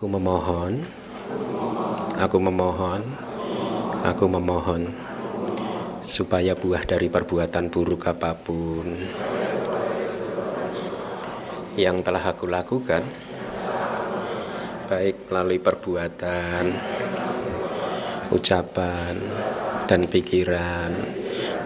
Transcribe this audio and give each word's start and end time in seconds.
Aku 0.00 0.08
memohon, 0.08 0.80
aku 2.16 2.40
memohon, 2.40 3.04
aku 4.00 4.32
memohon 4.32 4.88
supaya 6.00 6.56
buah 6.56 6.88
dari 6.88 7.12
perbuatan 7.12 7.68
buruk 7.68 8.08
apa 8.08 8.32
pun 8.32 8.96
yang 11.76 12.00
telah 12.00 12.32
aku 12.32 12.48
lakukan, 12.48 13.04
baik 14.88 15.28
melalui 15.28 15.60
perbuatan, 15.60 16.64
ucapan, 18.32 19.20
dan 19.84 20.08
pikiran, 20.08 20.96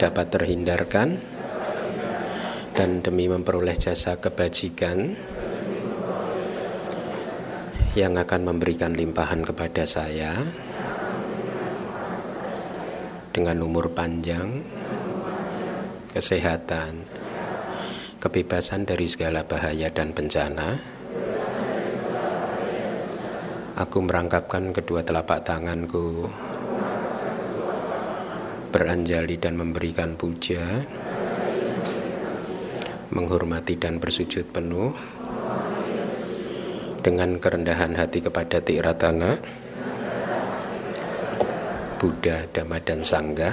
dapat 0.02 0.26
terhindarkan, 0.34 1.22
dan 2.74 2.98
demi 2.98 3.30
memperoleh 3.30 3.78
jasa 3.78 4.18
kebajikan 4.18 5.33
yang 7.94 8.18
akan 8.18 8.50
memberikan 8.50 8.90
limpahan 8.90 9.46
kepada 9.46 9.86
saya 9.86 10.34
dengan 13.30 13.62
umur 13.62 13.94
panjang, 13.94 14.66
kesehatan, 16.10 17.06
kebebasan 18.18 18.82
dari 18.82 19.06
segala 19.06 19.46
bahaya 19.46 19.94
dan 19.94 20.10
bencana. 20.10 20.74
Aku 23.78 24.02
merangkapkan 24.02 24.74
kedua 24.74 25.06
telapak 25.06 25.46
tanganku, 25.46 26.26
beranjali 28.74 29.38
dan 29.38 29.54
memberikan 29.54 30.18
puja, 30.18 30.82
menghormati 33.14 33.78
dan 33.78 34.02
bersujud 34.02 34.50
penuh 34.50 34.94
dengan 37.04 37.36
kerendahan 37.36 37.92
hati 38.00 38.24
kepada 38.24 38.64
Tiratana, 38.64 39.36
Buddha, 42.00 42.48
Dhamma, 42.48 42.80
dan 42.80 43.04
Sangga. 43.04 43.52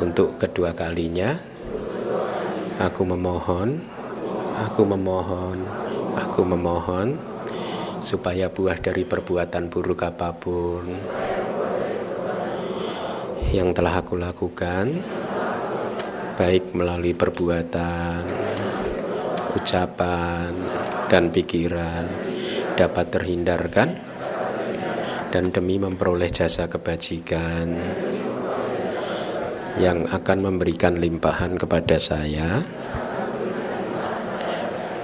Untuk 0.00 0.40
kedua 0.40 0.72
kalinya, 0.72 1.36
aku 2.80 3.04
memohon, 3.04 3.76
aku 4.56 4.88
memohon, 4.88 5.68
aku 6.16 6.40
memohon, 6.48 7.20
supaya 8.00 8.48
buah 8.48 8.80
dari 8.80 9.04
perbuatan 9.04 9.68
buruk 9.68 10.02
apa 10.02 10.32
pun 10.34 10.88
yang 13.52 13.76
telah 13.76 14.00
aku 14.00 14.16
lakukan, 14.16 14.88
baik 16.40 16.72
melalui 16.72 17.12
perbuatan, 17.12 18.24
ucapan, 19.60 20.56
dan 21.12 21.28
pikiran 21.28 22.08
dapat 22.72 23.12
terhindarkan 23.12 24.00
dan 25.28 25.52
demi 25.52 25.76
memperoleh 25.76 26.32
jasa 26.32 26.72
kebajikan 26.72 27.68
yang 29.76 30.08
akan 30.08 30.38
memberikan 30.40 30.96
limpahan 30.96 31.60
kepada 31.60 32.00
saya 32.00 32.64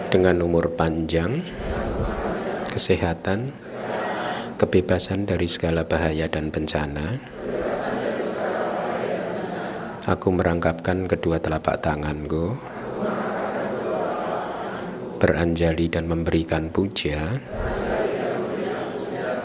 dengan 0.09 0.41
umur 0.41 0.73
panjang, 0.73 1.45
kesehatan, 2.73 3.53
kebebasan 4.57 5.29
dari 5.29 5.45
segala 5.45 5.85
bahaya 5.85 6.25
dan 6.25 6.49
bencana. 6.49 7.21
Aku 10.09 10.33
merangkapkan 10.33 11.05
kedua 11.05 11.37
telapak 11.37 11.85
tanganku 11.85 12.57
beranjali 15.19 15.91
dan 15.91 16.07
memberikan 16.07 16.71
puja, 16.71 17.19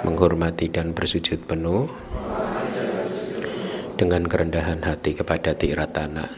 menghormati 0.05 0.69
dan 0.69 0.93
bersujud 0.93 1.49
penuh 1.49 1.89
dengan 3.97 4.29
kerendahan 4.29 4.85
hati 4.85 5.17
kepada 5.17 5.57
Tiratana, 5.57 6.29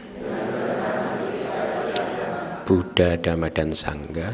Buddha, 2.64 3.20
Dhamma, 3.20 3.52
dan 3.52 3.76
Sangga. 3.76 4.32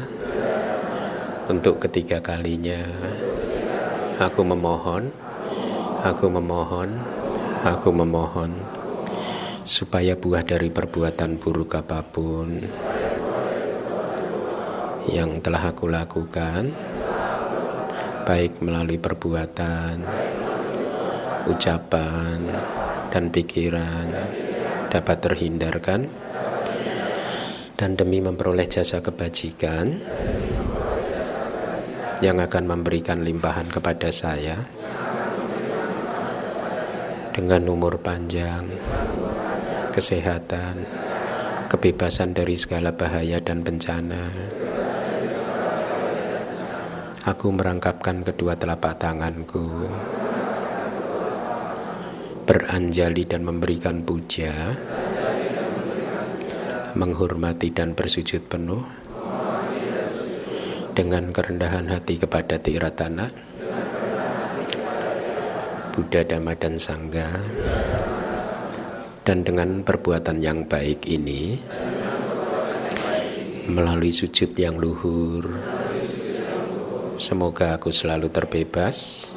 Untuk 1.51 1.83
ketiga 1.83 2.23
kalinya, 2.23 2.79
aku 4.23 4.47
memohon, 4.47 5.11
aku 5.99 6.31
memohon, 6.31 6.95
aku 7.67 7.91
memohon, 7.91 8.55
supaya 9.67 10.15
buah 10.15 10.47
dari 10.47 10.71
perbuatan 10.71 11.35
buruk 11.35 11.75
apa 11.75 11.99
pun 11.99 12.63
yang 15.11 15.43
telah 15.43 15.75
aku 15.75 15.91
lakukan, 15.91 16.71
baik 18.23 18.63
melalui 18.63 18.95
perbuatan, 18.95 19.99
ucapan, 21.51 22.39
dan 23.11 23.27
pikiran, 23.27 24.07
dapat 24.87 25.17
terhindarkan, 25.19 26.07
dan 27.75 27.99
demi 27.99 28.23
memperoleh 28.23 28.69
jasa 28.69 29.03
kebajikan 29.03 29.99
yang 32.23 32.39
akan 32.39 32.63
memberikan 32.63 33.27
limpahan 33.27 33.67
kepada 33.67 34.07
saya 34.07 34.55
dengan 37.35 37.67
umur 37.67 37.99
panjang, 37.99 38.63
kesehatan, 39.91 40.79
kebebasan 41.67 42.31
dari 42.31 42.55
segala 42.55 42.93
bahaya 42.93 43.41
dan 43.43 43.65
bencana. 43.65 44.31
Aku 47.23 47.55
merangkapkan 47.55 48.19
kedua 48.19 48.59
telapak 48.59 48.99
tanganku, 48.99 49.87
beranjali 52.43 53.23
dan 53.23 53.47
memberikan 53.47 54.03
puja, 54.03 54.75
menghormati 56.99 57.71
dan 57.71 57.95
bersujud 57.95 58.43
penuh 58.51 58.83
dengan 60.91 61.31
kerendahan 61.31 61.95
hati 61.95 62.19
kepada 62.19 62.59
Tiratana, 62.59 63.31
Buddha, 65.95 66.27
Dhamma, 66.27 66.59
dan 66.59 66.75
Sangga. 66.75 67.39
Dan 69.23 69.47
dengan 69.47 69.79
perbuatan 69.87 70.43
yang 70.43 70.67
baik 70.67 71.07
ini, 71.07 71.55
melalui 73.71 74.11
sujud 74.11 74.51
yang 74.59 74.75
luhur, 74.75 75.72
Semoga 77.23 77.79
aku 77.79 77.87
selalu 77.87 78.27
terbebas 78.35 79.31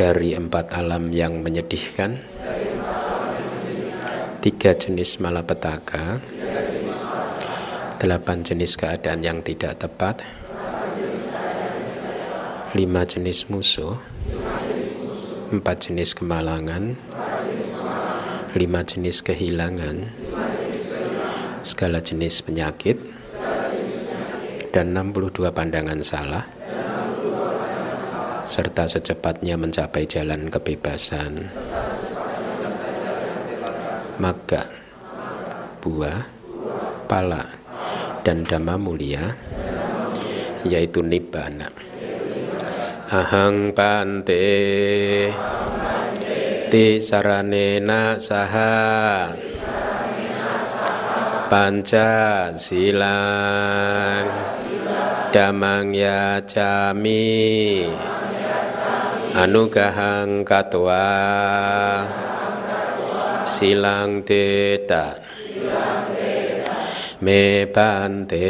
dari 0.00 0.32
empat 0.32 0.72
alam 0.72 1.12
yang 1.12 1.44
menyedihkan, 1.44 2.16
tiga 4.40 4.72
jenis 4.72 5.20
malapetaka, 5.20 6.24
delapan 8.00 8.40
jenis 8.40 8.80
keadaan 8.80 9.20
yang 9.20 9.44
tidak 9.44 9.76
tepat, 9.76 10.24
lima 12.72 13.04
jenis 13.04 13.52
musuh, 13.52 14.00
empat 15.52 15.92
jenis 15.92 16.16
kemalangan, 16.16 16.96
lima 18.56 18.80
jenis 18.88 19.20
kehilangan, 19.20 20.16
segala 21.60 22.00
jenis 22.00 22.40
penyakit, 22.40 23.15
dan 24.76 24.92
62 24.92 25.56
pandangan 25.56 25.96
salah 26.04 26.44
serta 28.44 28.84
secepatnya 28.84 29.56
mencapai 29.56 30.04
jalan 30.04 30.52
kebebasan. 30.52 31.48
Maka 34.20 34.68
buah 35.80 36.28
pala 37.08 37.56
dan 38.20 38.44
dhamma 38.44 38.76
mulia 38.76 39.32
yaitu 40.68 41.00
nibbana. 41.00 41.72
Ahang 43.08 43.72
pante 43.72 44.44
ti 46.68 47.00
saranena 47.00 48.20
saha 48.20 49.32
panca 51.48 52.52
silang 52.52 54.55
Damang 55.36 55.92
ya 55.92 56.40
cami 56.48 57.84
Anugahang 59.36 60.48
katwa 60.48 61.04
Silang 63.44 64.24
teta. 64.24 65.20
Me 67.20 67.68
bante 67.68 68.48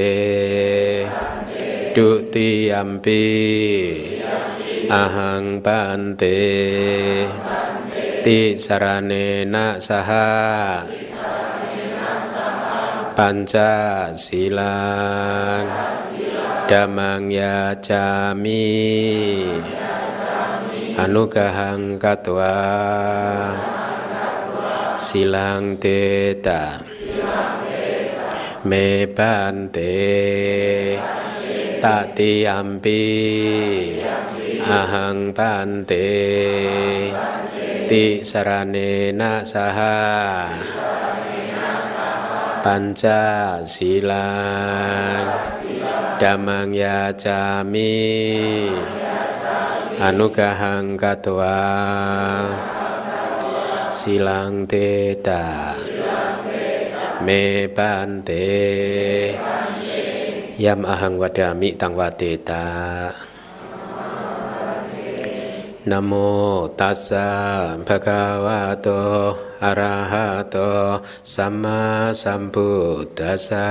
Dukti 1.91 2.71
ampi 2.71 3.27
Ahang 4.87 5.59
bante 5.59 6.39
Ti 8.23 8.55
sarane 8.55 9.43
na 9.43 9.83
saha. 9.83 10.87
Panca 13.19 13.75
silang 14.15 15.96
Damang 16.67 17.31
yacami 17.31 18.59
Anugahang 20.99 21.95
katwa 21.95 22.59
Silang 24.99 25.79
teta. 25.79 26.83
Me 28.67 29.07
bante. 29.07 29.95
Tati 31.79 32.43
ampi. 32.43 33.07
Ahang 34.67 35.31
bante 35.31 36.11
Ti 37.87 38.27
saranena 38.27 39.47
saha 39.47 40.51
Panca 42.59 43.63
silang 43.63 45.56
Damang 46.17 46.73
yacami 46.73 47.93
Anugahang 50.01 50.97
katwa 50.97 51.61
Silang 53.93 54.65
teta. 54.65 55.77
Me 57.21 57.69
bante 57.69 58.49
Yam 60.57 60.89
ahang 60.89 61.21
wadami 61.21 61.77
tang 61.77 61.93
wadeta 61.93 63.13
Namo 65.85 66.65
tassa 66.73 67.77
bhagavato 67.85 69.37
arahato 69.61 71.05
sama 71.21 72.09
sambuddhassa 72.17 73.69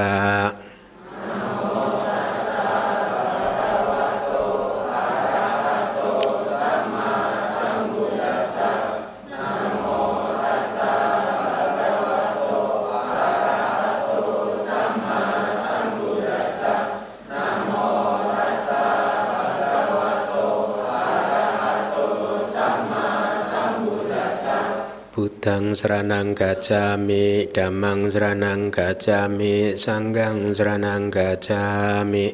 Buddhang 25.45 25.77
seranang 25.77 26.33
gacami, 26.33 27.45
damang 27.53 28.09
seranang 28.09 28.73
gacami, 28.73 29.77
sanggang 29.77 30.49
seranang 30.49 31.13
gacami. 31.13 32.33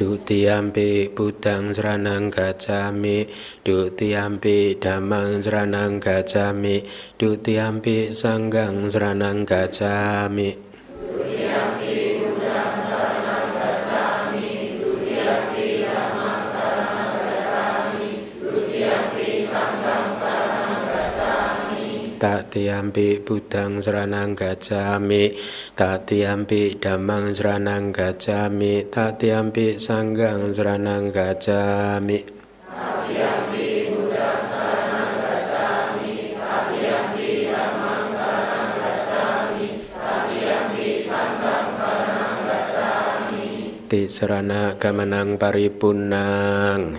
Dutiampi 0.00 1.12
Buddhang 1.12 1.76
seranang 1.76 2.32
gacami 2.32 3.28
Dutiampi 3.60 4.80
Damang 4.80 5.44
seranang 5.44 6.00
gacami 6.00 6.80
Dutiampi 7.20 8.08
Sanggang 8.08 8.88
seranang 8.88 9.44
gacami 9.44 10.69
tak 22.50 22.66
tiampi 22.66 23.22
budang 23.22 23.78
seranang 23.78 24.34
gacami 24.34 25.38
tak 25.78 26.10
tiampi 26.10 26.74
damang 26.82 27.30
seranang 27.30 27.94
gacami 27.94 28.90
tak 28.90 29.22
tiampi 29.22 29.78
sanggang 29.78 30.50
seranang 30.50 31.14
gacami 31.14 32.18
tiampi 33.06 33.94
budang 33.94 34.42
seranang 34.50 35.14
gacami 35.22 36.34
damang 37.54 38.02
seranang 38.10 38.74
sanggang 41.06 41.66
seranang 41.70 42.38
gacami 42.50 43.46
ti 43.86 44.10
serana 44.10 44.74
gamanang 44.74 45.38
paripunang 45.38 46.98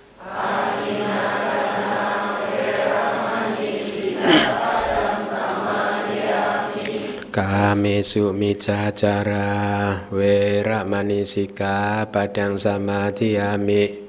Samadhiyami 7.31 7.31
Kamesu 7.31 8.35
micacara 8.35 10.11
wera 10.11 10.83
manisika 10.83 12.03
padang 12.11 12.59
samadhiyami 12.59 14.03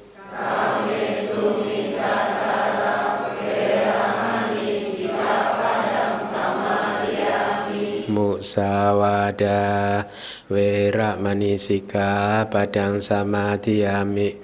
Musawada 8.10 10.02
wera 10.50 11.14
manisika 11.14 12.42
padang 12.50 12.98
samadhiyami 12.98 14.34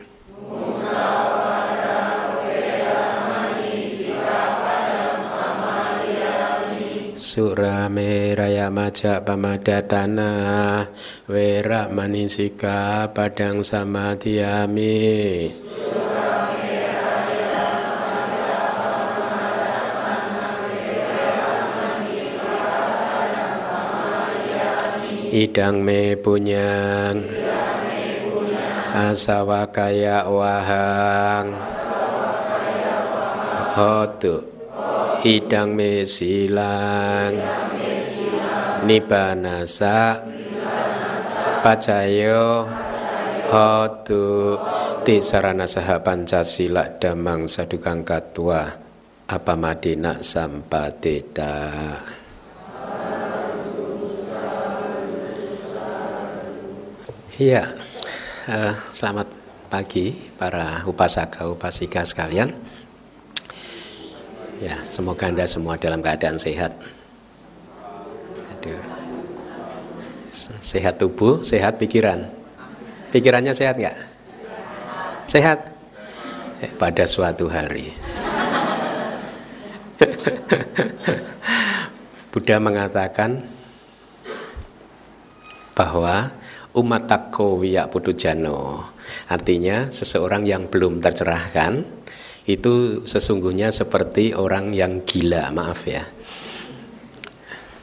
Surame 7.28 8.32
raya 8.32 8.72
maja 8.72 9.20
pamadatana 9.20 10.32
Wera 11.28 11.92
manisika 11.92 13.04
padang 13.12 13.60
samadhiyami 13.60 15.52
Idang 25.28 25.84
me 25.84 26.16
punyang 26.16 27.28
Asawakaya 28.88 30.24
wahang. 30.32 31.52
Hotu 33.76 34.47
idang 35.24 35.74
me 35.74 36.02
silang. 36.04 37.34
Nibanasa. 38.86 40.22
Pacayo. 41.64 42.68
Hotu. 43.48 44.58
Ti 45.02 45.24
sarana 45.24 45.64
saha 45.64 46.04
pancasila 46.04 47.00
damang 47.00 47.48
sadukang 47.48 48.04
katwa 48.04 48.76
apa 49.28 49.54
madina 49.60 50.24
sampateta 50.24 51.56
Ya, 57.38 57.70
uh, 58.50 58.74
selamat 58.90 59.30
pagi 59.70 60.10
para 60.34 60.82
upasaka 60.82 61.46
upasika 61.46 62.02
sekalian. 62.02 62.50
Ya, 64.58 64.82
semoga 64.82 65.30
Anda 65.30 65.46
semua 65.46 65.78
dalam 65.78 66.02
keadaan 66.02 66.34
sehat. 66.34 66.74
Aduh. 68.58 68.82
Sehat 70.62 70.98
tubuh, 70.98 71.46
sehat 71.46 71.78
pikiran. 71.78 72.26
Pikirannya 73.14 73.54
sehat 73.54 73.78
nggak? 73.78 73.96
Sehat. 75.30 75.58
Eh, 76.58 76.74
pada 76.74 77.06
suatu 77.06 77.46
hari. 77.46 77.94
Buddha 82.34 82.58
mengatakan 82.58 83.46
bahwa 85.78 86.34
umat 86.74 87.06
takko 87.06 87.62
wiyak 87.62 87.94
pudujano 87.94 88.82
artinya 89.30 89.86
seseorang 89.86 90.42
yang 90.42 90.66
belum 90.66 90.98
tercerahkan 90.98 91.97
itu 92.48 93.04
sesungguhnya 93.04 93.68
seperti 93.68 94.32
orang 94.32 94.72
yang 94.72 95.04
gila, 95.04 95.52
maaf 95.52 95.84
ya. 95.84 96.00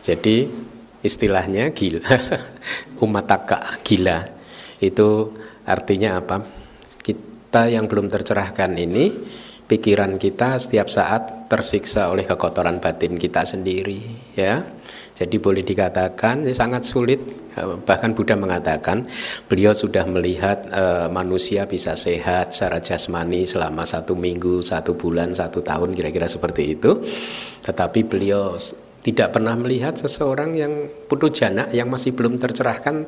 Jadi 0.01 0.49
istilahnya 1.05 1.69
gila, 1.69 2.01
umataka 3.05 3.77
gila. 3.85 4.25
Itu 4.81 5.37
artinya 5.69 6.17
apa? 6.17 6.41
Kita 6.97 7.69
yang 7.69 7.85
belum 7.85 8.09
tercerahkan 8.09 8.73
ini 8.73 9.13
pikiran 9.69 10.17
kita 10.17 10.57
setiap 10.57 10.89
saat 10.89 11.45
tersiksa 11.45 12.09
oleh 12.09 12.25
kekotoran 12.25 12.81
batin 12.81 13.17
kita 13.17 13.45
sendiri 13.45 14.01
ya 14.37 14.61
jadi 15.15 15.39
boleh 15.39 15.63
dikatakan 15.63 16.43
ya, 16.43 16.51
sangat 16.51 16.83
sulit. 16.83 17.23
Bahkan 17.55 18.11
Buddha 18.19 18.35
mengatakan 18.35 19.07
beliau 19.47 19.71
sudah 19.71 20.03
melihat 20.03 20.67
e, 20.67 21.07
manusia 21.07 21.63
bisa 21.63 21.95
sehat 21.95 22.51
secara 22.51 22.83
jasmani 22.83 23.47
selama 23.47 23.87
satu 23.87 24.11
minggu 24.11 24.59
satu 24.59 24.99
bulan 24.99 25.31
satu 25.31 25.63
tahun 25.63 25.95
kira-kira 25.95 26.27
seperti 26.27 26.75
itu. 26.75 26.99
Tetapi 27.63 28.11
beliau 28.11 28.59
tidak 29.07 29.39
pernah 29.39 29.55
melihat 29.55 29.95
seseorang 29.95 30.51
yang 30.51 30.91
putu 31.07 31.31
jana 31.31 31.71
yang 31.71 31.87
masih 31.87 32.11
belum 32.11 32.35
tercerahkan 32.35 33.07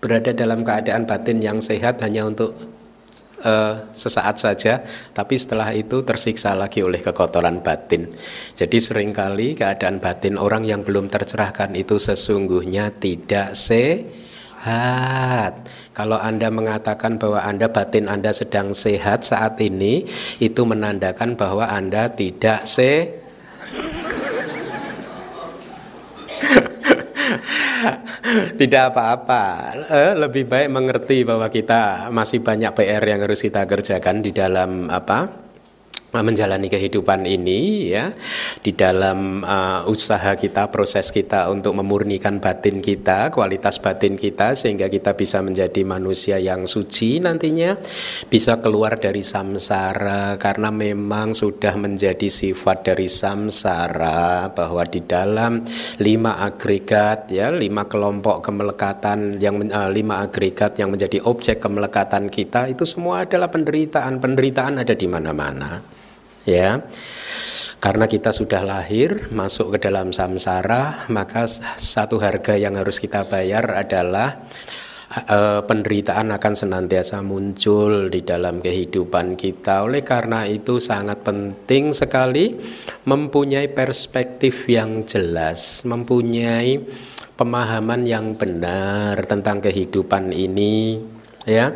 berada 0.00 0.32
dalam 0.32 0.64
keadaan 0.64 1.04
batin 1.04 1.44
yang 1.44 1.60
sehat 1.60 2.00
hanya 2.00 2.24
untuk 2.24 2.56
uh, 3.44 3.90
sesaat 3.94 4.36
saja, 4.38 4.82
tapi 5.14 5.38
setelah 5.38 5.70
itu 5.74 6.02
tersiksa 6.02 6.54
lagi 6.54 6.82
oleh 6.82 7.02
kekotoran 7.02 7.62
batin. 7.62 8.10
Jadi 8.54 8.78
sering 8.82 9.12
kali 9.14 9.54
keadaan 9.58 9.98
batin 10.02 10.38
orang 10.38 10.64
yang 10.64 10.82
belum 10.82 11.10
tercerahkan 11.10 11.74
itu 11.74 11.98
sesungguhnya 11.98 12.94
tidak 12.98 13.54
sehat. 13.58 15.52
Kalau 15.94 16.18
Anda 16.18 16.50
mengatakan 16.54 17.18
bahwa 17.18 17.42
Anda 17.42 17.66
batin 17.70 18.06
Anda 18.06 18.30
sedang 18.30 18.70
sehat 18.70 19.26
saat 19.26 19.58
ini, 19.58 20.06
itu 20.38 20.62
menandakan 20.62 21.34
bahwa 21.34 21.66
Anda 21.66 22.06
tidak 22.14 22.66
sehat. 22.70 23.26
Tidak 28.60 28.82
apa-apa. 28.92 29.74
Eh, 29.88 30.12
lebih 30.18 30.44
baik 30.46 30.68
mengerti 30.70 31.24
bahwa 31.24 31.48
kita 31.48 32.12
masih 32.12 32.42
banyak 32.44 32.70
PR 32.74 33.02
yang 33.04 33.20
harus 33.24 33.40
kita 33.40 33.64
kerjakan 33.64 34.20
di 34.22 34.30
dalam 34.34 34.90
apa? 34.92 35.47
Menjalani 36.16 36.72
kehidupan 36.72 37.28
ini 37.28 37.92
ya 37.92 38.16
di 38.64 38.72
dalam 38.72 39.44
uh, 39.44 39.84
usaha 39.92 40.32
kita 40.40 40.72
proses 40.72 41.12
kita 41.12 41.52
untuk 41.52 41.76
memurnikan 41.76 42.40
batin 42.40 42.80
kita 42.80 43.28
kualitas 43.28 43.76
batin 43.76 44.16
kita 44.16 44.56
sehingga 44.56 44.88
kita 44.88 45.12
bisa 45.12 45.44
menjadi 45.44 45.84
manusia 45.84 46.40
yang 46.40 46.64
suci 46.64 47.20
nantinya 47.20 47.76
bisa 48.24 48.56
keluar 48.64 48.96
dari 48.96 49.20
samsara 49.20 50.40
karena 50.40 50.72
memang 50.72 51.36
sudah 51.36 51.76
menjadi 51.76 52.32
sifat 52.32 52.88
dari 52.88 53.04
samsara 53.04 54.48
bahwa 54.56 54.88
di 54.88 55.04
dalam 55.04 55.60
lima 56.00 56.40
agregat 56.40 57.28
ya 57.28 57.52
lima 57.52 57.84
kelompok 57.84 58.48
kemelekatan 58.48 59.36
yang 59.36 59.60
uh, 59.68 59.92
lima 59.92 60.24
agregat 60.24 60.80
yang 60.80 60.88
menjadi 60.88 61.20
objek 61.28 61.60
kemelekatan 61.60 62.32
kita 62.32 62.72
itu 62.72 62.88
semua 62.88 63.28
adalah 63.28 63.52
penderitaan. 63.52 64.16
Penderitaan 64.18 64.80
ada 64.80 64.94
di 64.96 65.04
mana-mana 65.04 65.98
ya. 66.48 66.80
Karena 67.78 68.10
kita 68.10 68.34
sudah 68.34 68.66
lahir 68.66 69.30
masuk 69.30 69.78
ke 69.78 69.86
dalam 69.86 70.10
samsara 70.10 71.06
maka 71.14 71.46
satu 71.78 72.18
harga 72.18 72.58
yang 72.58 72.74
harus 72.74 72.98
kita 72.98 73.22
bayar 73.30 73.70
adalah 73.70 74.42
uh, 75.30 75.62
penderitaan 75.62 76.34
akan 76.34 76.54
senantiasa 76.58 77.22
muncul 77.22 78.10
di 78.10 78.26
dalam 78.26 78.58
kehidupan 78.58 79.38
kita. 79.38 79.86
Oleh 79.86 80.02
karena 80.02 80.42
itu 80.50 80.82
sangat 80.82 81.22
penting 81.22 81.94
sekali 81.94 82.58
mempunyai 83.06 83.70
perspektif 83.70 84.66
yang 84.66 85.06
jelas 85.06 85.86
mempunyai 85.86 86.82
pemahaman 87.38 88.02
yang 88.02 88.34
benar 88.34 89.22
tentang 89.22 89.62
kehidupan 89.62 90.34
ini 90.34 90.98
ya 91.48 91.72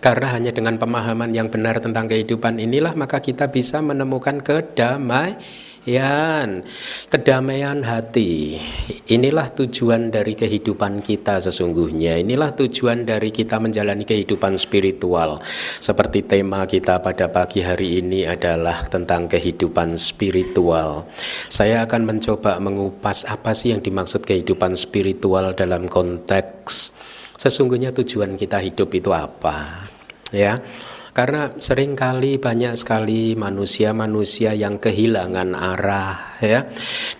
karena 0.00 0.32
hanya 0.32 0.50
dengan 0.50 0.80
pemahaman 0.80 1.36
yang 1.36 1.52
benar 1.52 1.76
tentang 1.76 2.08
kehidupan 2.08 2.56
inilah 2.56 2.96
maka 2.96 3.20
kita 3.20 3.52
bisa 3.52 3.84
menemukan 3.84 4.40
kedamaian. 4.40 5.44
Kedamaian 7.12 7.84
hati. 7.84 8.56
Inilah 9.12 9.52
tujuan 9.52 10.08
dari 10.08 10.32
kehidupan 10.32 11.04
kita 11.04 11.44
sesungguhnya. 11.44 12.16
Inilah 12.16 12.56
tujuan 12.56 13.04
dari 13.04 13.28
kita 13.28 13.60
menjalani 13.60 14.08
kehidupan 14.08 14.56
spiritual. 14.56 15.36
Seperti 15.76 16.24
tema 16.24 16.64
kita 16.64 17.04
pada 17.04 17.28
pagi 17.28 17.60
hari 17.60 18.00
ini 18.00 18.24
adalah 18.24 18.88
tentang 18.88 19.28
kehidupan 19.28 20.00
spiritual. 20.00 21.12
Saya 21.52 21.84
akan 21.84 22.08
mencoba 22.08 22.56
mengupas 22.56 23.28
apa 23.28 23.52
sih 23.52 23.76
yang 23.76 23.84
dimaksud 23.84 24.24
kehidupan 24.24 24.80
spiritual 24.80 25.52
dalam 25.52 25.92
konteks 25.92 26.99
sesungguhnya 27.40 27.96
tujuan 27.96 28.36
kita 28.36 28.60
hidup 28.60 28.92
itu 28.92 29.08
apa 29.16 29.88
ya? 30.28 30.60
Karena 31.10 31.56
sering 31.56 31.96
kali 31.96 32.36
banyak 32.36 32.76
sekali 32.76 33.34
manusia-manusia 33.34 34.52
yang 34.54 34.76
kehilangan 34.76 35.56
arah 35.56 36.29
ya. 36.40 36.66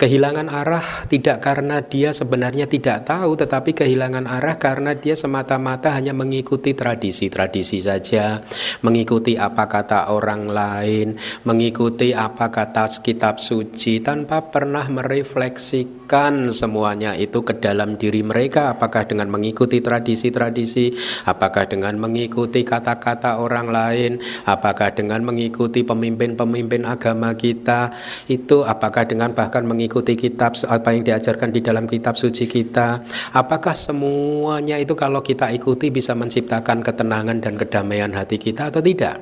Kehilangan 0.00 0.48
arah 0.48 1.06
tidak 1.06 1.44
karena 1.44 1.84
dia 1.84 2.10
sebenarnya 2.16 2.66
tidak 2.66 3.04
tahu 3.08 3.36
tetapi 3.36 3.76
kehilangan 3.76 4.24
arah 4.24 4.56
karena 4.56 4.96
dia 4.96 5.16
semata-mata 5.16 5.92
hanya 5.92 6.16
mengikuti 6.16 6.72
tradisi-tradisi 6.72 7.78
saja, 7.80 8.40
mengikuti 8.80 9.36
apa 9.36 9.68
kata 9.68 10.10
orang 10.12 10.48
lain, 10.48 11.20
mengikuti 11.44 12.16
apa 12.16 12.48
kata 12.48 13.02
kitab 13.04 13.36
suci 13.36 14.00
tanpa 14.00 14.48
pernah 14.48 14.88
merefleksikan 14.88 16.48
semuanya 16.50 17.12
itu 17.14 17.44
ke 17.44 17.60
dalam 17.60 18.00
diri 18.00 18.24
mereka 18.24 18.72
apakah 18.72 19.04
dengan 19.04 19.28
mengikuti 19.28 19.84
tradisi-tradisi, 19.84 20.96
apakah 21.28 21.68
dengan 21.68 22.00
mengikuti 22.00 22.64
kata-kata 22.64 23.38
orang 23.38 23.68
lain 23.68 24.20
apakah 24.44 24.94
dengan 24.94 25.22
mengikuti 25.24 25.82
pemimpin-pemimpin 25.84 26.86
agama 26.86 27.34
kita, 27.34 27.92
itu 28.30 28.62
apakah 28.62 29.08
dengan 29.10 29.34
bahkan 29.34 29.66
mengikuti 29.66 30.14
kitab 30.14 30.54
apa 30.70 30.94
yang 30.94 31.02
diajarkan 31.02 31.50
di 31.50 31.58
dalam 31.58 31.90
kitab 31.90 32.14
suci 32.14 32.46
kita, 32.46 33.02
apakah 33.34 33.74
semuanya 33.74 34.78
itu 34.78 34.94
kalau 34.94 35.18
kita 35.18 35.50
ikuti 35.50 35.90
bisa 35.90 36.14
menciptakan 36.14 36.86
ketenangan 36.86 37.42
dan 37.42 37.58
kedamaian 37.58 38.14
hati 38.14 38.38
kita 38.38 38.70
atau 38.70 38.78
tidak? 38.78 39.18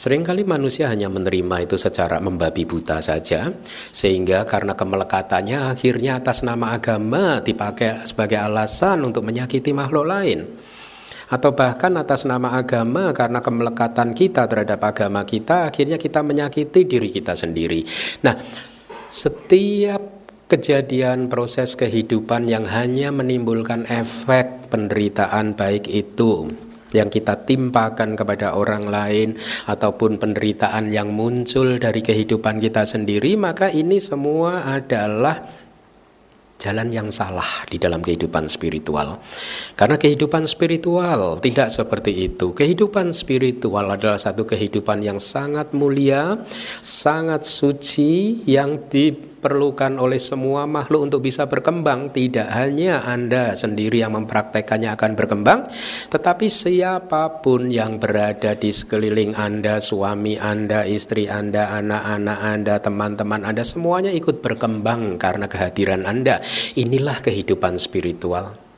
Seringkali 0.00 0.46
manusia 0.48 0.88
hanya 0.88 1.12
menerima 1.12 1.66
itu 1.66 1.76
secara 1.76 2.22
membabi 2.22 2.64
buta 2.64 3.04
saja, 3.04 3.52
sehingga 3.92 4.48
karena 4.48 4.72
kemelekatannya 4.72 5.74
akhirnya 5.74 6.22
atas 6.22 6.40
nama 6.46 6.72
agama 6.72 7.42
dipakai 7.44 8.06
sebagai 8.06 8.40
alasan 8.40 9.04
untuk 9.04 9.26
menyakiti 9.26 9.74
makhluk 9.74 10.06
lain 10.06 10.40
atau 11.30 11.54
bahkan 11.54 11.94
atas 11.94 12.26
nama 12.26 12.58
agama 12.58 13.14
karena 13.14 13.38
kemelekatan 13.38 14.10
kita 14.18 14.50
terhadap 14.50 14.82
agama 14.82 15.22
kita 15.22 15.70
akhirnya 15.70 15.94
kita 15.94 16.26
menyakiti 16.26 16.90
diri 16.90 17.08
kita 17.08 17.38
sendiri. 17.38 17.86
Nah, 18.26 18.34
setiap 19.10 20.00
kejadian 20.46 21.26
proses 21.26 21.74
kehidupan 21.74 22.46
yang 22.46 22.66
hanya 22.66 23.10
menimbulkan 23.10 23.86
efek 23.90 24.70
penderitaan 24.70 25.58
baik 25.58 25.90
itu 25.90 26.50
yang 26.90 27.06
kita 27.06 27.46
timpakan 27.46 28.18
kepada 28.18 28.58
orang 28.58 28.86
lain 28.86 29.38
ataupun 29.66 30.18
penderitaan 30.18 30.90
yang 30.90 31.14
muncul 31.14 31.78
dari 31.78 32.02
kehidupan 32.02 32.58
kita 32.58 32.82
sendiri 32.82 33.38
maka 33.38 33.70
ini 33.70 34.02
semua 34.02 34.66
adalah 34.66 35.59
jalan 36.60 36.92
yang 36.92 37.08
salah 37.08 37.64
di 37.64 37.80
dalam 37.80 38.04
kehidupan 38.04 38.44
spiritual. 38.46 39.16
Karena 39.72 39.96
kehidupan 39.96 40.44
spiritual 40.44 41.40
tidak 41.40 41.72
seperti 41.72 42.28
itu. 42.28 42.52
Kehidupan 42.52 43.16
spiritual 43.16 43.88
adalah 43.88 44.20
satu 44.20 44.44
kehidupan 44.44 45.00
yang 45.00 45.16
sangat 45.16 45.72
mulia, 45.72 46.44
sangat 46.84 47.48
suci 47.48 48.44
yang 48.44 48.76
di 48.92 49.29
diperlukan 49.40 49.96
oleh 49.96 50.20
semua 50.20 50.68
makhluk 50.68 51.08
untuk 51.08 51.24
bisa 51.24 51.48
berkembang. 51.48 52.12
Tidak 52.12 52.44
hanya 52.52 53.00
Anda 53.08 53.56
sendiri 53.56 54.04
yang 54.04 54.12
mempraktekannya 54.12 54.92
akan 54.92 55.16
berkembang, 55.16 55.64
tetapi 56.12 56.44
siapa 56.52 57.40
pun 57.40 57.72
yang 57.72 57.96
berada 57.96 58.52
di 58.52 58.68
sekeliling 58.68 59.32
Anda, 59.32 59.80
suami 59.80 60.36
Anda, 60.36 60.84
istri 60.84 61.32
Anda, 61.32 61.72
anak-anak 61.72 62.38
Anda, 62.44 62.74
teman-teman 62.84 63.48
Anda, 63.48 63.64
semuanya 63.64 64.12
ikut 64.12 64.44
berkembang 64.44 65.16
karena 65.16 65.48
kehadiran 65.48 66.04
Anda. 66.04 66.44
Inilah 66.76 67.24
kehidupan 67.24 67.80
spiritual. 67.80 68.69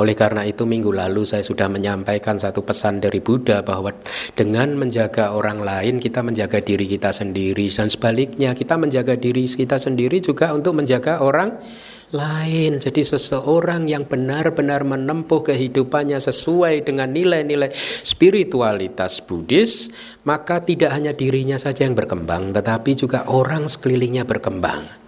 Oleh 0.00 0.16
karena 0.16 0.48
itu 0.48 0.64
minggu 0.64 0.88
lalu 0.96 1.28
saya 1.28 1.44
sudah 1.44 1.68
menyampaikan 1.68 2.40
satu 2.40 2.64
pesan 2.64 3.04
dari 3.04 3.20
Buddha 3.20 3.60
bahwa 3.60 3.92
dengan 4.32 4.72
menjaga 4.80 5.36
orang 5.36 5.60
lain 5.60 6.00
kita 6.00 6.24
menjaga 6.24 6.64
diri 6.64 6.88
kita 6.88 7.12
sendiri 7.12 7.68
dan 7.68 7.92
sebaliknya 7.92 8.56
kita 8.56 8.80
menjaga 8.80 9.20
diri 9.20 9.44
kita 9.44 9.76
sendiri 9.76 10.24
juga 10.24 10.56
untuk 10.56 10.80
menjaga 10.80 11.20
orang 11.20 11.60
lain. 12.10 12.78
Jadi 12.78 13.02
seseorang 13.06 13.86
yang 13.86 14.06
benar-benar 14.06 14.82
menempuh 14.82 15.46
kehidupannya 15.46 16.18
sesuai 16.18 16.82
dengan 16.82 17.10
nilai-nilai 17.10 17.70
spiritualitas 18.02 19.22
Buddhis, 19.22 19.94
maka 20.26 20.62
tidak 20.62 20.90
hanya 20.90 21.14
dirinya 21.14 21.56
saja 21.56 21.86
yang 21.86 21.94
berkembang, 21.94 22.50
tetapi 22.50 22.98
juga 22.98 23.30
orang 23.30 23.70
sekelilingnya 23.70 24.26
berkembang. 24.26 24.99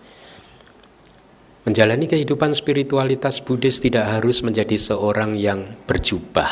Menjalani 1.62 2.10
kehidupan 2.10 2.58
spiritualitas 2.58 3.38
Buddhis 3.38 3.78
tidak 3.78 4.18
harus 4.18 4.42
menjadi 4.42 4.74
seorang 4.74 5.38
yang 5.38 5.78
berjubah, 5.86 6.50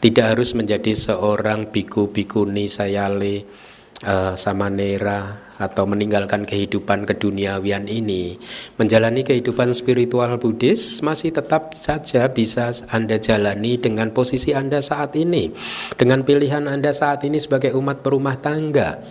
tidak 0.00 0.32
harus 0.32 0.56
menjadi 0.56 0.96
seorang 0.96 1.68
biku 1.68 2.08
bikuni 2.08 2.64
sayale 2.64 3.44
uh, 4.00 4.32
samanera 4.32 5.52
atau 5.60 5.84
meninggalkan 5.84 6.48
kehidupan 6.48 7.04
keduniawian 7.04 7.84
ini. 7.84 8.40
Menjalani 8.80 9.28
kehidupan 9.28 9.76
spiritual 9.76 10.40
Buddhis 10.40 11.04
masih 11.04 11.36
tetap 11.36 11.76
saja 11.76 12.24
bisa 12.32 12.72
Anda 12.88 13.20
jalani 13.20 13.76
dengan 13.76 14.08
posisi 14.16 14.56
Anda 14.56 14.80
saat 14.80 15.20
ini, 15.20 15.52
dengan 16.00 16.24
pilihan 16.24 16.64
Anda 16.64 16.96
saat 16.96 17.28
ini 17.28 17.36
sebagai 17.36 17.76
umat 17.76 18.00
perumah 18.00 18.40
tangga. 18.40 19.04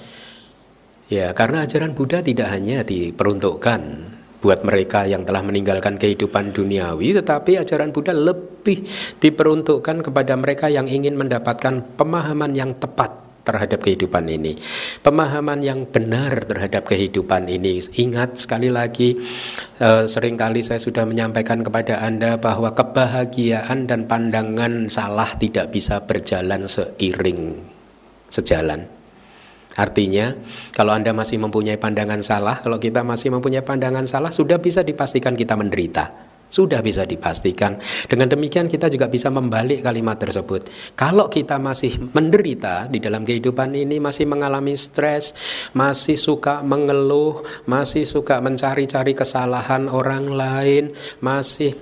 Ya, 1.06 1.38
karena 1.38 1.70
ajaran 1.70 1.94
Buddha 1.94 2.26
tidak 2.26 2.50
hanya 2.50 2.82
diperuntukkan 2.82 4.10
buat 4.44 4.68
mereka 4.68 5.08
yang 5.08 5.24
telah 5.24 5.40
meninggalkan 5.40 5.96
kehidupan 5.96 6.52
duniawi, 6.52 7.16
tetapi 7.16 7.64
ajaran 7.64 7.96
Buddha 7.96 8.12
lebih 8.12 8.84
diperuntukkan 9.24 10.04
kepada 10.04 10.36
mereka 10.36 10.68
yang 10.68 10.92
ingin 10.92 11.16
mendapatkan 11.16 11.96
pemahaman 11.96 12.52
yang 12.52 12.76
tepat 12.76 13.24
terhadap 13.44 13.84
kehidupan 13.84 14.28
ini. 14.28 14.56
Pemahaman 15.04 15.60
yang 15.64 15.84
benar 15.88 16.48
terhadap 16.48 16.88
kehidupan 16.88 17.52
ini. 17.52 17.80
Ingat 17.80 18.40
sekali 18.40 18.72
lagi 18.72 19.20
eh, 19.80 20.04
sering 20.08 20.40
kali 20.40 20.64
saya 20.64 20.80
sudah 20.80 21.04
menyampaikan 21.04 21.64
kepada 21.64 22.04
Anda 22.04 22.40
bahwa 22.40 22.72
kebahagiaan 22.72 23.88
dan 23.88 24.08
pandangan 24.08 24.88
salah 24.88 25.36
tidak 25.36 25.76
bisa 25.76 26.04
berjalan 26.04 26.68
seiring 26.68 27.60
sejalan. 28.32 28.93
Artinya, 29.74 30.38
kalau 30.74 30.94
Anda 30.94 31.12
masih 31.12 31.42
mempunyai 31.42 31.82
pandangan 31.82 32.22
salah, 32.22 32.62
kalau 32.62 32.78
kita 32.78 33.02
masih 33.02 33.34
mempunyai 33.34 33.66
pandangan 33.66 34.06
salah, 34.06 34.30
sudah 34.30 34.62
bisa 34.62 34.86
dipastikan 34.86 35.34
kita 35.34 35.58
menderita. 35.58 36.34
Sudah 36.54 36.86
bisa 36.86 37.02
dipastikan. 37.02 37.82
Dengan 38.06 38.30
demikian 38.30 38.70
kita 38.70 38.86
juga 38.86 39.10
bisa 39.10 39.34
membalik 39.34 39.82
kalimat 39.82 40.22
tersebut. 40.22 40.70
Kalau 40.94 41.26
kita 41.26 41.58
masih 41.58 41.98
menderita 42.14 42.86
di 42.86 43.02
dalam 43.02 43.26
kehidupan 43.26 43.74
ini, 43.74 43.98
masih 43.98 44.30
mengalami 44.30 44.78
stres, 44.78 45.34
masih 45.74 46.14
suka 46.14 46.62
mengeluh, 46.62 47.42
masih 47.66 48.06
suka 48.06 48.38
mencari-cari 48.38 49.18
kesalahan 49.18 49.90
orang 49.90 50.30
lain, 50.30 50.94
masih 51.26 51.74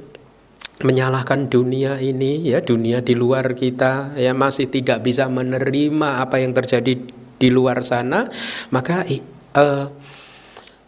menyalahkan 0.87 1.45
dunia 1.45 2.01
ini 2.01 2.41
ya 2.41 2.63
dunia 2.65 3.05
di 3.05 3.13
luar 3.13 3.53
kita 3.53 4.17
ya 4.17 4.33
masih 4.33 4.65
tidak 4.65 5.05
bisa 5.05 5.29
menerima 5.29 6.25
apa 6.25 6.41
yang 6.41 6.57
terjadi 6.57 7.20
di 7.41 7.49
luar 7.49 7.81
sana, 7.81 8.29
maka 8.69 9.01
uh, 9.57 9.85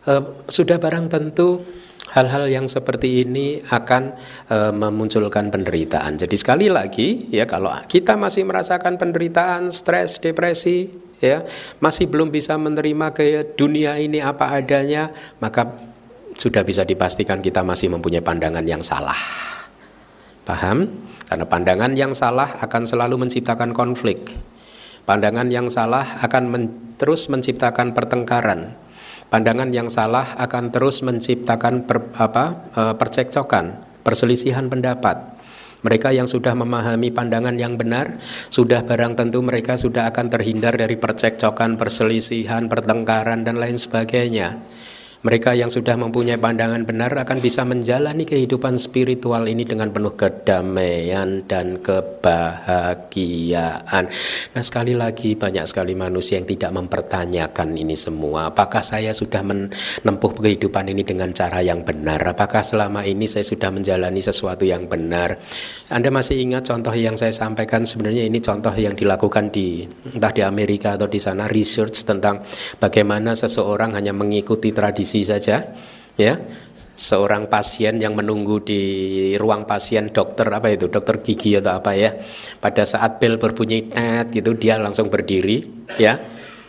uh, 0.05 0.23
sudah 0.45 0.77
barang 0.77 1.09
tentu 1.09 1.65
hal-hal 2.13 2.45
yang 2.45 2.69
seperti 2.69 3.25
ini 3.25 3.57
akan 3.65 4.13
uh, 4.53 4.69
memunculkan 4.69 5.49
penderitaan. 5.49 6.21
Jadi 6.21 6.35
sekali 6.37 6.69
lagi 6.69 7.33
ya 7.33 7.49
kalau 7.49 7.73
kita 7.89 8.13
masih 8.13 8.45
merasakan 8.45 9.01
penderitaan, 9.01 9.73
stres, 9.73 10.21
depresi, 10.21 10.93
ya 11.17 11.41
masih 11.81 12.05
belum 12.05 12.29
bisa 12.29 12.53
menerima 12.53 13.17
ke 13.17 13.57
dunia 13.57 13.97
ini 13.97 14.21
apa 14.21 14.53
adanya, 14.53 15.09
maka 15.41 15.73
sudah 16.37 16.61
bisa 16.61 16.85
dipastikan 16.85 17.41
kita 17.41 17.65
masih 17.65 17.89
mempunyai 17.89 18.21
pandangan 18.21 18.65
yang 18.65 18.85
salah. 18.85 19.17
Paham? 20.43 20.91
Karena 21.23 21.45
pandangan 21.47 21.91
yang 21.97 22.11
salah 22.13 22.61
akan 22.61 22.83
selalu 22.83 23.25
menciptakan 23.25 23.71
konflik. 23.71 24.52
Pandangan 25.03 25.51
yang 25.51 25.67
salah 25.67 26.23
akan 26.23 26.43
men 26.47 26.63
terus 26.95 27.27
menciptakan 27.27 27.91
pertengkaran. 27.91 28.79
Pandangan 29.27 29.75
yang 29.75 29.91
salah 29.91 30.39
akan 30.39 30.71
terus 30.71 31.03
menciptakan 31.03 31.83
per, 31.83 32.07
apa, 32.15 32.71
e, 32.71 32.81
percekcokan, 32.95 33.83
perselisihan 33.99 34.71
pendapat. 34.71 35.35
Mereka 35.83 36.15
yang 36.15 36.31
sudah 36.31 36.55
memahami 36.55 37.11
pandangan 37.11 37.59
yang 37.59 37.75
benar, 37.75 38.15
sudah 38.47 38.87
barang 38.87 39.19
tentu 39.19 39.43
mereka 39.43 39.75
sudah 39.75 40.07
akan 40.07 40.31
terhindar 40.31 40.79
dari 40.79 40.95
percekcokan, 40.95 41.75
perselisihan, 41.75 42.71
pertengkaran, 42.71 43.43
dan 43.43 43.59
lain 43.59 43.75
sebagainya. 43.75 44.63
Mereka 45.23 45.55
yang 45.55 45.71
sudah 45.71 45.95
mempunyai 45.95 46.35
pandangan 46.35 46.83
benar 46.83 47.15
akan 47.15 47.39
bisa 47.39 47.63
menjalani 47.63 48.27
kehidupan 48.27 48.75
spiritual 48.75 49.47
ini 49.47 49.63
dengan 49.63 49.87
penuh 49.87 50.19
kedamaian 50.19 51.47
dan 51.47 51.79
kebahagiaan. 51.79 54.11
Nah, 54.51 54.59
sekali 54.59 54.91
lagi 54.91 55.39
banyak 55.39 55.63
sekali 55.63 55.95
manusia 55.95 56.35
yang 56.35 56.43
tidak 56.43 56.75
mempertanyakan 56.75 57.71
ini 57.71 57.95
semua. 57.95 58.51
Apakah 58.51 58.83
saya 58.83 59.15
sudah 59.15 59.47
menempuh 59.47 60.43
kehidupan 60.43 60.91
ini 60.91 61.07
dengan 61.07 61.31
cara 61.31 61.63
yang 61.63 61.87
benar? 61.87 62.19
Apakah 62.27 62.59
selama 62.59 63.07
ini 63.07 63.23
saya 63.23 63.47
sudah 63.47 63.71
menjalani 63.71 64.19
sesuatu 64.19 64.67
yang 64.67 64.91
benar? 64.91 65.39
Anda 65.87 66.11
masih 66.11 66.43
ingat 66.43 66.67
contoh 66.67 66.91
yang 66.91 67.15
saya 67.15 67.31
sampaikan 67.31 67.87
sebenarnya 67.87 68.27
ini 68.27 68.43
contoh 68.43 68.75
yang 68.75 68.91
dilakukan 68.91 69.55
di 69.55 69.87
entah 69.87 70.35
di 70.35 70.43
Amerika 70.43 70.99
atau 70.99 71.07
di 71.07 71.23
sana 71.23 71.47
research 71.47 72.03
tentang 72.03 72.43
bagaimana 72.83 73.39
seseorang 73.39 73.95
hanya 73.95 74.11
mengikuti 74.11 74.75
tradisi 74.75 75.12
saja 75.21 75.77
ya. 76.17 76.41
Seorang 76.93 77.49
pasien 77.49 77.97
yang 77.97 78.13
menunggu 78.13 78.61
di 78.61 78.81
ruang 79.33 79.65
pasien 79.65 80.13
dokter 80.13 80.45
apa 80.45 80.69
itu 80.69 80.85
dokter 80.89 81.21
gigi 81.21 81.57
atau 81.57 81.81
apa 81.81 81.93
ya. 81.93 82.17
Pada 82.61 82.85
saat 82.85 83.17
bel 83.17 83.41
berbunyi 83.41 83.93
net 83.93 84.33
gitu 84.33 84.57
dia 84.57 84.77
langsung 84.81 85.09
berdiri 85.13 85.65
ya. 85.97 86.21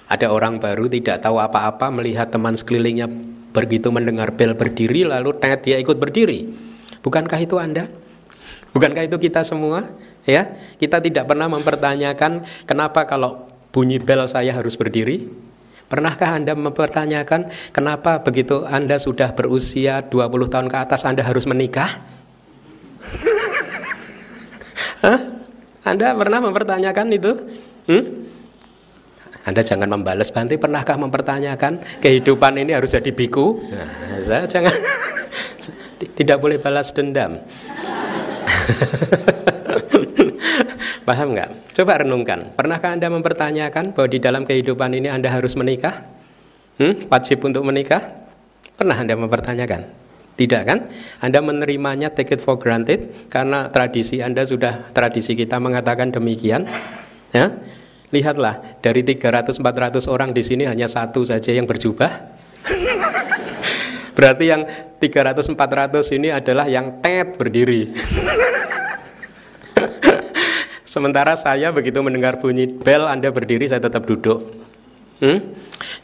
Ada 0.09 0.33
orang 0.33 0.61
baru 0.61 0.88
tidak 0.88 1.24
tahu 1.24 1.40
apa-apa 1.40 1.92
melihat 1.92 2.28
teman 2.33 2.57
sekelilingnya 2.57 3.09
begitu 3.52 3.92
mendengar 3.92 4.33
bel 4.33 4.57
berdiri 4.57 5.04
lalu 5.04 5.37
net 5.40 5.61
dia 5.64 5.76
ikut 5.76 5.96
berdiri. 5.96 6.48
Bukankah 7.04 7.40
itu 7.44 7.61
anda? 7.61 7.88
Bukankah 8.72 9.04
itu 9.04 9.20
kita 9.20 9.44
semua? 9.44 9.92
Ya 10.24 10.57
kita 10.80 11.04
tidak 11.04 11.28
pernah 11.28 11.52
mempertanyakan 11.52 12.48
kenapa 12.64 13.04
kalau 13.04 13.52
bunyi 13.76 14.00
bel 14.00 14.24
saya 14.24 14.57
harus 14.57 14.72
berdiri 14.72 15.28
Pernahkah 15.85 16.40
Anda 16.40 16.57
mempertanyakan 16.57 17.53
kenapa 17.70 18.25
begitu 18.25 18.64
Anda 18.64 18.97
sudah 18.97 19.37
berusia 19.37 20.01
20 20.01 20.49
tahun 20.49 20.66
ke 20.73 20.77
atas 20.81 21.05
Anda 21.05 21.20
harus 21.20 21.44
menikah? 21.44 22.01
Hah? 25.05 25.20
Anda 25.85 26.16
pernah 26.16 26.40
mempertanyakan 26.40 27.07
itu? 27.12 27.33
Hmm? 27.85 28.25
Anda 29.44 29.61
jangan 29.61 29.92
membalas 29.92 30.33
banting. 30.33 30.57
Pernahkah 30.57 30.97
mempertanyakan 30.97 32.01
kehidupan 32.01 32.57
ini 32.57 32.73
harus 32.73 32.97
jadi 32.97 33.12
biku? 33.12 33.61
Nah, 33.68 34.25
saya 34.25 34.49
jangan. 34.49 34.73
Tidak 36.16 36.40
boleh 36.40 36.57
balas 36.57 36.97
dendam. 36.97 37.44
Paham 41.05 41.37
nggak? 41.37 41.77
Coba 41.77 42.01
renungkan. 42.01 42.57
Pernahkah 42.57 42.97
Anda 42.97 43.12
mempertanyakan 43.12 43.93
bahwa 43.93 44.09
di 44.09 44.19
dalam 44.25 44.49
kehidupan 44.49 44.97
ini 44.97 45.12
Anda 45.12 45.29
harus 45.29 45.53
menikah? 45.53 46.09
Hmm? 46.81 46.97
Wajib 47.12 47.45
untuk 47.45 47.61
menikah? 47.69 48.25
Pernah 48.73 49.05
Anda 49.05 49.12
mempertanyakan? 49.12 49.85
Tidak 50.35 50.62
kan? 50.64 50.88
Anda 51.21 51.45
menerimanya 51.45 52.11
take 52.11 52.35
it 52.35 52.40
for 52.40 52.57
granted 52.57 53.29
karena 53.29 53.69
tradisi 53.69 54.25
Anda 54.25 54.49
sudah 54.49 54.90
tradisi 54.97 55.37
kita 55.37 55.61
mengatakan 55.61 56.09
demikian. 56.11 56.64
Ya? 57.37 57.53
Lihatlah, 58.09 58.81
dari 58.81 59.05
300-400 59.05 60.09
orang 60.09 60.33
di 60.33 60.40
sini 60.40 60.64
hanya 60.64 60.88
satu 60.88 61.21
saja 61.23 61.53
yang 61.53 61.69
berjubah. 61.69 62.33
Berarti 64.17 64.45
yang 64.49 64.64
300-400 64.99 66.17
ini 66.17 66.33
adalah 66.33 66.64
yang 66.64 67.05
tet 67.05 67.37
berdiri. 67.37 67.93
Sementara 70.94 71.35
saya 71.35 71.74
begitu 71.74 71.98
mendengar 72.07 72.38
bunyi 72.38 72.70
bel 72.70 73.11
Anda 73.11 73.35
berdiri 73.35 73.66
saya 73.66 73.83
tetap 73.83 74.07
duduk. 74.07 74.46
Hmm? 75.18 75.42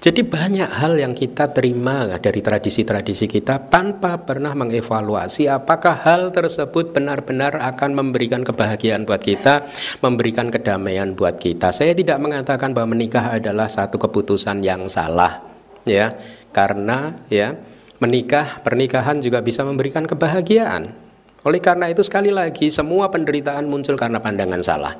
Jadi 0.03 0.26
banyak 0.26 0.66
hal 0.66 0.98
yang 0.98 1.14
kita 1.14 1.55
terima 1.55 2.18
dari 2.18 2.42
tradisi-tradisi 2.42 3.31
kita 3.31 3.70
tanpa 3.70 4.18
pernah 4.26 4.50
mengevaluasi 4.50 5.46
apakah 5.46 5.94
hal 5.94 6.35
tersebut 6.35 6.90
benar-benar 6.90 7.62
akan 7.70 8.03
memberikan 8.03 8.42
kebahagiaan 8.42 9.07
buat 9.07 9.22
kita, 9.22 9.70
memberikan 10.03 10.50
kedamaian 10.50 11.14
buat 11.14 11.38
kita. 11.38 11.70
Saya 11.70 11.94
tidak 11.94 12.18
mengatakan 12.18 12.74
bahwa 12.74 12.98
menikah 12.98 13.31
adalah 13.31 13.70
satu 13.70 13.94
keputusan 13.94 14.59
yang 14.66 14.90
salah, 14.90 15.38
ya, 15.87 16.11
karena 16.50 17.22
ya 17.31 17.55
menikah 18.03 18.59
pernikahan 18.66 19.22
juga 19.22 19.38
bisa 19.38 19.62
memberikan 19.62 20.03
kebahagiaan. 20.03 21.10
Oleh 21.44 21.61
karena 21.61 21.88
itu 21.88 22.05
sekali 22.05 22.29
lagi 22.29 22.68
semua 22.68 23.09
penderitaan 23.09 23.64
muncul 23.64 23.96
karena 23.96 24.20
pandangan 24.20 24.61
salah. 24.61 24.94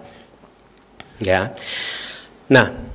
Ya. 1.21 1.53
Nah, 2.49 2.90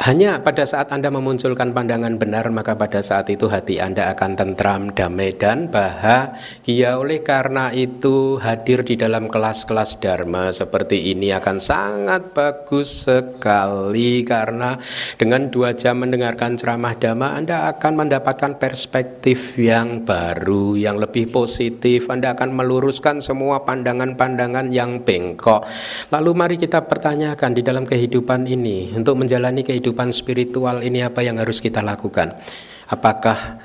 Hanya 0.00 0.40
pada 0.40 0.64
saat 0.64 0.88
Anda 0.88 1.12
memunculkan 1.12 1.76
pandangan 1.76 2.16
benar, 2.16 2.48
maka 2.48 2.72
pada 2.72 3.04
saat 3.04 3.28
itu 3.28 3.52
hati 3.52 3.76
Anda 3.76 4.08
akan 4.16 4.40
tentram, 4.40 4.88
damai, 4.96 5.36
dan 5.36 5.68
bahagia. 5.68 6.96
Oleh 6.96 7.20
karena 7.20 7.68
itu, 7.76 8.40
hadir 8.40 8.88
di 8.88 8.96
dalam 8.96 9.28
kelas-kelas 9.28 10.00
Dharma 10.00 10.48
seperti 10.48 11.12
ini 11.12 11.28
akan 11.36 11.60
sangat 11.60 12.32
bagus 12.32 13.04
sekali, 13.04 14.24
karena 14.24 14.80
dengan 15.20 15.52
dua 15.52 15.76
jam 15.76 16.00
mendengarkan 16.00 16.56
ceramah 16.56 16.96
Dhamma, 16.96 17.36
Anda 17.36 17.68
akan 17.76 17.92
mendapatkan 18.08 18.56
perspektif 18.56 19.60
yang 19.60 20.08
baru, 20.08 20.72
yang 20.72 20.96
lebih 20.98 21.28
positif. 21.28 22.08
Anda 22.08 22.32
akan 22.32 22.56
meluruskan 22.56 23.20
semua 23.20 23.62
pandangan-pandangan 23.68 24.72
yang 24.72 25.04
bengkok. 25.04 25.68
Lalu, 26.08 26.30
mari 26.32 26.56
kita 26.56 26.80
pertanyakan 26.88 27.52
di 27.52 27.60
dalam 27.60 27.84
kehidupan 27.84 28.48
ini, 28.48 28.96
untuk 28.96 29.20
menjalani 29.20 29.60
kehidupan 29.60 29.80
kehidupan 29.82 30.14
spiritual 30.14 30.78
ini 30.86 31.02
apa 31.02 31.26
yang 31.26 31.42
harus 31.42 31.58
kita 31.58 31.82
lakukan? 31.82 32.38
Apakah 32.86 33.58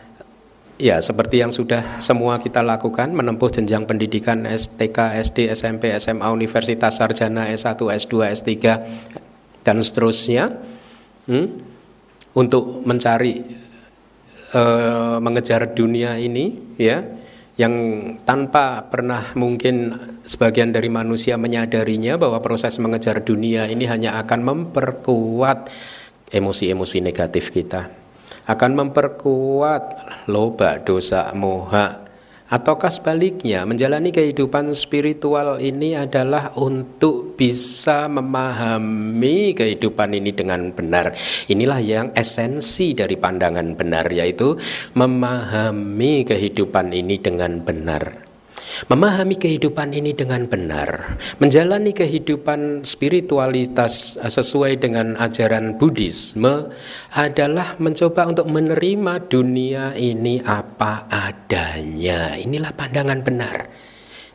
ya 0.81 0.97
seperti 0.97 1.45
yang 1.45 1.53
sudah 1.53 2.01
semua 2.01 2.41
kita 2.41 2.65
lakukan 2.65 3.13
menempuh 3.13 3.53
jenjang 3.53 3.85
pendidikan 3.85 4.49
STK, 4.49 5.21
SD, 5.21 5.53
SMP, 5.53 5.93
SMA, 6.01 6.25
Universitas 6.33 6.97
Sarjana, 6.97 7.53
S1, 7.53 7.77
S2, 7.77 8.33
S3 8.33 8.49
dan 9.61 9.77
seterusnya 9.85 10.57
hmm? 11.29 11.47
untuk 12.33 12.81
mencari 12.81 13.45
uh, 14.57 15.21
mengejar 15.21 15.69
dunia 15.77 16.17
ini 16.17 16.73
ya 16.81 17.05
yang 17.57 17.73
tanpa 18.21 18.85
pernah 18.89 19.33
mungkin 19.33 19.93
sebagian 20.25 20.69
dari 20.73 20.93
manusia 20.93 21.41
menyadarinya 21.41 22.17
bahwa 22.21 22.37
proses 22.41 22.77
mengejar 22.77 23.21
dunia 23.25 23.65
ini 23.65 23.89
hanya 23.89 24.21
akan 24.21 24.45
memperkuat 24.45 25.69
emosi-emosi 26.31 26.97
negatif 27.03 27.49
kita 27.51 27.87
akan 28.47 28.71
memperkuat 28.79 29.83
loba, 30.31 30.79
dosa, 30.79 31.31
moha 31.35 32.07
ataukah 32.47 32.87
sebaliknya 32.87 33.67
menjalani 33.67 34.15
kehidupan 34.15 34.71
spiritual 34.71 35.59
ini 35.59 35.99
adalah 35.99 36.55
untuk 36.55 37.35
bisa 37.35 38.07
memahami 38.07 39.51
kehidupan 39.51 40.15
ini 40.15 40.31
dengan 40.31 40.71
benar. 40.71 41.11
Inilah 41.51 41.79
yang 41.83 42.07
esensi 42.15 42.95
dari 42.95 43.19
pandangan 43.19 43.75
benar 43.75 44.07
yaitu 44.09 44.55
memahami 44.95 46.23
kehidupan 46.23 46.95
ini 46.95 47.19
dengan 47.19 47.59
benar. 47.61 48.26
Memahami 48.85 49.41
kehidupan 49.41 49.97
ini 49.97 50.13
dengan 50.13 50.45
benar, 50.45 51.17
menjalani 51.41 51.97
kehidupan 51.97 52.85
spiritualitas 52.85 54.21
sesuai 54.21 54.77
dengan 54.77 55.17
ajaran 55.17 55.81
Buddhisme 55.81 56.69
adalah 57.17 57.73
mencoba 57.81 58.29
untuk 58.29 58.45
menerima 58.53 59.25
dunia 59.25 59.97
ini 59.97 60.37
apa 60.45 61.09
adanya. 61.09 62.37
Inilah 62.37 62.77
pandangan 62.77 63.25
benar 63.25 63.86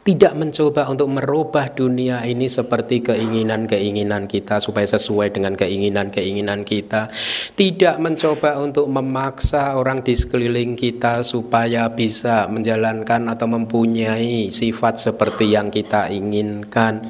tidak 0.02 0.34
mencoba 0.34 0.90
untuk 0.90 1.06
merubah 1.14 1.70
dunia 1.70 2.26
ini 2.26 2.50
seperti 2.50 3.06
keinginan-keinginan 3.06 4.26
kita 4.26 4.58
supaya 4.58 4.82
sesuai 4.82 5.30
dengan 5.30 5.54
keinginan-keinginan 5.54 6.66
kita, 6.66 7.06
tidak 7.54 8.02
mencoba 8.02 8.58
untuk 8.58 8.90
memaksa 8.90 9.78
orang 9.78 10.02
di 10.02 10.18
sekeliling 10.18 10.74
kita 10.74 11.22
supaya 11.22 11.86
bisa 11.86 12.50
menjalankan 12.50 13.30
atau 13.30 13.46
mempunyai 13.46 14.50
sifat 14.50 14.98
seperti 14.98 15.54
yang 15.54 15.70
kita 15.70 16.10
inginkan. 16.10 17.06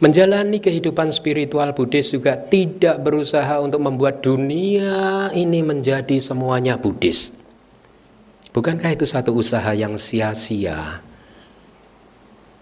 Menjalani 0.00 0.62
kehidupan 0.62 1.12
spiritual 1.12 1.76
Buddhis 1.76 2.14
juga 2.14 2.38
tidak 2.38 3.02
berusaha 3.02 3.60
untuk 3.60 3.82
membuat 3.82 4.22
dunia 4.22 5.28
ini 5.34 5.60
menjadi 5.60 6.22
semuanya 6.22 6.78
Buddhis. 6.78 7.36
Bukankah 8.54 8.94
itu 8.94 9.04
satu 9.04 9.34
usaha 9.36 9.74
yang 9.74 10.00
sia-sia? 10.00 11.09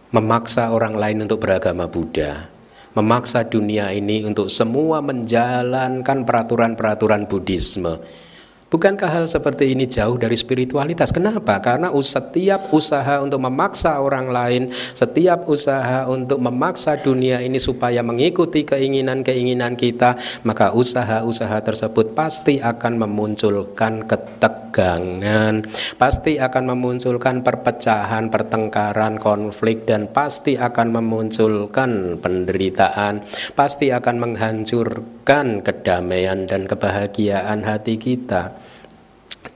Memaksa 0.08 0.72
orang 0.72 0.96
lain 0.96 1.28
untuk 1.28 1.44
beragama 1.44 1.84
Buddha, 1.84 2.48
memaksa 2.96 3.44
dunia 3.44 3.92
ini 3.92 4.24
untuk 4.24 4.48
semua 4.48 5.04
menjalankan 5.04 6.24
peraturan-peraturan 6.24 7.28
Buddhisme 7.28 8.00
Bukankah 8.68 9.08
hal 9.08 9.24
seperti 9.24 9.72
ini 9.72 9.88
jauh 9.88 10.20
dari 10.20 10.36
spiritualitas? 10.36 11.08
Kenapa? 11.08 11.56
Karena 11.56 11.88
setiap 12.04 12.68
usaha 12.76 13.16
untuk 13.24 13.40
memaksa 13.40 13.96
orang 13.96 14.28
lain, 14.28 14.68
setiap 14.92 15.48
usaha 15.48 16.04
untuk 16.04 16.36
memaksa 16.36 17.00
dunia 17.00 17.40
ini 17.40 17.56
supaya 17.56 18.04
mengikuti 18.04 18.68
keinginan-keinginan 18.68 19.72
kita, 19.72 20.20
maka 20.44 20.76
usaha-usaha 20.76 21.64
tersebut 21.64 22.12
pasti 22.12 22.60
akan 22.60 23.08
memunculkan 23.08 24.04
ketegangan, 24.04 25.64
pasti 25.96 26.36
akan 26.36 26.64
memunculkan 26.68 27.40
perpecahan, 27.40 28.28
pertengkaran, 28.28 29.16
konflik, 29.16 29.88
dan 29.88 30.12
pasti 30.12 30.60
akan 30.60 30.92
memunculkan 30.92 32.20
penderitaan, 32.20 33.24
pasti 33.56 33.88
akan 33.96 34.16
menghancurkan 34.20 35.17
kedamaian 35.60 36.48
dan 36.48 36.64
kebahagiaan 36.64 37.60
hati 37.68 38.00
kita. 38.00 38.56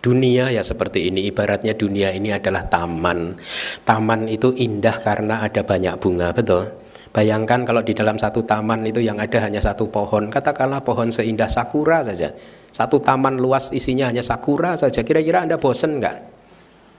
Dunia 0.05 0.53
ya 0.53 0.61
seperti 0.61 1.09
ini, 1.09 1.33
ibaratnya 1.33 1.73
dunia 1.73 2.13
ini 2.13 2.29
adalah 2.29 2.69
taman. 2.69 3.41
Taman 3.81 4.29
itu 4.29 4.53
indah 4.53 5.01
karena 5.01 5.41
ada 5.41 5.65
banyak 5.65 5.97
bunga, 5.97 6.37
betul? 6.37 6.69
Bayangkan 7.13 7.65
kalau 7.65 7.81
di 7.81 7.97
dalam 7.97 8.21
satu 8.21 8.45
taman 8.45 8.85
itu 8.85 9.01
yang 9.01 9.17
ada 9.17 9.41
hanya 9.41 9.65
satu 9.65 9.89
pohon, 9.89 10.29
katakanlah 10.29 10.85
pohon 10.85 11.09
seindah 11.09 11.49
sakura 11.49 12.05
saja. 12.05 12.37
Satu 12.69 13.01
taman 13.01 13.41
luas 13.41 13.73
isinya 13.73 14.13
hanya 14.13 14.21
sakura 14.21 14.77
saja. 14.77 15.01
Kira-kira 15.01 15.45
Anda 15.45 15.57
bosen 15.57 16.01
nggak? 16.01 16.17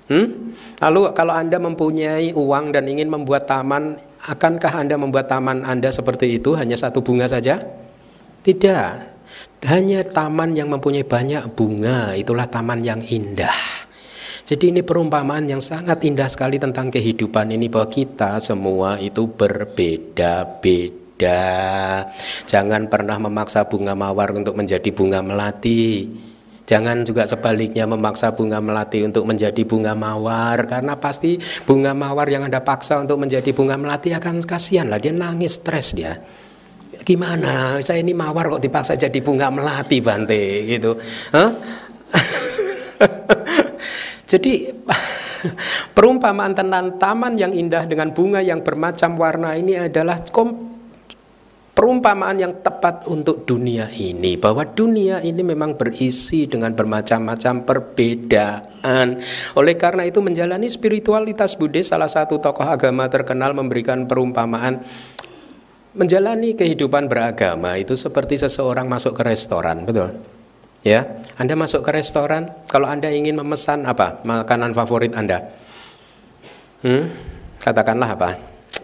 Hmm? 0.10 0.54
Lalu 0.82 1.14
kalau 1.14 1.34
Anda 1.34 1.62
mempunyai 1.62 2.34
uang 2.34 2.74
dan 2.74 2.90
ingin 2.90 3.10
membuat 3.10 3.46
taman, 3.46 4.02
akankah 4.26 4.82
Anda 4.82 4.98
membuat 4.98 5.30
taman 5.30 5.62
Anda 5.62 5.94
seperti 5.94 6.42
itu 6.42 6.58
hanya 6.58 6.78
satu 6.78 7.06
bunga 7.06 7.30
saja? 7.30 7.83
Tidak. 8.44 8.92
Hanya 9.64 10.04
taman 10.04 10.52
yang 10.52 10.68
mempunyai 10.68 11.08
banyak 11.08 11.56
bunga, 11.56 12.12
itulah 12.20 12.52
taman 12.52 12.84
yang 12.84 13.00
indah. 13.00 13.56
Jadi 14.44 14.76
ini 14.76 14.84
perumpamaan 14.84 15.48
yang 15.48 15.64
sangat 15.64 16.04
indah 16.04 16.28
sekali 16.28 16.60
tentang 16.60 16.92
kehidupan 16.92 17.56
ini 17.56 17.72
bahwa 17.72 17.88
kita 17.88 18.44
semua 18.44 19.00
itu 19.00 19.32
berbeda-beda. 19.32 20.92
Jangan 22.44 22.92
pernah 22.92 23.24
memaksa 23.24 23.64
bunga 23.72 23.96
mawar 23.96 24.36
untuk 24.36 24.60
menjadi 24.60 24.92
bunga 24.92 25.24
melati. 25.24 26.12
Jangan 26.68 27.08
juga 27.08 27.24
sebaliknya 27.24 27.88
memaksa 27.88 28.36
bunga 28.36 28.60
melati 28.60 29.08
untuk 29.08 29.24
menjadi 29.24 29.64
bunga 29.64 29.96
mawar 29.96 30.68
karena 30.68 31.00
pasti 31.00 31.40
bunga 31.64 31.96
mawar 31.96 32.28
yang 32.28 32.44
Anda 32.44 32.60
paksa 32.60 33.00
untuk 33.00 33.24
menjadi 33.24 33.56
bunga 33.56 33.80
melati 33.80 34.12
akan 34.12 34.44
kasihan 34.44 34.88
lah 34.88 35.00
dia 35.00 35.12
nangis 35.12 35.60
stres 35.60 35.92
dia 35.92 36.24
gimana 37.04 37.84
saya 37.84 38.00
ini 38.00 38.16
mawar 38.16 38.58
kok 38.58 38.63
dipaksa 38.63 38.96
jadi 38.96 39.20
bunga 39.20 39.52
melati 39.52 40.00
Bante 40.00 40.66
gitu 40.68 40.96
huh? 41.36 41.52
jadi 44.32 44.54
perumpamaan 45.96 46.56
tentang 46.56 46.98
taman 46.98 47.36
yang 47.36 47.52
indah 47.52 47.84
dengan 47.86 48.16
bunga 48.16 48.39
yang 48.39 48.63
bermacam 48.63 49.20
warna 49.20 49.56
ini 49.60 49.76
adalah 49.78 50.18
perumpamaan 51.74 52.38
yang 52.38 52.54
tepat 52.62 53.10
untuk 53.10 53.50
dunia 53.50 53.89
ini 53.89 54.38
bahwa 54.38 54.62
dunia 54.63 55.20
ini 55.26 55.42
memang 55.42 55.74
berisi 55.74 56.46
dengan 56.46 56.72
bermacam-macam 56.78 57.66
perbedaan. 57.66 59.18
Oleh 59.58 59.76
karena 59.76 60.06
itu 60.06 60.22
menjalani 60.22 60.70
spiritualitas 60.70 61.58
Buddhis 61.58 61.89
salah 61.89 62.08
satu 62.08 62.38
tokoh 62.38 62.66
agama 62.66 63.10
terkenal 63.10 63.58
memberikan 63.58 64.06
perumpamaan 64.06 64.86
Menjalani 65.94 66.58
kehidupan 66.58 67.06
beragama 67.06 67.78
itu 67.78 67.94
seperti 67.94 68.42
seseorang 68.42 68.90
masuk 68.90 69.14
ke 69.14 69.30
restoran, 69.30 69.86
betul? 69.86 70.10
Ya, 70.82 71.22
Anda 71.38 71.54
masuk 71.54 71.86
ke 71.86 71.94
restoran, 71.94 72.50
kalau 72.66 72.90
Anda 72.90 73.14
ingin 73.14 73.38
memesan 73.38 73.86
apa 73.86 74.26
makanan 74.26 74.74
favorit 74.74 75.14
Anda, 75.14 75.54
hmm? 76.82 77.06
katakanlah 77.62 78.10
apa? 78.10 78.30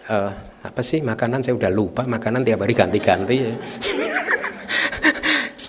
Uh, 0.06 0.30
apa 0.62 0.82
sih 0.86 1.02
makanan 1.02 1.42
saya 1.42 1.58
udah 1.58 1.74
lupa 1.74 2.06
makanan 2.06 2.46
tiap 2.46 2.62
hari 2.62 2.78
ganti-ganti. 2.78 3.42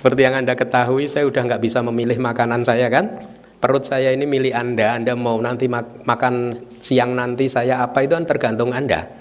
Seperti 0.00 0.20
yang 0.20 0.44
Anda 0.44 0.52
ketahui, 0.52 1.08
saya 1.08 1.24
udah 1.24 1.40
nggak 1.40 1.62
bisa 1.64 1.80
memilih 1.80 2.20
makanan 2.20 2.68
saya 2.68 2.92
kan? 2.92 3.16
Perut 3.56 3.88
saya 3.88 4.12
ini 4.12 4.28
milik 4.28 4.52
Anda, 4.52 4.92
Anda 4.92 5.16
mau 5.16 5.40
nanti 5.40 5.72
mak 5.72 6.04
makan 6.04 6.52
siang 6.84 7.16
nanti 7.16 7.48
saya 7.48 7.80
apa 7.80 8.04
itu 8.04 8.12
kan 8.12 8.28
tergantung 8.28 8.76
Anda. 8.76 9.19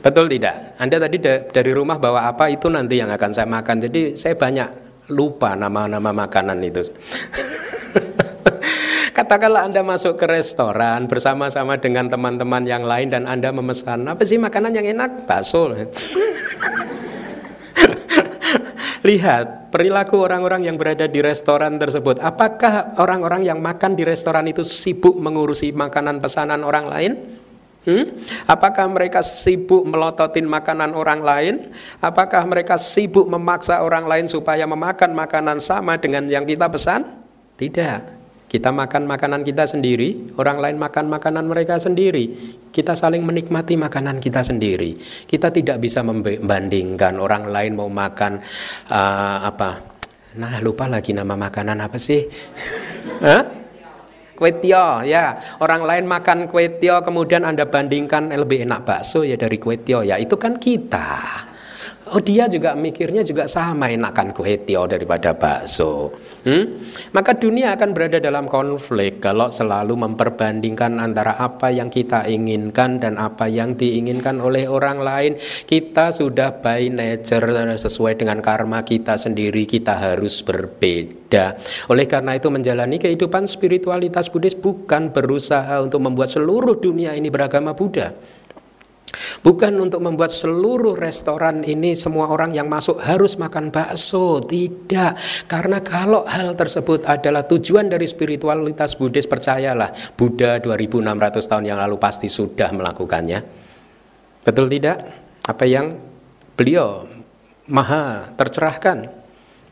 Betul 0.00 0.32
tidak? 0.32 0.80
Anda 0.80 0.96
tadi 0.96 1.20
dari 1.52 1.72
rumah 1.76 2.00
bawa 2.00 2.32
apa 2.32 2.48
itu 2.48 2.72
nanti 2.72 2.96
yang 2.96 3.12
akan 3.12 3.30
saya 3.36 3.44
makan. 3.44 3.84
Jadi 3.84 4.16
saya 4.16 4.32
banyak 4.32 4.68
lupa 5.12 5.52
nama-nama 5.52 6.16
makanan 6.16 6.56
itu. 6.64 6.88
Katakanlah 9.16 9.68
Anda 9.68 9.84
masuk 9.84 10.16
ke 10.16 10.24
restoran 10.24 11.04
bersama-sama 11.04 11.76
dengan 11.76 12.08
teman-teman 12.08 12.64
yang 12.64 12.88
lain 12.88 13.12
dan 13.12 13.28
Anda 13.28 13.52
memesan 13.52 14.08
apa 14.08 14.24
sih 14.24 14.40
makanan 14.40 14.72
yang 14.72 14.96
enak? 14.96 15.28
Bakso. 15.28 15.68
Lihat, 19.00 19.72
perilaku 19.72 20.20
orang-orang 20.20 20.68
yang 20.68 20.76
berada 20.76 21.08
di 21.08 21.24
restoran 21.24 21.80
tersebut? 21.80 22.20
Apakah 22.20 22.96
orang-orang 23.00 23.44
yang 23.44 23.60
makan 23.60 23.96
di 23.96 24.04
restoran 24.04 24.44
itu 24.48 24.60
sibuk 24.60 25.16
mengurusi 25.16 25.72
makanan 25.72 26.20
pesanan 26.20 26.64
orang 26.64 26.86
lain? 26.88 27.39
Hmm? 27.80 28.12
Apakah 28.44 28.92
mereka 28.92 29.24
sibuk 29.24 29.88
melototin 29.88 30.44
makanan 30.44 30.92
orang 30.92 31.24
lain? 31.24 31.54
Apakah 32.04 32.44
mereka 32.44 32.76
sibuk 32.76 33.24
memaksa 33.24 33.80
orang 33.80 34.04
lain 34.04 34.26
supaya 34.28 34.68
memakan 34.68 35.16
makanan 35.16 35.64
sama 35.64 35.96
dengan 35.96 36.28
yang 36.28 36.44
kita 36.44 36.68
pesan? 36.68 37.08
Tidak. 37.56 38.20
Kita 38.50 38.74
makan 38.74 39.06
makanan 39.06 39.46
kita 39.46 39.62
sendiri, 39.62 40.34
orang 40.34 40.58
lain 40.58 40.76
makan 40.76 41.06
makanan 41.06 41.46
mereka 41.46 41.78
sendiri. 41.78 42.34
Kita 42.74 42.98
saling 42.98 43.22
menikmati 43.22 43.78
makanan 43.78 44.18
kita 44.18 44.42
sendiri. 44.42 44.98
Kita 45.24 45.54
tidak 45.54 45.78
bisa 45.78 46.02
membandingkan 46.02 47.16
orang 47.22 47.46
lain 47.46 47.78
mau 47.78 47.86
makan 47.86 48.42
uh, 48.90 49.38
apa. 49.46 49.94
Nah, 50.34 50.58
lupa 50.66 50.90
lagi 50.90 51.14
nama 51.14 51.38
makanan 51.38 51.78
apa 51.78 51.94
sih? 51.94 52.26
Hah? 53.24 53.59
Kue 54.40 54.56
tio, 54.56 55.04
ya. 55.04 55.36
Orang 55.60 55.84
lain 55.84 56.08
makan 56.08 56.48
kue 56.48 56.80
tio, 56.80 57.04
kemudian 57.04 57.44
Anda 57.44 57.68
bandingkan 57.68 58.32
lebih 58.32 58.64
enak 58.64 58.88
bakso 58.88 59.20
ya 59.20 59.36
dari 59.36 59.60
kue 59.60 59.76
tio, 59.76 60.00
ya. 60.00 60.16
Itu 60.16 60.40
kan 60.40 60.56
kita. 60.56 61.49
Oh 62.10 62.18
dia 62.18 62.50
juga 62.50 62.74
mikirnya 62.74 63.22
juga 63.22 63.46
sama 63.46 63.86
enakan 63.86 64.34
kue 64.34 64.58
daripada 64.66 65.30
bakso. 65.30 66.10
Hmm? 66.42 66.82
Maka 67.14 67.38
dunia 67.38 67.78
akan 67.78 67.94
berada 67.94 68.18
dalam 68.18 68.50
konflik 68.50 69.22
kalau 69.22 69.46
selalu 69.46 69.94
memperbandingkan 69.94 70.98
antara 70.98 71.38
apa 71.38 71.70
yang 71.70 71.86
kita 71.86 72.26
inginkan 72.26 72.98
dan 72.98 73.14
apa 73.14 73.46
yang 73.46 73.78
diinginkan 73.78 74.42
oleh 74.42 74.66
orang 74.66 74.98
lain. 74.98 75.32
Kita 75.70 76.10
sudah 76.10 76.58
by 76.58 76.90
nature 76.90 77.46
sesuai 77.78 78.18
dengan 78.18 78.42
karma 78.42 78.82
kita 78.82 79.14
sendiri 79.14 79.62
kita 79.70 79.94
harus 79.94 80.42
berbeda. 80.42 81.62
Oleh 81.94 82.10
karena 82.10 82.34
itu 82.34 82.50
menjalani 82.50 82.98
kehidupan 82.98 83.46
spiritualitas 83.46 84.26
Buddhis 84.34 84.58
bukan 84.58 85.14
berusaha 85.14 85.78
untuk 85.78 86.02
membuat 86.02 86.34
seluruh 86.34 86.74
dunia 86.74 87.14
ini 87.14 87.30
beragama 87.30 87.70
Buddha. 87.70 88.39
Bukan 89.40 89.72
untuk 89.80 90.04
membuat 90.04 90.30
seluruh 90.30 90.94
restoran 90.94 91.64
ini 91.64 91.96
semua 91.96 92.28
orang 92.28 92.52
yang 92.52 92.68
masuk 92.68 93.00
harus 93.00 93.40
makan 93.40 93.72
bakso, 93.72 94.44
tidak. 94.44 95.16
Karena 95.48 95.80
kalau 95.80 96.28
hal 96.28 96.52
tersebut 96.54 97.08
adalah 97.08 97.48
tujuan 97.48 97.88
dari 97.88 98.04
spiritualitas 98.04 98.94
Buddhis, 98.96 99.24
percayalah, 99.24 99.92
Buddha 100.14 100.60
2600 100.60 101.50
tahun 101.50 101.64
yang 101.64 101.78
lalu 101.80 101.96
pasti 101.96 102.28
sudah 102.28 102.70
melakukannya. 102.74 103.40
Betul 104.44 104.66
tidak? 104.72 104.98
Apa 105.44 105.64
yang 105.64 105.96
beliau 106.56 107.08
maha 107.70 108.28
tercerahkan, 108.36 109.08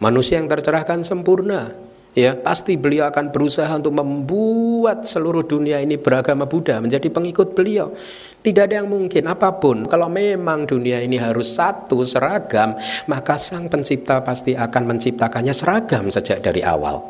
manusia 0.00 0.40
yang 0.40 0.48
tercerahkan 0.48 1.04
sempurna, 1.04 1.87
ya 2.16 2.36
pasti 2.38 2.80
beliau 2.80 3.08
akan 3.08 3.30
berusaha 3.32 3.68
untuk 3.76 3.96
membuat 3.96 5.04
seluruh 5.04 5.44
dunia 5.44 5.80
ini 5.82 6.00
beragama 6.00 6.48
Buddha 6.48 6.80
menjadi 6.80 7.08
pengikut 7.12 7.52
beliau. 7.52 7.92
Tidak 8.38 8.70
ada 8.70 8.80
yang 8.80 8.88
mungkin 8.88 9.26
apa 9.26 9.58
pun. 9.58 9.84
Kalau 9.84 10.06
memang 10.06 10.64
dunia 10.64 11.02
ini 11.02 11.18
harus 11.18 11.58
satu 11.58 12.06
seragam, 12.06 12.78
maka 13.10 13.34
Sang 13.34 13.66
Pencipta 13.66 14.22
pasti 14.22 14.54
akan 14.54 14.94
menciptakannya 14.94 15.50
seragam 15.50 16.06
sejak 16.08 16.38
dari 16.40 16.62
awal. 16.62 17.02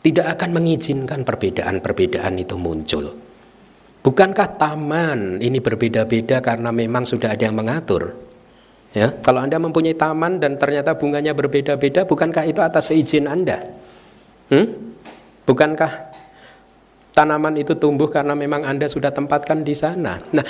Tidak 0.00 0.26
akan 0.26 0.50
mengizinkan 0.56 1.22
perbedaan-perbedaan 1.22 2.34
itu 2.40 2.56
muncul. 2.58 3.30
Bukankah 4.00 4.56
taman 4.56 5.44
ini 5.44 5.60
berbeda-beda 5.60 6.40
karena 6.40 6.72
memang 6.72 7.04
sudah 7.04 7.36
ada 7.36 7.44
yang 7.44 7.52
mengatur? 7.52 8.16
Ya, 8.90 9.14
kalau 9.22 9.44
Anda 9.44 9.60
mempunyai 9.60 9.94
taman 9.94 10.42
dan 10.42 10.58
ternyata 10.58 10.98
bunganya 10.98 11.36
berbeda-beda, 11.36 12.08
bukankah 12.08 12.42
itu 12.48 12.58
atas 12.58 12.90
izin 12.90 13.30
Anda? 13.30 13.60
Hmm? 14.50 14.66
Bukankah 15.46 16.10
tanaman 17.14 17.58
itu 17.58 17.74
tumbuh 17.78 18.10
karena 18.10 18.34
memang 18.34 18.66
Anda 18.66 18.90
sudah 18.90 19.14
tempatkan 19.14 19.62
di 19.62 19.74
sana? 19.74 20.18
Nah, 20.34 20.44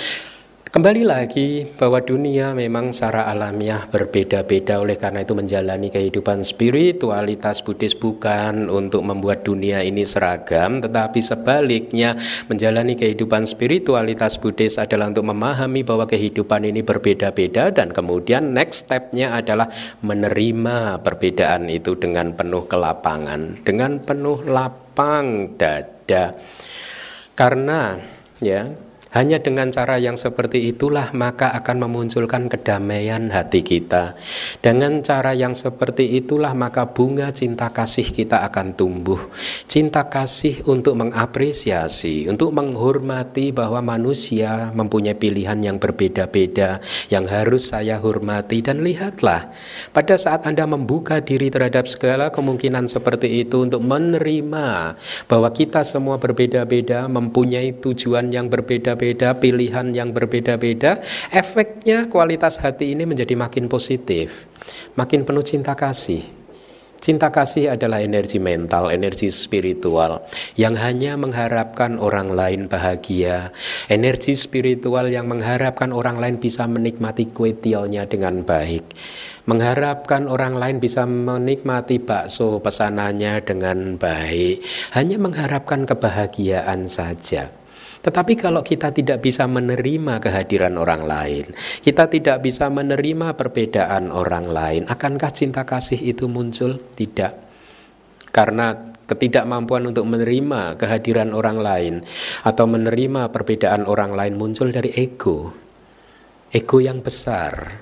Kembali 0.70 1.02
lagi 1.02 1.66
bahwa 1.66 1.98
dunia 1.98 2.54
memang 2.54 2.94
secara 2.94 3.26
alamiah 3.26 3.90
berbeda-beda. 3.90 4.78
Oleh 4.78 4.94
karena 4.94 5.26
itu 5.26 5.34
menjalani 5.34 5.90
kehidupan 5.90 6.46
spiritualitas 6.46 7.58
Buddhis 7.66 7.98
bukan 7.98 8.70
untuk 8.70 9.02
membuat 9.02 9.42
dunia 9.42 9.82
ini 9.82 10.06
seragam 10.06 10.78
tetapi 10.78 11.18
sebaliknya 11.18 12.14
menjalani 12.46 12.94
kehidupan 12.94 13.50
spiritualitas 13.50 14.38
Buddhis 14.38 14.78
adalah 14.78 15.10
untuk 15.10 15.26
memahami 15.26 15.82
bahwa 15.82 16.06
kehidupan 16.06 16.62
ini 16.62 16.86
berbeda-beda 16.86 17.74
dan 17.74 17.90
kemudian 17.90 18.54
next 18.54 18.86
stepnya 18.86 19.34
adalah 19.34 19.66
menerima 20.06 21.02
perbedaan 21.02 21.66
itu 21.66 21.98
dengan 21.98 22.38
penuh 22.38 22.70
kelapangan 22.70 23.66
dengan 23.66 23.98
penuh 24.06 24.46
lapang 24.46 25.58
dada. 25.58 26.30
Karena 27.34 27.98
ya 28.38 28.70
hanya 29.10 29.42
dengan 29.42 29.74
cara 29.74 29.98
yang 29.98 30.14
seperti 30.14 30.70
itulah 30.70 31.10
maka 31.10 31.50
akan 31.58 31.82
memunculkan 31.82 32.46
kedamaian 32.46 33.26
hati 33.34 33.66
kita. 33.66 34.14
Dengan 34.62 35.02
cara 35.02 35.34
yang 35.34 35.58
seperti 35.58 36.14
itulah 36.14 36.54
maka 36.54 36.94
bunga 36.94 37.34
cinta 37.34 37.74
kasih 37.74 38.06
kita 38.06 38.46
akan 38.46 38.78
tumbuh. 38.78 39.18
Cinta 39.66 40.06
kasih 40.06 40.62
untuk 40.70 40.94
mengapresiasi, 40.94 42.30
untuk 42.30 42.54
menghormati 42.54 43.50
bahwa 43.50 43.82
manusia 43.82 44.70
mempunyai 44.78 45.18
pilihan 45.18 45.58
yang 45.58 45.82
berbeda-beda 45.82 46.78
yang 47.10 47.26
harus 47.26 47.74
saya 47.74 47.98
hormati 47.98 48.62
dan 48.62 48.86
lihatlah 48.86 49.50
pada 49.90 50.14
saat 50.14 50.46
Anda 50.46 50.70
membuka 50.70 51.18
diri 51.18 51.50
terhadap 51.50 51.90
segala 51.90 52.30
kemungkinan 52.30 52.86
seperti 52.86 53.42
itu 53.42 53.66
untuk 53.66 53.82
menerima 53.82 54.94
bahwa 55.26 55.48
kita 55.50 55.82
semua 55.82 56.22
berbeda-beda 56.22 57.10
mempunyai 57.10 57.74
tujuan 57.74 58.30
yang 58.30 58.46
berbeda 58.46 58.99
berbeda, 59.00 59.40
pilihan 59.40 59.96
yang 59.96 60.12
berbeda-beda, 60.12 61.00
efeknya 61.32 62.04
kualitas 62.12 62.60
hati 62.60 62.92
ini 62.92 63.08
menjadi 63.08 63.32
makin 63.32 63.64
positif, 63.64 64.44
makin 64.92 65.24
penuh 65.24 65.40
cinta 65.40 65.72
kasih. 65.72 66.20
Cinta 67.00 67.32
kasih 67.32 67.72
adalah 67.72 68.04
energi 68.04 68.36
mental, 68.36 68.92
energi 68.92 69.32
spiritual 69.32 70.20
yang 70.52 70.76
hanya 70.76 71.16
mengharapkan 71.16 71.96
orang 71.96 72.28
lain 72.28 72.68
bahagia. 72.68 73.56
Energi 73.88 74.36
spiritual 74.36 75.08
yang 75.08 75.24
mengharapkan 75.24 75.96
orang 75.96 76.20
lain 76.20 76.36
bisa 76.36 76.68
menikmati 76.68 77.32
kue 77.32 77.56
tiolnya 77.56 78.04
dengan 78.04 78.44
baik. 78.44 78.84
Mengharapkan 79.48 80.28
orang 80.28 80.60
lain 80.60 80.76
bisa 80.76 81.08
menikmati 81.08 82.04
bakso 82.04 82.60
pesanannya 82.60 83.48
dengan 83.48 83.96
baik. 83.96 84.60
Hanya 84.92 85.16
mengharapkan 85.16 85.88
kebahagiaan 85.88 86.84
saja. 86.84 87.59
Tetapi 88.00 88.32
kalau 88.32 88.64
kita 88.64 88.96
tidak 88.96 89.20
bisa 89.20 89.44
menerima 89.44 90.24
kehadiran 90.24 90.80
orang 90.80 91.04
lain, 91.04 91.44
kita 91.84 92.08
tidak 92.08 92.40
bisa 92.40 92.72
menerima 92.72 93.36
perbedaan 93.36 94.08
orang 94.08 94.48
lain, 94.48 94.82
akankah 94.88 95.28
cinta 95.36 95.68
kasih 95.68 96.00
itu 96.00 96.24
muncul? 96.24 96.80
Tidak. 96.80 97.32
Karena 98.32 98.72
ketidakmampuan 99.04 99.90
untuk 99.90 100.06
menerima 100.06 100.80
kehadiran 100.80 101.34
orang 101.34 101.58
lain 101.58 101.94
atau 102.46 102.64
menerima 102.70 103.28
perbedaan 103.34 103.84
orang 103.84 104.16
lain 104.16 104.38
muncul 104.38 104.70
dari 104.70 104.94
ego. 104.96 105.52
Ego 106.50 106.78
yang 106.80 107.04
besar, 107.04 107.78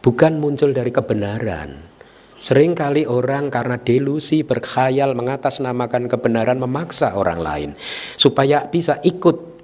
bukan 0.00 0.40
muncul 0.40 0.72
dari 0.72 0.90
kebenaran. 0.90 1.93
Seringkali 2.34 3.06
orang 3.06 3.46
karena 3.46 3.78
delusi 3.78 4.42
berkhayal 4.42 5.14
mengatasnamakan 5.14 6.10
kebenaran 6.10 6.58
memaksa 6.58 7.14
orang 7.14 7.38
lain 7.38 7.70
supaya 8.18 8.66
bisa 8.66 8.98
ikut 9.06 9.54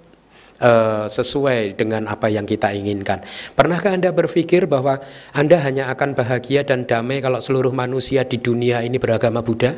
uh, 0.63 1.07
sesuai 1.11 1.75
dengan 1.75 2.07
apa 2.07 2.31
yang 2.31 2.47
kita 2.47 2.71
inginkan. 2.71 3.25
Pernahkah 3.57 3.97
Anda 3.97 4.15
berpikir 4.15 4.69
bahwa 4.71 5.03
Anda 5.35 5.59
hanya 5.65 5.91
akan 5.91 6.15
bahagia 6.15 6.63
dan 6.63 6.87
damai 6.87 7.19
kalau 7.25 7.43
seluruh 7.43 7.75
manusia 7.75 8.23
di 8.23 8.39
dunia 8.39 8.85
ini 8.85 9.01
beragama 9.01 9.43
Buddha? 9.43 9.75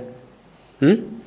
Hmm? 0.82 1.22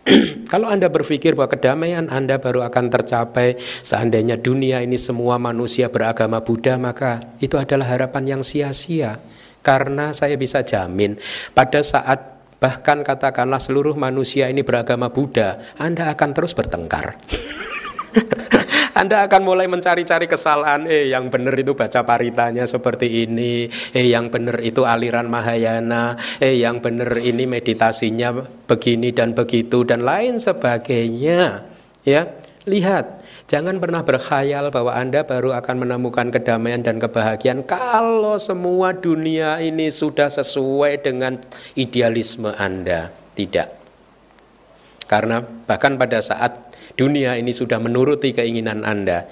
Kalau 0.52 0.64
Anda 0.72 0.88
berpikir 0.88 1.36
bahwa 1.36 1.52
kedamaian 1.52 2.08
Anda 2.08 2.40
baru 2.40 2.64
akan 2.64 2.88
tercapai 2.88 3.60
seandainya 3.84 4.40
dunia 4.40 4.80
ini 4.80 4.96
semua 4.96 5.36
manusia 5.36 5.92
beragama 5.92 6.40
Buddha, 6.40 6.80
maka 6.80 7.20
itu 7.38 7.60
adalah 7.60 7.84
harapan 7.92 8.38
yang 8.38 8.42
sia-sia. 8.42 9.20
Karena 9.60 10.16
saya 10.16 10.40
bisa 10.40 10.64
jamin 10.64 11.20
pada 11.52 11.84
saat 11.84 12.40
bahkan 12.60 13.00
katakanlah 13.00 13.58
seluruh 13.58 13.96
manusia 13.96 14.52
ini 14.52 14.60
beragama 14.60 15.08
Buddha, 15.08 15.56
Anda 15.80 16.12
akan 16.12 16.30
terus 16.36 16.52
bertengkar. 16.52 17.16
Anda 19.00 19.24
akan 19.24 19.42
mulai 19.46 19.64
mencari-cari 19.64 20.28
kesalahan. 20.28 20.84
Eh, 20.84 21.08
yang 21.08 21.32
benar 21.32 21.56
itu 21.56 21.72
baca 21.72 22.04
paritanya 22.04 22.68
seperti 22.68 23.24
ini. 23.24 23.64
Eh, 23.96 24.12
yang 24.12 24.28
benar 24.28 24.60
itu 24.60 24.84
aliran 24.84 25.30
Mahayana. 25.30 26.20
Eh, 26.36 26.60
yang 26.60 26.84
benar 26.84 27.16
ini 27.16 27.48
meditasinya 27.48 28.44
begini 28.68 29.14
dan 29.16 29.32
begitu 29.32 29.88
dan 29.88 30.04
lain 30.04 30.36
sebagainya. 30.36 31.64
Ya, 32.04 32.34
lihat 32.68 33.19
Jangan 33.50 33.82
pernah 33.82 34.06
berkhayal 34.06 34.70
bahwa 34.70 34.94
Anda 34.94 35.26
baru 35.26 35.50
akan 35.58 35.82
menemukan 35.82 36.30
kedamaian 36.30 36.86
dan 36.86 37.02
kebahagiaan 37.02 37.66
kalau 37.66 38.38
semua 38.38 38.94
dunia 38.94 39.58
ini 39.58 39.90
sudah 39.90 40.30
sesuai 40.30 41.02
dengan 41.02 41.34
idealisme 41.74 42.54
Anda. 42.54 43.10
Tidak. 43.34 43.68
Karena 45.10 45.42
bahkan 45.42 45.98
pada 45.98 46.22
saat 46.22 46.78
dunia 46.94 47.34
ini 47.34 47.50
sudah 47.50 47.82
menuruti 47.82 48.30
keinginan 48.30 48.86
Anda, 48.86 49.26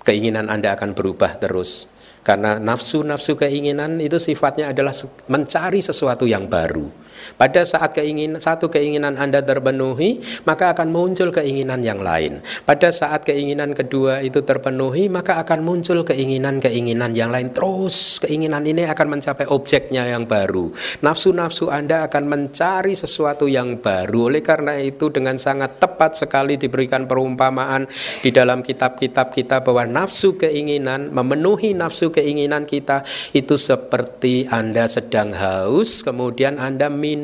keinginan 0.00 0.48
Anda 0.48 0.72
akan 0.72 0.96
berubah 0.96 1.36
terus. 1.36 1.92
Karena 2.24 2.56
nafsu-nafsu 2.56 3.36
keinginan 3.36 4.00
itu 4.00 4.16
sifatnya 4.16 4.72
adalah 4.72 4.96
mencari 5.28 5.84
sesuatu 5.84 6.24
yang 6.24 6.48
baru. 6.48 6.88
Pada 7.36 7.66
saat 7.68 7.92
keinginan 7.92 8.40
satu 8.40 8.72
keinginan 8.72 9.20
Anda 9.20 9.44
terpenuhi, 9.44 10.22
maka 10.48 10.72
akan 10.72 10.88
muncul 10.88 11.28
keinginan 11.28 11.84
yang 11.84 12.00
lain. 12.00 12.40
Pada 12.64 12.88
saat 12.88 13.28
keinginan 13.28 13.76
kedua 13.76 14.24
itu 14.24 14.40
terpenuhi, 14.40 15.12
maka 15.12 15.36
akan 15.42 15.60
muncul 15.66 16.06
keinginan-keinginan 16.06 17.12
yang 17.12 17.28
lain. 17.28 17.52
Terus 17.52 18.22
keinginan 18.24 18.64
ini 18.64 18.88
akan 18.88 19.18
mencapai 19.18 19.50
objeknya 19.50 20.08
yang 20.08 20.24
baru. 20.24 20.72
Nafsu-nafsu 21.04 21.68
Anda 21.68 22.08
akan 22.08 22.24
mencari 22.24 22.96
sesuatu 22.96 23.50
yang 23.50 23.82
baru. 23.82 24.32
Oleh 24.32 24.40
karena 24.40 24.78
itu 24.78 25.10
dengan 25.12 25.36
sangat 25.36 25.82
tepat 25.82 26.24
sekali 26.24 26.56
diberikan 26.56 27.04
perumpamaan 27.04 27.90
di 28.24 28.30
dalam 28.32 28.64
kitab-kitab 28.64 29.34
kita 29.34 29.60
bahwa 29.60 29.84
nafsu 29.84 30.38
keinginan 30.38 31.10
memenuhi 31.10 31.74
nafsu 31.74 32.14
keinginan 32.14 32.64
kita 32.64 33.02
itu 33.34 33.58
seperti 33.58 34.46
Anda 34.48 34.86
sedang 34.86 35.34
haus, 35.34 36.06
kemudian 36.06 36.56
Anda 36.62 36.86
minum 36.86 37.17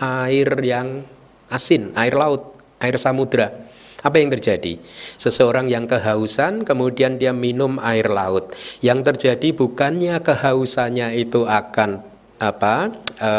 air 0.00 0.48
yang 0.64 1.02
asin, 1.48 1.92
air 1.96 2.14
laut, 2.14 2.56
air 2.80 2.96
samudra. 3.00 3.68
Apa 3.98 4.22
yang 4.22 4.30
terjadi? 4.30 4.78
Seseorang 5.18 5.66
yang 5.66 5.90
kehausan, 5.90 6.62
kemudian 6.62 7.18
dia 7.18 7.34
minum 7.34 7.82
air 7.82 8.06
laut. 8.06 8.54
Yang 8.78 9.10
terjadi 9.10 9.48
bukannya 9.58 10.22
kehausannya 10.22 11.18
itu 11.18 11.42
akan 11.42 12.06
apa 12.38 12.94
e, 13.18 13.32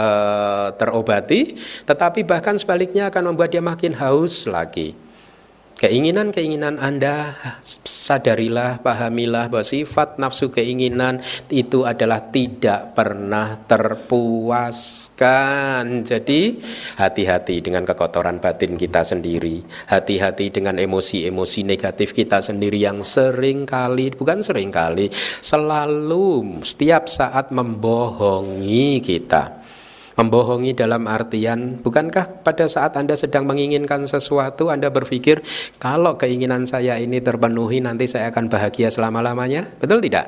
terobati, 0.75 1.55
tetapi 1.87 2.27
bahkan 2.27 2.59
sebaliknya 2.59 3.07
akan 3.07 3.31
membuat 3.31 3.55
dia 3.55 3.63
makin 3.63 3.95
haus 3.95 4.43
lagi. 4.51 4.91
Keinginan-keinginan 5.79 6.75
Anda 6.75 7.39
sadarilah, 7.63 8.83
pahamilah 8.83 9.47
bahwa 9.47 9.63
sifat 9.63 10.19
nafsu 10.19 10.51
keinginan 10.51 11.23
itu 11.47 11.87
adalah 11.87 12.19
tidak 12.35 12.99
pernah 12.99 13.55
terpuaskan. 13.63 15.23
Jadi 16.03 16.59
hati-hati 16.99 17.63
dengan 17.63 17.87
kekotoran 17.87 18.43
batin 18.43 18.75
kita 18.75 19.07
sendiri, 19.07 19.63
hati-hati 19.87 20.51
dengan 20.51 20.75
emosi-emosi 20.83 21.63
negatif 21.63 22.11
kita 22.11 22.43
sendiri 22.43 22.83
yang 22.83 22.99
sering 22.99 23.63
kali, 23.63 24.11
bukan 24.11 24.43
sering 24.43 24.75
kali, 24.75 25.07
selalu 25.39 26.59
setiap 26.59 27.07
saat 27.07 27.55
membohongi 27.55 28.99
kita. 28.99 29.58
Membohongi 30.19 30.75
dalam 30.75 31.07
artian, 31.07 31.79
bukankah 31.79 32.43
pada 32.43 32.67
saat 32.67 32.99
Anda 32.99 33.15
sedang 33.15 33.47
menginginkan 33.47 34.03
sesuatu, 34.03 34.67
Anda 34.67 34.91
berpikir, 34.91 35.39
kalau 35.79 36.19
keinginan 36.19 36.67
saya 36.67 36.99
ini 36.99 37.23
terpenuhi, 37.23 37.79
nanti 37.79 38.03
saya 38.03 38.27
akan 38.27 38.51
bahagia 38.51 38.91
selama-lamanya? 38.91 39.71
Betul 39.79 40.03
tidak? 40.03 40.27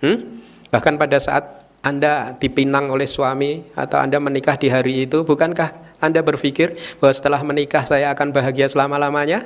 Hmm? 0.00 0.40
Bahkan 0.72 0.96
pada 0.96 1.20
saat 1.20 1.44
Anda 1.84 2.40
dipinang 2.40 2.88
oleh 2.88 3.04
suami 3.04 3.68
atau 3.76 4.00
Anda 4.00 4.16
menikah 4.16 4.56
di 4.56 4.72
hari 4.72 5.04
itu, 5.04 5.28
bukankah 5.28 6.00
Anda 6.00 6.24
berpikir 6.24 6.72
bahwa 6.96 7.12
setelah 7.12 7.44
menikah 7.44 7.84
saya 7.84 8.16
akan 8.16 8.32
bahagia 8.32 8.64
selama-lamanya? 8.64 9.44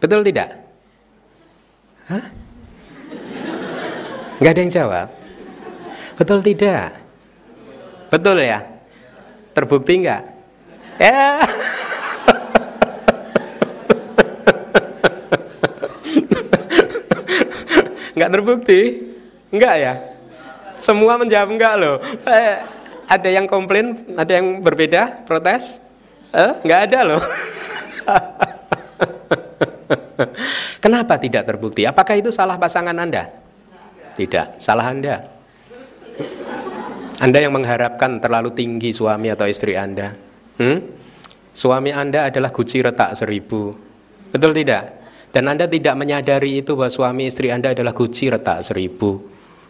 Betul 0.00 0.24
tidak? 0.24 0.64
Hah? 2.08 2.24
Gak 4.40 4.52
ada 4.56 4.60
yang 4.64 4.72
jawab? 4.72 5.06
Betul 6.16 6.40
tidak? 6.40 7.04
Betul 8.08 8.40
ya? 8.40 8.77
Terbukti 9.58 9.98
enggak? 9.98 10.22
Ya. 11.02 11.42
enggak 18.14 18.30
terbukti? 18.38 18.80
Enggak 19.50 19.74
ya? 19.82 19.98
Semua 20.78 21.18
menjawab 21.18 21.50
enggak 21.50 21.74
loh. 21.74 21.98
Eh, 22.22 22.54
ada 23.10 23.26
yang 23.26 23.50
komplain, 23.50 23.98
ada 24.14 24.38
yang 24.38 24.62
berbeda, 24.62 25.26
protes? 25.26 25.82
Eh, 26.30 26.52
enggak 26.62 26.94
ada 26.94 27.02
loh. 27.02 27.22
Kenapa 30.86 31.18
tidak 31.18 31.50
terbukti? 31.50 31.82
Apakah 31.82 32.14
itu 32.14 32.30
salah 32.30 32.54
pasangan 32.54 32.94
Anda? 32.94 33.26
Tidak, 34.14 34.62
salah 34.62 34.86
Anda. 34.86 35.37
Anda 37.18 37.42
yang 37.42 37.54
mengharapkan 37.58 38.22
terlalu 38.22 38.54
tinggi 38.54 38.94
suami 38.94 39.26
atau 39.34 39.50
istri 39.50 39.74
Anda. 39.74 40.14
Hmm? 40.62 40.78
Suami 41.50 41.90
Anda 41.90 42.30
adalah 42.30 42.54
guci 42.54 42.78
retak 42.78 43.18
seribu. 43.18 43.74
Betul 44.30 44.54
tidak? 44.54 44.94
Dan 45.34 45.50
Anda 45.50 45.66
tidak 45.66 45.98
menyadari 45.98 46.62
itu 46.62 46.78
bahwa 46.78 46.86
suami 46.86 47.26
istri 47.26 47.50
Anda 47.50 47.74
adalah 47.74 47.90
guci 47.90 48.30
retak 48.30 48.62
seribu. 48.62 49.18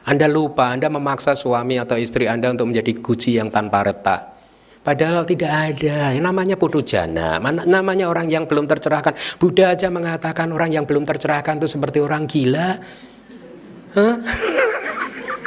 Anda 0.04 0.28
lupa, 0.28 0.76
Anda 0.76 0.92
memaksa 0.92 1.32
suami 1.32 1.80
atau 1.80 1.96
istri 1.96 2.28
Anda 2.28 2.52
untuk 2.52 2.68
menjadi 2.68 2.92
guci 3.00 3.40
yang 3.40 3.48
tanpa 3.48 3.80
retak. 3.80 4.36
Padahal 4.84 5.24
tidak 5.28 5.52
ada, 5.52 6.16
yang 6.16 6.24
namanya 6.24 6.56
putu 6.56 6.80
jana, 6.80 7.36
namanya 7.68 8.08
orang 8.08 8.28
yang 8.32 8.48
belum 8.48 8.64
tercerahkan. 8.64 9.12
Buddha 9.36 9.76
aja 9.76 9.92
mengatakan 9.92 10.48
orang 10.48 10.72
yang 10.72 10.88
belum 10.88 11.04
tercerahkan 11.04 11.60
itu 11.60 11.68
seperti 11.68 12.00
orang 12.00 12.24
gila. 12.24 12.80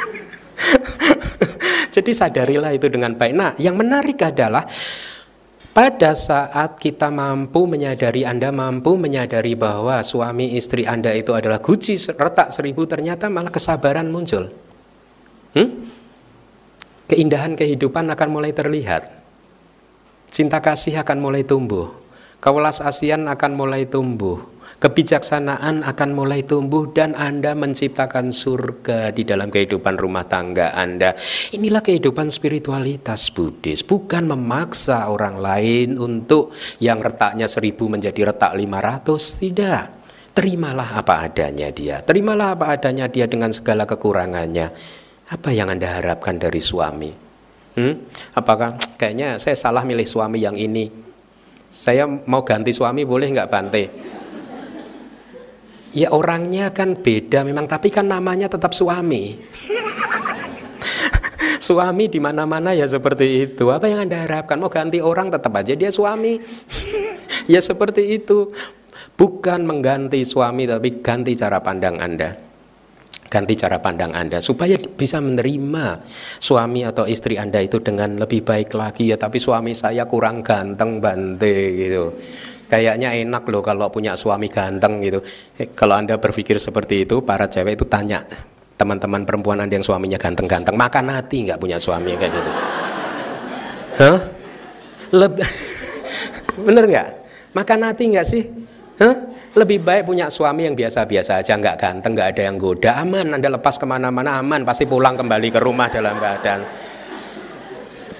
Jadi 1.94 2.12
sadarilah 2.12 2.72
itu 2.72 2.88
dengan 2.88 3.16
baik. 3.16 3.34
Nah, 3.36 3.52
yang 3.60 3.76
menarik 3.76 4.20
adalah 4.24 4.64
pada 5.72 6.12
saat 6.12 6.76
kita 6.76 7.08
mampu 7.08 7.64
menyadari 7.64 8.28
Anda 8.28 8.52
mampu 8.52 8.96
menyadari 9.00 9.56
bahwa 9.56 10.04
suami 10.04 10.56
istri 10.56 10.84
Anda 10.84 11.16
itu 11.16 11.32
adalah 11.32 11.64
guci 11.64 11.96
retak 12.12 12.52
seribu 12.52 12.84
ternyata 12.84 13.32
malah 13.32 13.48
kesabaran 13.48 14.12
muncul. 14.12 14.52
Hmm? 15.56 15.88
Keindahan 17.08 17.56
kehidupan 17.56 18.08
akan 18.08 18.28
mulai 18.28 18.52
terlihat. 18.52 19.08
Cinta 20.32 20.60
kasih 20.64 20.96
akan 21.00 21.20
mulai 21.20 21.44
tumbuh. 21.44 21.92
Kewelas 22.40 22.80
asian 22.80 23.28
akan 23.28 23.52
mulai 23.52 23.84
tumbuh 23.84 24.51
kebijaksanaan 24.82 25.86
akan 25.86 26.10
mulai 26.10 26.42
tumbuh 26.42 26.90
dan 26.90 27.14
Anda 27.14 27.54
menciptakan 27.54 28.34
surga 28.34 29.14
di 29.14 29.22
dalam 29.22 29.46
kehidupan 29.46 29.94
rumah 29.94 30.26
tangga 30.26 30.74
Anda. 30.74 31.14
Inilah 31.54 31.86
kehidupan 31.86 32.26
spiritualitas 32.34 33.30
Buddhis, 33.30 33.86
bukan 33.86 34.26
memaksa 34.34 35.06
orang 35.06 35.38
lain 35.38 36.02
untuk 36.02 36.50
yang 36.82 36.98
retaknya 36.98 37.46
seribu 37.46 37.86
menjadi 37.86 38.34
retak 38.34 38.58
lima 38.58 38.82
ratus, 38.82 39.38
tidak. 39.38 40.02
Terimalah 40.34 40.98
apa 40.98 41.30
adanya 41.30 41.70
dia, 41.70 42.02
terimalah 42.02 42.58
apa 42.58 42.74
adanya 42.74 43.06
dia 43.06 43.30
dengan 43.30 43.54
segala 43.54 43.86
kekurangannya. 43.86 44.74
Apa 45.30 45.54
yang 45.54 45.70
Anda 45.70 46.02
harapkan 46.02 46.42
dari 46.42 46.58
suami? 46.58 47.12
Hmm? 47.78 47.94
Apakah 48.34 48.74
kayaknya 48.98 49.38
saya 49.38 49.54
salah 49.54 49.86
milih 49.86 50.04
suami 50.04 50.42
yang 50.42 50.58
ini? 50.58 50.90
Saya 51.70 52.04
mau 52.04 52.42
ganti 52.42 52.74
suami 52.74 53.06
boleh 53.06 53.30
nggak 53.32 53.48
Bante? 53.48 53.84
Ya 55.92 56.08
orangnya 56.08 56.72
kan 56.72 56.96
beda 56.96 57.44
memang 57.44 57.68
tapi 57.68 57.92
kan 57.92 58.08
namanya 58.08 58.48
tetap 58.48 58.72
suami. 58.72 59.36
suami 61.68 62.08
di 62.08 62.16
mana-mana 62.16 62.72
ya 62.72 62.88
seperti 62.88 63.44
itu. 63.44 63.68
Apa 63.68 63.92
yang 63.92 64.08
Anda 64.08 64.24
harapkan? 64.24 64.56
Mau 64.56 64.72
ganti 64.72 65.04
orang 65.04 65.28
tetap 65.28 65.52
aja 65.52 65.76
dia 65.76 65.92
suami. 65.92 66.40
ya 67.52 67.60
seperti 67.60 68.16
itu. 68.16 68.48
Bukan 69.12 69.68
mengganti 69.68 70.24
suami 70.24 70.64
tapi 70.64 71.04
ganti 71.04 71.36
cara 71.36 71.60
pandang 71.60 72.00
Anda. 72.00 72.40
Ganti 73.28 73.52
cara 73.56 73.76
pandang 73.80 74.16
Anda 74.16 74.40
supaya 74.40 74.80
bisa 74.80 75.20
menerima 75.20 76.00
suami 76.40 76.88
atau 76.88 77.04
istri 77.04 77.36
Anda 77.36 77.60
itu 77.60 77.84
dengan 77.84 78.16
lebih 78.16 78.44
baik 78.44 78.72
lagi 78.76 79.12
ya 79.12 79.16
tapi 79.16 79.40
suami 79.40 79.72
saya 79.72 80.04
kurang 80.04 80.44
ganteng 80.44 81.00
bante 81.00 81.56
gitu 81.72 82.12
kayaknya 82.72 83.12
enak 83.12 83.44
loh 83.52 83.60
kalau 83.60 83.92
punya 83.92 84.16
suami 84.16 84.48
ganteng 84.48 85.04
gitu. 85.04 85.20
Eh, 85.60 85.76
kalau 85.76 86.00
Anda 86.00 86.16
berpikir 86.16 86.56
seperti 86.56 87.04
itu, 87.04 87.20
para 87.20 87.44
cewek 87.44 87.76
itu 87.76 87.84
tanya 87.84 88.24
teman-teman 88.80 89.28
perempuan 89.28 89.60
Anda 89.60 89.76
yang 89.76 89.84
suaminya 89.84 90.16
ganteng-ganteng, 90.16 90.72
makan 90.72 91.12
hati 91.12 91.44
nggak 91.44 91.60
punya 91.60 91.76
suami 91.76 92.16
kayak 92.16 92.32
gitu. 92.32 92.50
Hah? 94.00 94.18
Leb 95.12 95.32
Bener 96.66 96.84
nggak? 96.88 97.08
Makan 97.52 97.80
hati 97.84 98.02
nggak 98.16 98.26
sih? 98.26 98.48
Hah? 98.96 99.16
Lebih 99.52 99.84
baik 99.84 100.08
punya 100.08 100.32
suami 100.32 100.64
yang 100.64 100.72
biasa-biasa 100.72 101.44
aja, 101.44 101.60
nggak 101.60 101.76
ganteng, 101.76 102.16
nggak 102.16 102.28
ada 102.32 102.42
yang 102.48 102.56
goda, 102.56 102.96
aman. 103.04 103.36
Anda 103.36 103.52
lepas 103.52 103.76
ke 103.76 103.84
mana-mana 103.84 104.40
aman, 104.40 104.64
pasti 104.64 104.88
pulang 104.88 105.12
kembali 105.12 105.52
ke 105.52 105.60
rumah 105.60 105.92
dalam 105.92 106.16
keadaan 106.16 106.64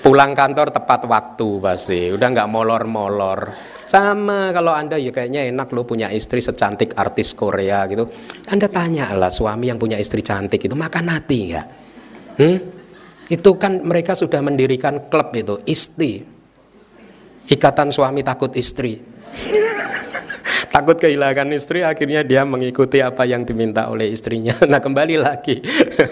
Pulang 0.02 0.34
kantor 0.34 0.74
tepat 0.74 1.06
waktu 1.06 1.48
pasti, 1.62 2.10
udah 2.10 2.26
nggak 2.34 2.50
molor-molor. 2.50 3.54
Sama 3.86 4.50
kalau 4.50 4.74
Anda 4.74 4.98
ya 4.98 5.14
kayaknya 5.14 5.46
enak 5.46 5.70
lo 5.70 5.86
punya 5.86 6.10
istri 6.10 6.42
secantik 6.42 6.98
artis 6.98 7.38
Korea 7.38 7.86
gitu. 7.86 8.10
Anda 8.50 8.66
tanya 8.66 9.14
lah 9.14 9.30
suami 9.30 9.70
yang 9.70 9.78
punya 9.78 10.02
istri 10.02 10.18
cantik 10.26 10.58
itu 10.58 10.74
makan 10.74 11.06
hati 11.06 11.38
nggak? 11.54 11.66
Hmm? 12.34 12.58
Itu 13.30 13.54
kan 13.54 13.78
mereka 13.86 14.18
sudah 14.18 14.42
mendirikan 14.42 15.06
klub 15.06 15.30
itu, 15.38 15.62
istri. 15.70 16.18
Ikatan 17.46 17.94
suami 17.94 18.26
takut 18.26 18.50
istri. 18.58 18.98
takut 20.74 20.96
kehilangan 20.98 21.48
istri 21.54 21.84
akhirnya 21.86 22.24
dia 22.26 22.42
mengikuti 22.42 22.98
apa 23.00 23.26
yang 23.26 23.46
diminta 23.46 23.88
oleh 23.88 24.10
istrinya. 24.10 24.54
Nah 24.72 24.80
kembali 24.80 25.20
lagi. 25.20 25.60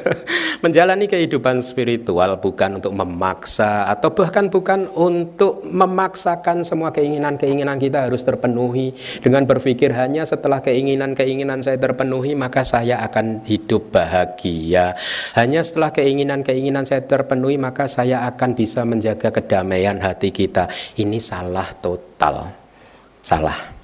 Menjalani 0.64 1.08
kehidupan 1.08 1.64
spiritual 1.64 2.36
bukan 2.36 2.76
untuk 2.76 2.92
memaksa 2.92 3.88
atau 3.88 4.12
bahkan 4.12 4.52
bukan 4.52 4.84
untuk 4.92 5.64
memaksakan 5.64 6.60
semua 6.60 6.92
keinginan-keinginan 6.92 7.80
kita 7.80 8.04
harus 8.04 8.20
terpenuhi. 8.20 8.92
Dengan 9.24 9.48
berpikir 9.48 9.96
hanya 9.96 10.28
setelah 10.28 10.60
keinginan-keinginan 10.60 11.64
saya 11.64 11.80
terpenuhi 11.80 12.36
maka 12.36 12.60
saya 12.68 13.00
akan 13.08 13.40
hidup 13.48 13.88
bahagia. 13.96 14.92
Hanya 15.32 15.64
setelah 15.64 15.96
keinginan-keinginan 15.96 16.84
saya 16.84 17.00
terpenuhi 17.08 17.56
maka 17.56 17.88
saya 17.88 18.28
akan 18.28 18.52
bisa 18.52 18.84
menjaga 18.84 19.32
kedamaian 19.32 19.96
hati 20.04 20.28
kita. 20.28 20.68
Ini 21.00 21.16
salah 21.16 21.72
total. 21.80 22.52
Salah 23.24 23.79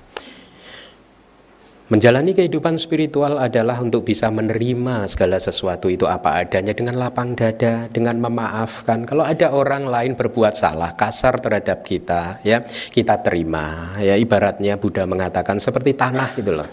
Menjalani 1.87 2.34
kehidupan 2.34 2.82
spiritual 2.82 3.39
adalah 3.39 3.78
untuk 3.78 4.03
bisa 4.03 4.26
menerima 4.26 5.07
segala 5.07 5.39
sesuatu 5.39 5.87
itu 5.87 6.03
apa 6.03 6.43
adanya 6.43 6.74
dengan 6.74 6.99
lapang 6.99 7.39
dada, 7.39 7.87
dengan 7.87 8.18
memaafkan. 8.18 9.07
Kalau 9.07 9.22
ada 9.22 9.55
orang 9.55 9.87
lain 9.87 10.18
berbuat 10.18 10.59
salah, 10.59 10.99
kasar 10.99 11.39
terhadap 11.39 11.87
kita, 11.87 12.43
ya 12.43 12.66
kita 12.66 13.22
terima. 13.22 13.95
Ya 14.03 14.18
ibaratnya 14.18 14.74
Buddha 14.82 15.07
mengatakan 15.07 15.62
seperti 15.62 15.95
tanah 15.95 16.34
gitu 16.34 16.59
loh. 16.59 16.66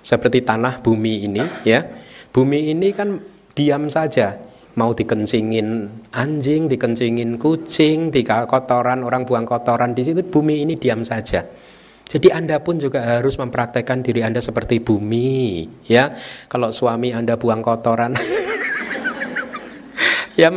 Seperti 0.00 0.40
tanah 0.40 0.80
bumi 0.80 1.28
ini, 1.28 1.44
ya. 1.60 1.84
Bumi 2.32 2.72
ini 2.72 2.96
kan 2.96 3.20
diam 3.52 3.92
saja, 3.92 4.40
mau 4.80 4.96
dikencingin 4.96 5.68
anjing, 6.16 6.64
dikencingin 6.64 7.36
kucing, 7.36 8.08
di 8.08 8.24
kotoran 8.24 9.04
orang 9.04 9.28
buang 9.28 9.44
kotoran 9.44 9.92
di 9.92 10.00
situ 10.00 10.24
bumi 10.24 10.64
ini 10.64 10.80
diam 10.80 11.04
saja. 11.04 11.44
Jadi 12.06 12.30
Anda 12.30 12.62
pun 12.62 12.78
juga 12.78 13.18
harus 13.18 13.34
mempraktekkan 13.34 14.06
diri 14.06 14.22
Anda 14.22 14.38
seperti 14.38 14.78
bumi, 14.78 15.66
ya. 15.90 16.14
Kalau 16.46 16.70
suami 16.70 17.10
Anda 17.10 17.34
buang 17.34 17.66
kotoran, 17.66 18.14
ya 20.40 20.52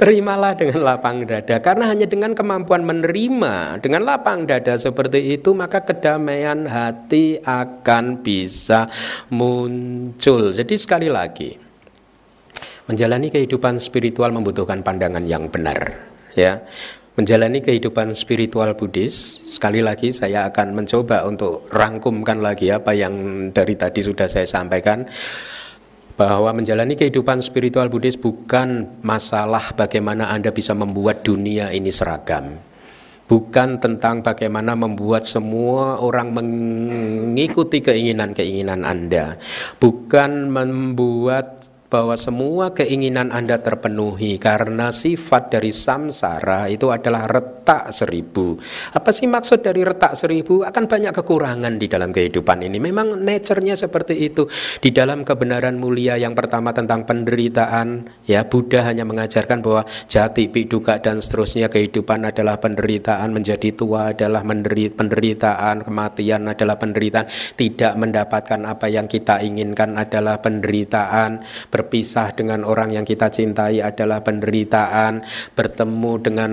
terimalah 0.00 0.58
dengan 0.58 0.82
lapang 0.82 1.22
dada 1.22 1.62
karena 1.62 1.86
hanya 1.86 2.10
dengan 2.10 2.34
kemampuan 2.34 2.82
menerima 2.82 3.78
dengan 3.78 4.02
lapang 4.02 4.50
dada 4.50 4.74
seperti 4.74 5.38
itu 5.38 5.54
maka 5.54 5.78
kedamaian 5.84 6.66
hati 6.66 7.38
akan 7.38 8.24
bisa 8.24 8.90
muncul. 9.30 10.50
Jadi 10.50 10.74
sekali 10.74 11.06
lagi 11.06 11.54
menjalani 12.90 13.30
kehidupan 13.30 13.78
spiritual 13.78 14.34
membutuhkan 14.34 14.82
pandangan 14.82 15.22
yang 15.22 15.46
benar, 15.46 16.02
ya 16.34 16.66
menjalani 17.12 17.60
kehidupan 17.60 18.16
spiritual 18.16 18.72
Buddhis, 18.72 19.44
sekali 19.44 19.84
lagi 19.84 20.08
saya 20.12 20.48
akan 20.48 20.72
mencoba 20.72 21.28
untuk 21.28 21.68
rangkumkan 21.68 22.40
lagi 22.40 22.72
apa 22.72 22.96
yang 22.96 23.48
dari 23.52 23.76
tadi 23.76 24.00
sudah 24.00 24.24
saya 24.24 24.48
sampaikan 24.48 25.04
bahwa 26.16 26.52
menjalani 26.56 26.96
kehidupan 26.96 27.44
spiritual 27.44 27.88
Buddhis 27.88 28.16
bukan 28.16 29.00
masalah 29.04 29.72
bagaimana 29.76 30.32
Anda 30.32 30.52
bisa 30.52 30.72
membuat 30.72 31.24
dunia 31.24 31.72
ini 31.72 31.88
seragam. 31.92 32.56
Bukan 33.22 33.80
tentang 33.80 34.20
bagaimana 34.20 34.76
membuat 34.76 35.24
semua 35.24 36.04
orang 36.04 36.36
mengikuti 36.36 37.80
keinginan-keinginan 37.80 38.84
Anda. 38.84 39.40
Bukan 39.80 40.52
membuat 40.52 41.71
bahwa 41.92 42.16
semua 42.16 42.72
keinginan 42.72 43.28
Anda 43.28 43.60
terpenuhi 43.60 44.40
karena 44.40 44.88
sifat 44.88 45.52
dari 45.52 45.68
samsara 45.68 46.72
itu 46.72 46.88
adalah 46.88 47.28
retak 47.62 47.94
seribu. 47.94 48.58
Apa 48.90 49.14
sih 49.14 49.30
maksud 49.30 49.62
dari 49.62 49.86
retak 49.86 50.18
seribu? 50.18 50.66
Akan 50.66 50.90
banyak 50.90 51.14
kekurangan 51.14 51.78
di 51.78 51.86
dalam 51.86 52.10
kehidupan 52.10 52.66
ini. 52.66 52.82
Memang 52.82 53.22
nature-nya 53.22 53.78
seperti 53.78 54.18
itu. 54.18 54.50
Di 54.82 54.90
dalam 54.90 55.22
kebenaran 55.22 55.78
mulia 55.78 56.18
yang 56.18 56.34
pertama 56.34 56.74
tentang 56.74 57.06
penderitaan, 57.06 58.10
ya 58.26 58.42
Buddha 58.50 58.82
hanya 58.82 59.06
mengajarkan 59.06 59.62
bahwa 59.62 59.86
jati, 60.10 60.50
piduka 60.50 60.98
dan 60.98 61.22
seterusnya 61.22 61.70
kehidupan 61.70 62.26
adalah 62.26 62.58
penderitaan, 62.58 63.30
menjadi 63.30 63.70
tua 63.78 64.10
adalah 64.10 64.42
penderitaan, 64.42 65.86
kematian 65.86 66.50
adalah 66.50 66.82
penderitaan, 66.82 67.30
tidak 67.54 67.94
mendapatkan 67.94 68.58
apa 68.66 68.90
yang 68.90 69.06
kita 69.06 69.38
inginkan 69.38 69.94
adalah 69.94 70.42
penderitaan, 70.42 71.46
berpisah 71.70 72.34
dengan 72.34 72.66
orang 72.66 72.90
yang 72.90 73.06
kita 73.06 73.30
cintai 73.30 73.78
adalah 73.78 74.18
penderitaan, 74.26 75.22
bertemu 75.54 76.12
dengan 76.18 76.50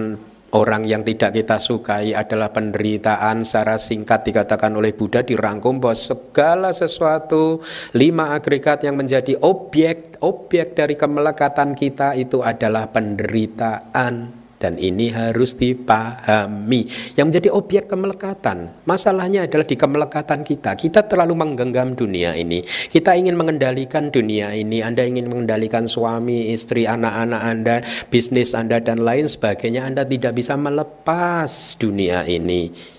orang 0.55 0.87
yang 0.87 1.05
tidak 1.05 1.35
kita 1.35 1.61
sukai 1.61 2.15
adalah 2.15 2.49
penderitaan 2.49 3.45
secara 3.45 3.77
singkat 3.77 4.25
dikatakan 4.25 4.73
oleh 4.73 4.95
Buddha 4.95 5.21
dirangkum 5.21 5.83
bahwa 5.83 5.97
segala 5.97 6.69
sesuatu 6.71 7.61
lima 7.93 8.33
agregat 8.33 8.87
yang 8.87 8.97
menjadi 8.97 9.37
objek 9.43 10.17
objek 10.23 10.73
dari 10.75 10.95
kemelekatan 10.95 11.75
kita 11.75 12.15
itu 12.15 12.41
adalah 12.41 12.89
penderitaan 12.89 14.38
dan 14.59 14.75
ini 14.75 15.09
harus 15.09 15.55
dipahami. 15.55 16.85
Yang 17.15 17.25
menjadi 17.31 17.49
objek 17.55 17.83
kemelekatan, 17.87 18.83
masalahnya 18.83 19.47
adalah 19.47 19.65
di 19.65 19.79
kemelekatan 19.79 20.43
kita. 20.43 20.75
Kita 20.75 21.07
terlalu 21.07 21.39
menggenggam 21.39 21.95
dunia 21.95 22.35
ini. 22.35 22.61
Kita 22.67 23.15
ingin 23.15 23.39
mengendalikan 23.39 24.11
dunia 24.11 24.51
ini. 24.51 24.83
Anda 24.83 25.07
ingin 25.07 25.31
mengendalikan 25.31 25.87
suami, 25.87 26.51
istri, 26.51 26.83
anak-anak 26.83 27.41
Anda, 27.41 27.75
bisnis 28.11 28.51
Anda 28.51 28.83
dan 28.83 29.01
lain 29.01 29.31
sebagainya. 29.31 29.87
Anda 29.87 30.03
tidak 30.03 30.35
bisa 30.35 30.59
melepas 30.59 31.79
dunia 31.79 32.27
ini. 32.27 32.98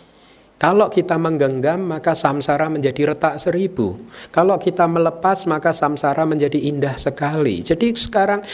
Kalau 0.60 0.92
kita 0.92 1.16
menggenggam 1.16 1.80
maka 1.88 2.12
samsara 2.12 2.68
menjadi 2.68 3.16
retak 3.16 3.40
seribu. 3.40 3.96
Kalau 4.28 4.60
kita 4.60 4.84
melepas 4.84 5.48
maka 5.48 5.72
samsara 5.72 6.28
menjadi 6.28 6.60
indah 6.60 7.00
sekali. 7.00 7.64
Jadi 7.64 7.96
sekarang 7.96 8.44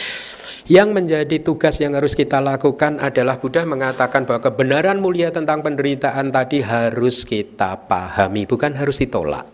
yang 0.71 0.95
menjadi 0.95 1.43
tugas 1.43 1.83
yang 1.83 1.99
harus 1.99 2.15
kita 2.15 2.39
lakukan 2.39 3.03
adalah 3.03 3.39
Buddha 3.39 3.67
mengatakan 3.67 4.23
bahwa 4.23 4.39
kebenaran 4.39 5.03
mulia 5.03 5.35
tentang 5.35 5.59
penderitaan 5.63 6.31
tadi 6.31 6.63
harus 6.63 7.27
kita 7.27 7.87
pahami, 7.91 8.47
bukan 8.47 8.75
harus 8.75 9.03
ditolak. 9.03 9.47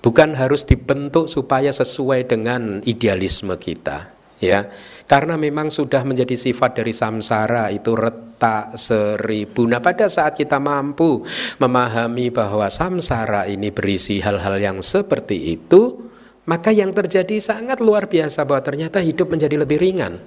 Bukan 0.00 0.32
harus 0.32 0.64
dibentuk 0.64 1.28
supaya 1.28 1.72
sesuai 1.72 2.24
dengan 2.24 2.80
idealisme 2.84 3.56
kita, 3.56 4.12
ya. 4.40 4.68
Karena 5.08 5.40
memang 5.40 5.72
sudah 5.72 6.04
menjadi 6.04 6.36
sifat 6.36 6.84
dari 6.84 6.92
samsara 6.92 7.72
itu 7.72 7.96
retak 7.96 8.76
seribu. 8.76 9.64
Nah 9.64 9.80
pada 9.80 10.04
saat 10.04 10.36
kita 10.36 10.60
mampu 10.60 11.24
memahami 11.56 12.28
bahwa 12.28 12.68
samsara 12.68 13.48
ini 13.48 13.72
berisi 13.72 14.20
hal-hal 14.20 14.60
yang 14.60 14.84
seperti 14.84 15.56
itu, 15.56 15.96
maka 16.44 16.76
yang 16.76 16.92
terjadi 16.92 17.40
sangat 17.40 17.80
luar 17.80 18.04
biasa 18.04 18.44
bahwa 18.44 18.60
ternyata 18.60 19.00
hidup 19.00 19.32
menjadi 19.32 19.56
lebih 19.56 19.80
ringan. 19.80 20.20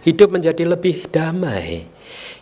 Hidup 0.00 0.32
menjadi 0.32 0.64
lebih 0.64 1.04
damai. 1.12 1.84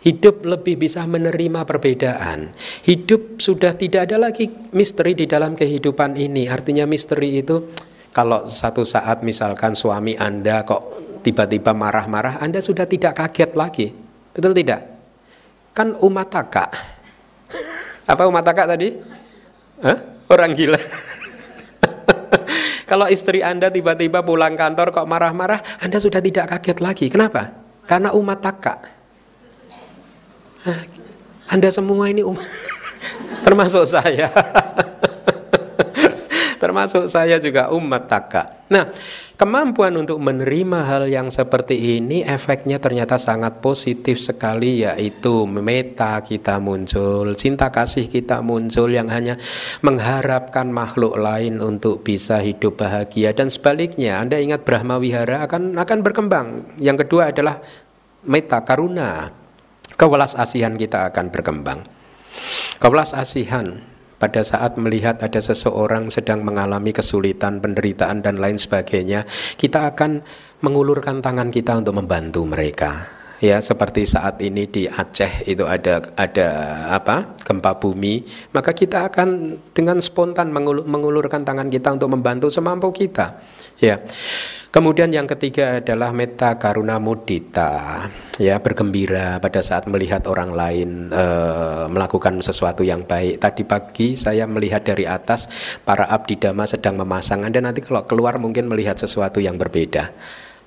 Hidup 0.03 0.47
lebih 0.47 0.79
bisa 0.79 1.03
menerima 1.03 1.67
perbedaan. 1.67 2.55
Hidup 2.87 3.39
sudah 3.39 3.75
tidak 3.75 4.11
ada 4.11 4.31
lagi 4.31 4.47
misteri 4.71 5.15
di 5.15 5.27
dalam 5.27 5.59
kehidupan 5.59 6.15
ini. 6.15 6.47
Artinya 6.47 6.87
misteri 6.87 7.39
itu 7.39 7.71
kalau 8.11 8.47
satu 8.47 8.83
saat 8.87 9.23
misalkan 9.27 9.75
suami 9.79 10.19
Anda 10.19 10.67
kok 10.67 11.02
tiba-tiba 11.23 11.71
marah-marah, 11.71 12.43
Anda 12.43 12.59
sudah 12.59 12.83
tidak 12.83 13.15
kaget 13.15 13.55
lagi. 13.55 13.87
Betul 14.35 14.51
tidak? 14.51 14.83
Kan 15.71 15.95
umat 16.03 16.27
taka. 16.27 16.67
Apa 18.11 18.27
umat 18.27 18.43
taka 18.43 18.67
tadi? 18.67 18.91
Hah? 19.79 20.27
Orang 20.27 20.51
gila. 20.51 20.77
Kalau 22.91 23.07
istri 23.07 23.39
Anda 23.39 23.71
tiba-tiba 23.71 24.21
pulang 24.21 24.59
kantor 24.59 24.91
kok 24.91 25.07
marah-marah, 25.07 25.63
Anda 25.79 26.03
sudah 26.03 26.19
tidak 26.19 26.51
kaget 26.51 26.83
lagi. 26.83 27.07
Kenapa? 27.07 27.55
Karena 27.87 28.11
umat 28.13 28.39
taka. 28.43 28.75
Anda 31.51 31.69
semua 31.69 32.07
ini 32.07 32.23
umat, 32.23 32.47
termasuk 33.45 33.83
saya. 33.83 34.31
termasuk 36.55 37.11
saya 37.11 37.35
juga 37.43 37.67
umat 37.75 38.07
taka. 38.07 38.63
Nah, 38.71 38.87
Kemampuan 39.43 39.99
untuk 39.99 40.23
menerima 40.23 40.87
hal 40.87 41.03
yang 41.11 41.27
seperti 41.27 41.99
ini 41.99 42.23
efeknya 42.23 42.79
ternyata 42.79 43.19
sangat 43.19 43.59
positif 43.59 44.15
sekali 44.15 44.87
yaitu 44.87 45.43
meta 45.43 46.23
kita 46.23 46.63
muncul, 46.63 47.35
cinta 47.35 47.67
kasih 47.67 48.07
kita 48.07 48.39
muncul 48.39 48.87
yang 48.87 49.11
hanya 49.11 49.35
mengharapkan 49.83 50.71
makhluk 50.71 51.19
lain 51.19 51.59
untuk 51.59 52.07
bisa 52.07 52.39
hidup 52.39 52.79
bahagia 52.79 53.35
dan 53.35 53.51
sebaliknya 53.51 54.23
Anda 54.23 54.39
ingat 54.39 54.63
Brahma 54.63 54.95
Wihara 54.95 55.43
akan 55.43 55.75
akan 55.75 55.99
berkembang. 55.99 56.79
Yang 56.79 57.03
kedua 57.03 57.35
adalah 57.35 57.59
meta 58.23 58.63
karuna, 58.63 59.27
kewelas 59.99 60.39
asihan 60.39 60.79
kita 60.79 61.11
akan 61.11 61.35
berkembang. 61.35 61.83
Kewelas 62.79 63.11
asihan 63.11 63.91
pada 64.23 64.39
saat 64.39 64.79
melihat 64.79 65.19
ada 65.19 65.43
seseorang 65.43 66.07
sedang 66.07 66.47
mengalami 66.47 66.95
kesulitan, 66.95 67.59
penderitaan 67.59 68.23
dan 68.23 68.39
lain 68.39 68.55
sebagainya, 68.55 69.27
kita 69.59 69.91
akan 69.91 70.23
mengulurkan 70.63 71.19
tangan 71.19 71.51
kita 71.51 71.83
untuk 71.83 71.99
membantu 71.99 72.47
mereka. 72.47 73.19
Ya 73.43 73.59
seperti 73.59 74.07
saat 74.07 74.39
ini 74.39 74.71
di 74.71 74.87
Aceh 74.87 75.43
itu 75.51 75.67
ada 75.67 75.99
ada 76.15 76.49
apa 76.95 77.35
gempa 77.43 77.75
bumi 77.75 78.23
maka 78.55 78.71
kita 78.71 79.11
akan 79.11 79.59
dengan 79.75 79.99
spontan 79.99 80.55
mengulur, 80.55 80.87
mengulurkan 80.87 81.43
tangan 81.43 81.67
kita 81.67 81.91
untuk 81.91 82.15
membantu 82.15 82.47
semampu 82.47 82.95
kita. 82.95 83.43
Ya 83.83 83.99
kemudian 84.73 85.13
yang 85.13 85.29
ketiga 85.29 85.77
adalah 85.77 86.09
meta 86.09 86.57
karuna 86.57 86.97
mudita 86.97 88.01
ya 88.41 88.57
bergembira 88.57 89.37
pada 89.37 89.61
saat 89.61 89.85
melihat 89.85 90.25
orang 90.25 90.49
lain 90.49 91.13
e, 91.13 91.25
melakukan 91.93 92.41
sesuatu 92.41 92.81
yang 92.81 93.05
baik. 93.05 93.37
Tadi 93.37 93.61
pagi 93.61 94.17
saya 94.17 94.49
melihat 94.49 94.81
dari 94.81 95.05
atas 95.05 95.45
para 95.85 96.09
abdi 96.09 96.41
dhamma 96.41 96.65
sedang 96.65 96.97
memasang 96.97 97.45
anda 97.45 97.61
nanti 97.61 97.85
kalau 97.85 98.01
keluar 98.09 98.41
mungkin 98.41 98.65
melihat 98.65 98.97
sesuatu 98.97 99.37
yang 99.37 99.61
berbeda. 99.61 100.09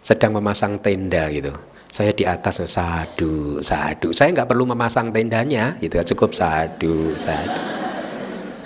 Sedang 0.06 0.38
memasang 0.38 0.78
tenda 0.78 1.26
gitu. 1.34 1.50
Saya 1.90 2.14
di 2.14 2.22
atas 2.22 2.62
sadu 2.70 3.58
sadu. 3.58 4.14
Saya 4.14 4.30
nggak 4.30 4.54
perlu 4.54 4.70
memasang 4.70 5.10
tendanya 5.10 5.74
gitu 5.82 5.98
cukup 6.14 6.30
sadu 6.30 7.18
sadu 7.18 7.58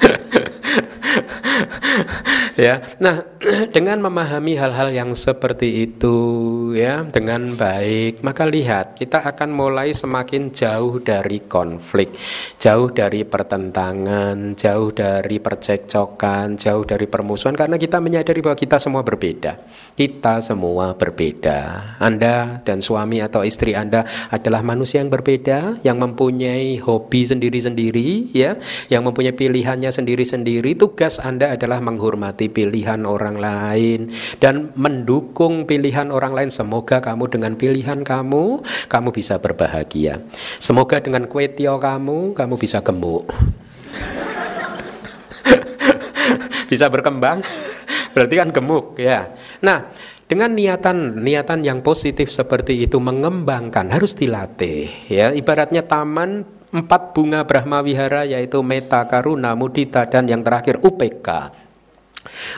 ya. 2.57 2.81
Nah 3.03 3.23
dengan 3.77 4.01
memahami 4.01 4.57
hal-hal 4.57 4.95
yang 4.95 5.11
seperti 5.13 5.91
itu 5.91 6.17
ya 6.75 7.03
dengan 7.09 7.59
baik 7.59 8.23
maka 8.23 8.47
lihat 8.47 8.97
kita 8.97 9.21
akan 9.27 9.51
mulai 9.51 9.91
semakin 9.91 10.55
jauh 10.55 11.03
dari 11.03 11.43
konflik 11.43 12.15
jauh 12.61 12.93
dari 12.93 13.27
pertentangan 13.27 14.55
jauh 14.55 14.91
dari 14.95 15.37
percekcokan 15.43 16.57
jauh 16.57 16.85
dari 16.87 17.07
permusuhan 17.11 17.57
karena 17.57 17.77
kita 17.77 17.99
menyadari 18.01 18.41
bahwa 18.41 18.57
kita 18.57 18.81
semua 18.81 19.05
berbeda. 19.05 19.61
Kita 19.99 20.41
semua 20.41 20.97
berbeda. 20.97 21.97
Anda 22.01 22.65
dan 22.65 22.81
suami 22.81 23.21
atau 23.21 23.45
istri 23.45 23.77
Anda 23.77 24.07
adalah 24.33 24.65
manusia 24.65 25.05
yang 25.05 25.13
berbeda 25.13 25.85
yang 25.85 26.01
mempunyai 26.01 26.81
hobi 26.81 27.29
sendiri-sendiri 27.29 28.33
ya 28.33 28.57
yang 28.89 29.05
mempunyai 29.05 29.37
pilihannya 29.37 29.93
sendiri-sendiri. 29.93 30.79
Tugas 30.79 31.21
Anda 31.21 31.53
adalah 31.53 31.85
menghormati 31.85 32.40
pilihan 32.49 33.05
orang 33.05 33.37
lain 33.37 34.15
dan 34.41 34.73
mendukung 34.79 35.69
pilihan 35.69 36.09
orang 36.09 36.33
lain 36.33 36.49
semoga 36.49 37.03
kamu 37.03 37.29
dengan 37.29 37.53
pilihan 37.59 38.01
kamu 38.01 38.65
kamu 38.89 39.09
bisa 39.13 39.37
berbahagia 39.43 40.25
semoga 40.63 41.03
dengan 41.03 41.29
kue 41.29 41.51
tio 41.51 41.77
kamu 41.77 42.33
kamu 42.33 42.55
bisa 42.57 42.81
gemuk 42.81 43.29
bisa 46.71 46.87
berkembang 46.87 47.43
berarti 48.11 48.35
kan 48.37 48.51
gemuk 48.51 48.99
ya. 48.99 49.31
Nah, 49.63 49.91
dengan 50.27 50.55
niatan 50.55 51.23
niatan 51.23 51.63
yang 51.63 51.83
positif 51.83 52.31
seperti 52.31 52.87
itu 52.87 52.99
mengembangkan 52.99 53.91
harus 53.91 54.19
dilatih 54.19 54.91
ya. 55.11 55.35
Ibaratnya 55.35 55.87
taman 55.87 56.47
empat 56.71 57.15
bunga 57.15 57.43
Brahma 57.47 57.83
Wihara 57.83 58.27
yaitu 58.27 58.63
Meta, 58.63 59.03
Karuna, 59.11 59.59
Mudita 59.59 60.07
dan 60.07 60.31
yang 60.31 60.47
terakhir 60.47 60.79
UPK. 60.83 61.29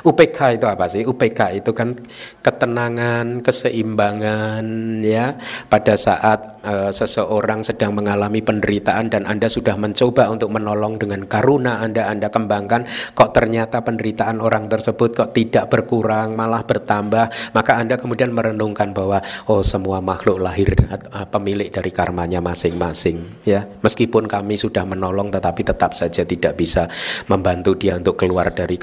UPK 0.03 0.59
itu 0.59 0.67
apa 0.67 0.91
sih? 0.91 1.07
UPK 1.07 1.63
itu 1.63 1.71
kan 1.71 1.95
ketenangan, 2.43 3.41
keseimbangan 3.41 4.65
ya 5.03 5.39
pada 5.71 5.95
saat 5.95 6.53
uh, 6.65 6.91
seseorang 6.91 7.63
sedang 7.67 7.95
mengalami 7.95 8.41
penderitaan 8.41 9.11
dan 9.11 9.27
Anda 9.27 9.51
sudah 9.51 9.77
mencoba 9.77 10.31
untuk 10.31 10.55
menolong 10.55 10.99
dengan 10.99 11.27
karuna 11.27 11.83
Anda 11.83 12.09
Anda 12.09 12.31
kembangkan 12.31 13.15
kok 13.15 13.31
ternyata 13.35 13.83
penderitaan 13.83 14.39
orang 14.39 14.71
tersebut 14.71 15.11
kok 15.15 15.31
tidak 15.35 15.69
berkurang 15.69 16.39
malah 16.39 16.63
bertambah 16.65 17.55
maka 17.55 17.73
Anda 17.79 17.99
kemudian 17.99 18.33
merenungkan 18.33 18.95
bahwa 18.95 19.21
oh 19.51 19.61
semua 19.63 19.99
makhluk 20.01 20.41
lahir 20.41 20.73
uh, 20.91 21.27
pemilik 21.29 21.69
dari 21.69 21.91
karmanya 21.91 22.39
masing-masing 22.39 23.47
ya 23.47 23.67
meskipun 23.83 24.31
kami 24.31 24.55
sudah 24.57 24.87
menolong 24.87 25.31
tetapi 25.31 25.63
tetap 25.67 25.93
saja 25.95 26.23
tidak 26.23 26.55
bisa 26.57 26.87
membantu 27.27 27.75
dia 27.77 27.99
untuk 27.99 28.19
keluar 28.19 28.55
dari 28.55 28.79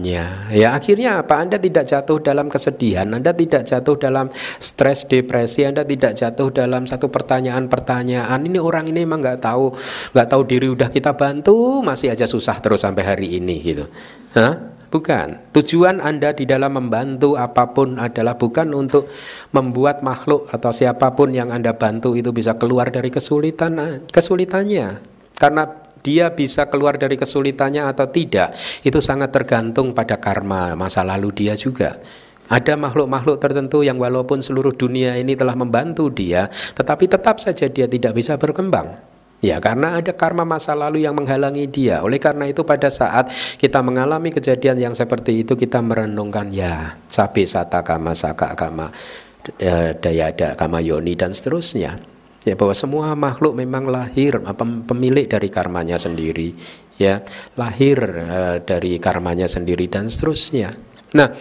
kesulitannya 0.00 0.56
ya 0.56 0.68
akhirnya 0.74 1.10
apa 1.20 1.34
Anda 1.44 1.56
tidak 1.60 1.84
jatuh 1.86 2.18
dalam 2.24 2.46
kesedihan 2.48 3.06
Anda 3.12 3.32
tidak 3.36 3.68
jatuh 3.68 3.96
dalam 4.00 4.26
stres 4.58 5.04
depresi 5.06 5.68
Anda 5.68 5.84
tidak 5.84 6.16
jatuh 6.16 6.48
dalam 6.50 6.88
satu 6.88 7.12
pertanyaan-pertanyaan 7.12 8.40
ini 8.48 8.58
orang 8.58 8.88
ini 8.88 9.04
emang 9.04 9.20
nggak 9.20 9.44
tahu 9.44 9.76
nggak 10.16 10.28
tahu 10.28 10.42
diri 10.48 10.68
udah 10.72 10.88
kita 10.88 11.12
bantu 11.14 11.84
masih 11.84 12.12
aja 12.12 12.24
susah 12.24 12.56
terus 12.58 12.82
sampai 12.82 13.04
hari 13.04 13.28
ini 13.36 13.56
gitu 13.60 13.84
Hah? 14.30 14.78
Bukan. 14.90 15.54
Tujuan 15.54 16.02
Anda 16.02 16.34
di 16.34 16.50
dalam 16.50 16.74
membantu 16.74 17.38
apa 17.38 17.70
pun 17.70 17.94
adalah 17.94 18.34
bukan 18.34 18.74
untuk 18.74 19.06
membuat 19.54 20.02
makhluk 20.02 20.50
atau 20.50 20.74
siapa 20.74 21.14
pun 21.14 21.30
yang 21.30 21.54
Anda 21.54 21.78
bantu 21.78 22.18
itu 22.18 22.34
bisa 22.34 22.58
keluar 22.58 22.90
dari 22.90 23.06
kesulitan 23.06 23.78
kesulitannya. 24.10 24.98
Karena 25.38 25.89
dia 26.00 26.32
bisa 26.32 26.68
keluar 26.68 26.96
dari 26.96 27.16
kesulitannya 27.16 27.84
atau 27.84 28.08
tidak 28.08 28.56
itu 28.84 28.98
sangat 28.98 29.32
tergantung 29.32 29.92
pada 29.92 30.16
karma 30.16 30.72
masa 30.76 31.04
lalu 31.04 31.32
dia 31.32 31.54
juga. 31.56 32.00
Ada 32.50 32.74
makhluk-makhluk 32.74 33.38
tertentu 33.38 33.86
yang 33.86 33.94
walaupun 33.94 34.42
seluruh 34.42 34.74
dunia 34.74 35.14
ini 35.14 35.38
telah 35.38 35.54
membantu 35.54 36.10
dia, 36.10 36.50
tetapi 36.50 37.06
tetap 37.06 37.38
saja 37.38 37.70
dia 37.70 37.86
tidak 37.86 38.10
bisa 38.18 38.34
berkembang. 38.34 38.98
Ya, 39.40 39.56
karena 39.56 39.96
ada 39.96 40.12
karma 40.12 40.44
masa 40.44 40.76
lalu 40.76 41.06
yang 41.06 41.16
menghalangi 41.16 41.64
dia. 41.70 42.04
Oleh 42.04 42.20
karena 42.20 42.44
itu 42.44 42.60
pada 42.60 42.92
saat 42.92 43.32
kita 43.56 43.80
mengalami 43.80 44.34
kejadian 44.34 44.76
yang 44.76 44.94
seperti 44.98 45.46
itu 45.46 45.56
kita 45.56 45.80
merenungkan 45.80 46.52
ya, 46.52 47.00
sapi 47.08 47.48
sata 47.48 47.80
kama 47.80 48.12
saka 48.12 48.52
kama 48.52 48.92
ya, 49.56 49.96
dayada 49.96 50.52
kama 50.58 50.84
yoni 50.84 51.16
dan 51.16 51.32
seterusnya. 51.32 51.96
Ya 52.40 52.56
bahwa 52.56 52.72
semua 52.72 53.12
makhluk 53.12 53.52
memang 53.52 53.84
lahir 53.84 54.40
pemilik 54.88 55.28
dari 55.28 55.52
karmanya 55.52 56.00
sendiri, 56.00 56.56
ya 56.96 57.20
lahir 57.52 58.00
uh, 58.00 58.56
dari 58.64 58.96
karmanya 58.96 59.44
sendiri 59.44 59.92
dan 59.92 60.08
seterusnya. 60.08 60.72
Nah, 61.12 61.36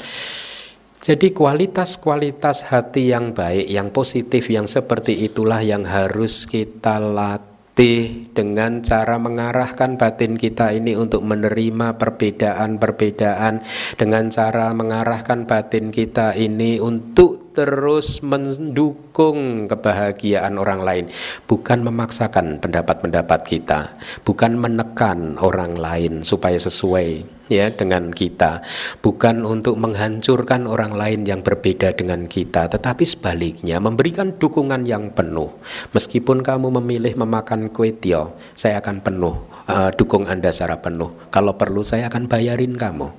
jadi 1.00 1.32
kualitas-kualitas 1.32 2.68
hati 2.68 3.16
yang 3.16 3.32
baik, 3.32 3.72
yang 3.72 3.95
positif, 3.95 4.52
yang 4.52 4.68
seperti 4.68 5.24
itulah 5.24 5.64
yang 5.64 5.88
harus 5.88 6.43
kita 6.43 7.00
latih 7.00 8.28
dengan 8.36 8.84
cara 8.84 9.16
mengarahkan 9.16 9.95
batin 9.95 10.36
kita 10.36 10.76
ini 10.76 11.00
untuk 11.00 11.24
menerima 11.24 11.95
perbedaan-perbedaan 11.95 13.64
dengan 13.95 14.28
cara 14.28 14.76
mengarahkan 14.76 15.47
batin 15.47 15.95
kita 15.95 16.36
ini 16.36 16.84
untuk 16.84 17.49
terus 17.60 18.24
mendukung 18.24 19.68
kebahagiaan 19.68 20.55
orang 20.55 20.80
lain, 20.80 21.05
bukan 21.43 21.84
memaksakan 21.84 22.64
pendapat-pendapat 22.64 23.41
kita, 23.43 23.99
bukan 24.24 24.55
menekan 24.55 25.36
orang 25.43 25.76
lain 25.76 26.24
supaya 26.24 26.55
sesuai 26.55 27.28
ya 27.51 27.68
dengan 27.68 28.16
kita, 28.16 28.64
bukan 29.03 29.43
untuk 29.43 29.76
menghancurkan 29.76 30.72
orang 30.72 30.95
lain 30.95 31.28
yang 31.28 31.43
berbeda 31.43 31.91
dengan 31.99 32.32
kita, 32.32 32.72
tetapi 32.72 33.03
sebaliknya 33.03 33.84
memberikan 33.84 34.39
dukungan 34.39 34.88
yang 34.88 35.12
penuh. 35.12 35.51
Meskipun 35.91 36.39
kamu 36.39 36.80
memilih 36.80 37.20
memakan 37.20 37.76
kue 37.76 37.91
tio, 37.91 38.39
saya 38.55 38.80
akan 38.80 39.03
penuh 39.03 39.36
uh, 39.68 39.91
dukung 39.99 40.24
Anda 40.32 40.55
secara 40.55 40.80
penuh. 40.80 41.28
Kalau 41.28 41.60
perlu 41.60 41.84
saya 41.84 42.07
akan 42.07 42.32
bayarin 42.32 42.80
kamu. 42.80 43.12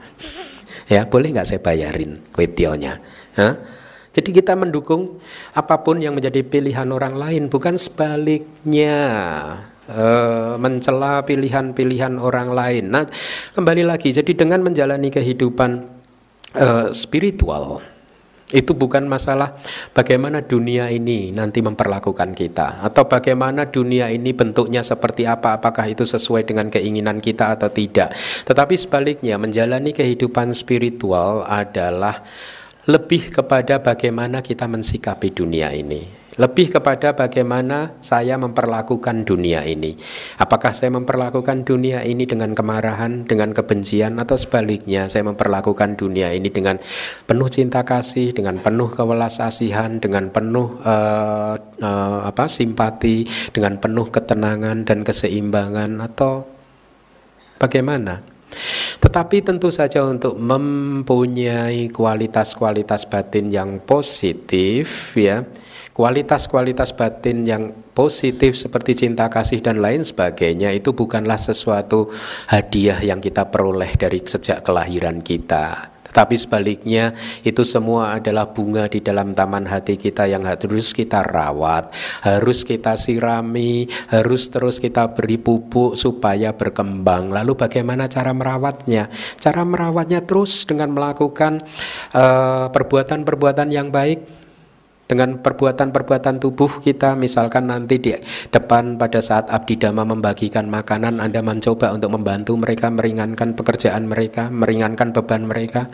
Ya, 0.88 1.04
boleh 1.04 1.28
nggak 1.28 1.44
saya 1.44 1.60
bayarin 1.60 2.16
kue 2.32 2.48
tionya? 2.48 2.96
Jadi 4.10 4.30
kita 4.34 4.58
mendukung 4.58 5.22
apa 5.54 5.86
pun 5.86 6.02
yang 6.02 6.18
menjadi 6.18 6.42
pilihan 6.42 6.90
orang 6.90 7.14
lain, 7.14 7.46
bukan 7.46 7.78
sebaliknya 7.78 8.98
e, 9.86 10.04
mencela 10.58 11.22
pilihan-pilihan 11.22 12.18
orang 12.18 12.50
lain. 12.50 12.84
Nah, 12.90 13.06
kembali 13.54 13.86
lagi, 13.86 14.10
jadi 14.10 14.34
dengan 14.34 14.66
menjalani 14.66 15.14
kehidupan 15.14 15.86
e, 16.58 16.90
spiritual 16.90 17.86
itu 18.50 18.74
bukan 18.74 19.06
masalah 19.06 19.54
bagaimana 19.94 20.42
dunia 20.42 20.90
ini 20.90 21.30
nanti 21.30 21.62
memperlakukan 21.62 22.34
kita 22.34 22.82
atau 22.82 23.06
bagaimana 23.06 23.70
dunia 23.70 24.10
ini 24.10 24.34
bentuknya 24.34 24.82
seperti 24.82 25.22
apa 25.22 25.62
apakah 25.62 25.86
itu 25.86 26.02
sesuai 26.02 26.50
dengan 26.50 26.66
keinginan 26.66 27.22
kita 27.22 27.54
atau 27.54 27.70
tidak 27.70 28.10
tetapi 28.42 28.74
sebaliknya 28.74 29.38
menjalani 29.38 29.94
kehidupan 29.94 30.50
spiritual 30.50 31.46
adalah 31.46 32.26
lebih 32.90 33.30
kepada 33.30 33.78
bagaimana 33.78 34.42
kita 34.42 34.66
mensikapi 34.66 35.30
dunia 35.30 35.70
ini 35.70 36.20
lebih 36.40 36.72
kepada 36.72 37.12
bagaimana 37.12 38.00
saya 38.00 38.40
memperlakukan 38.40 39.28
dunia 39.28 39.60
ini. 39.68 39.92
Apakah 40.40 40.72
saya 40.72 40.88
memperlakukan 40.96 41.68
dunia 41.68 42.00
ini 42.00 42.24
dengan 42.24 42.56
kemarahan, 42.56 43.28
dengan 43.28 43.52
kebencian, 43.52 44.16
atau 44.16 44.40
sebaliknya 44.40 45.04
saya 45.12 45.28
memperlakukan 45.28 46.00
dunia 46.00 46.32
ini 46.32 46.48
dengan 46.48 46.80
penuh 47.28 47.48
cinta 47.52 47.84
kasih, 47.84 48.32
dengan 48.32 48.56
penuh 48.56 48.88
kewelas 48.88 49.44
asihan, 49.44 50.00
dengan 50.00 50.32
penuh 50.32 50.80
uh, 50.80 51.60
uh, 51.60 52.20
apa 52.24 52.48
simpati, 52.48 53.28
dengan 53.52 53.76
penuh 53.76 54.08
ketenangan 54.08 54.88
dan 54.88 55.04
keseimbangan, 55.04 56.00
atau 56.00 56.48
bagaimana? 57.60 58.39
Tetapi 59.00 59.44
tentu 59.44 59.68
saja 59.72 60.04
untuk 60.04 60.36
mempunyai 60.36 61.88
kualitas-kualitas 61.88 63.08
batin 63.08 63.52
yang 63.52 63.80
positif 63.82 65.14
ya, 65.16 65.44
kualitas-kualitas 65.94 66.96
batin 66.96 67.44
yang 67.44 67.72
positif 67.92 68.56
seperti 68.56 68.96
cinta 68.96 69.28
kasih 69.28 69.60
dan 69.60 69.84
lain 69.84 70.00
sebagainya 70.00 70.72
itu 70.72 70.96
bukanlah 70.96 71.36
sesuatu 71.36 72.08
hadiah 72.48 73.00
yang 73.04 73.20
kita 73.20 73.52
peroleh 73.52 73.92
dari 74.00 74.24
sejak 74.24 74.64
kelahiran 74.64 75.20
kita. 75.20 75.99
Tetapi 76.10 76.34
sebaliknya 76.34 77.14
itu 77.46 77.62
semua 77.62 78.18
adalah 78.18 78.50
bunga 78.50 78.90
di 78.90 78.98
dalam 78.98 79.30
taman 79.30 79.70
hati 79.70 79.94
kita 79.94 80.26
yang 80.26 80.42
harus 80.42 80.90
kita 80.90 81.22
rawat, 81.22 81.94
harus 82.26 82.66
kita 82.66 82.98
sirami, 82.98 83.86
harus 84.10 84.50
terus 84.50 84.82
kita 84.82 85.14
beri 85.14 85.38
pupuk 85.38 85.94
supaya 85.94 86.50
berkembang. 86.50 87.30
Lalu 87.30 87.54
bagaimana 87.54 88.10
cara 88.10 88.34
merawatnya? 88.34 89.06
Cara 89.38 89.62
merawatnya 89.62 90.26
terus 90.26 90.66
dengan 90.66 90.90
melakukan 90.90 91.62
eh, 92.10 92.66
perbuatan-perbuatan 92.74 93.68
uh, 93.70 93.74
yang 93.74 93.94
baik 93.94 94.39
dengan 95.10 95.42
perbuatan-perbuatan 95.42 96.38
tubuh 96.38 96.78
kita 96.78 97.18
misalkan 97.18 97.66
nanti 97.66 97.98
di 97.98 98.14
depan 98.54 98.94
pada 98.94 99.18
saat 99.18 99.50
abdi 99.50 99.74
dhamma 99.74 100.06
membagikan 100.06 100.70
makanan 100.70 101.18
Anda 101.18 101.42
mencoba 101.42 101.90
untuk 101.90 102.14
membantu 102.14 102.54
mereka 102.54 102.94
meringankan 102.94 103.58
pekerjaan 103.58 104.06
mereka 104.06 104.46
meringankan 104.54 105.10
beban 105.10 105.50
mereka. 105.50 105.90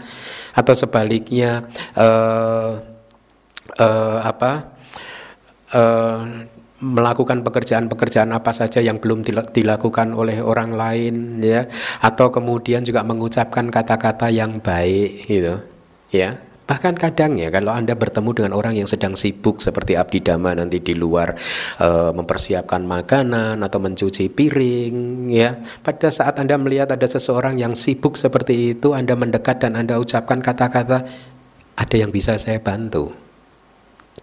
Atau 0.52 0.76
sebaliknya 0.76 1.64
uh, 1.96 2.76
uh, 3.80 4.18
apa 4.20 4.76
uh, 5.72 6.20
melakukan 6.76 7.40
pekerjaan-pekerjaan 7.40 8.36
apa 8.36 8.52
saja 8.52 8.84
yang 8.84 9.00
belum 9.00 9.24
dilakukan 9.48 10.12
oleh 10.12 10.44
orang 10.44 10.76
lain 10.76 11.40
ya. 11.40 11.64
Atau 12.04 12.28
kemudian 12.28 12.84
juga 12.84 13.00
mengucapkan 13.00 13.72
kata-kata 13.72 14.28
yang 14.28 14.60
baik 14.60 15.24
gitu 15.24 15.56
ya 16.12 16.45
Bahkan 16.66 16.98
kadang 16.98 17.38
ya 17.38 17.46
kalau 17.54 17.70
Anda 17.70 17.94
bertemu 17.94 18.30
dengan 18.34 18.52
orang 18.58 18.74
yang 18.74 18.90
sedang 18.90 19.14
sibuk 19.14 19.62
seperti 19.62 19.94
Abdi 19.94 20.18
Dhamma 20.18 20.50
nanti 20.58 20.82
di 20.82 20.98
luar 20.98 21.38
e, 21.78 21.88
mempersiapkan 22.10 22.82
makanan 22.82 23.62
atau 23.62 23.78
mencuci 23.78 24.26
piring 24.26 25.30
ya. 25.30 25.62
Pada 25.86 26.10
saat 26.10 26.42
Anda 26.42 26.58
melihat 26.58 26.90
ada 26.90 27.06
seseorang 27.06 27.62
yang 27.62 27.78
sibuk 27.78 28.18
seperti 28.18 28.74
itu, 28.74 28.98
Anda 28.98 29.14
mendekat 29.14 29.62
dan 29.62 29.78
Anda 29.78 30.02
ucapkan 30.02 30.42
kata-kata 30.42 31.06
ada 31.78 31.96
yang 31.96 32.10
bisa 32.10 32.34
saya 32.34 32.58
bantu. 32.58 33.14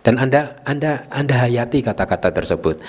Dan 0.03 0.19
Anda 0.19 0.59
Anda 0.67 1.07
Anda 1.15 1.47
hayati 1.47 1.79
kata-kata 1.79 2.35
tersebut. 2.35 2.83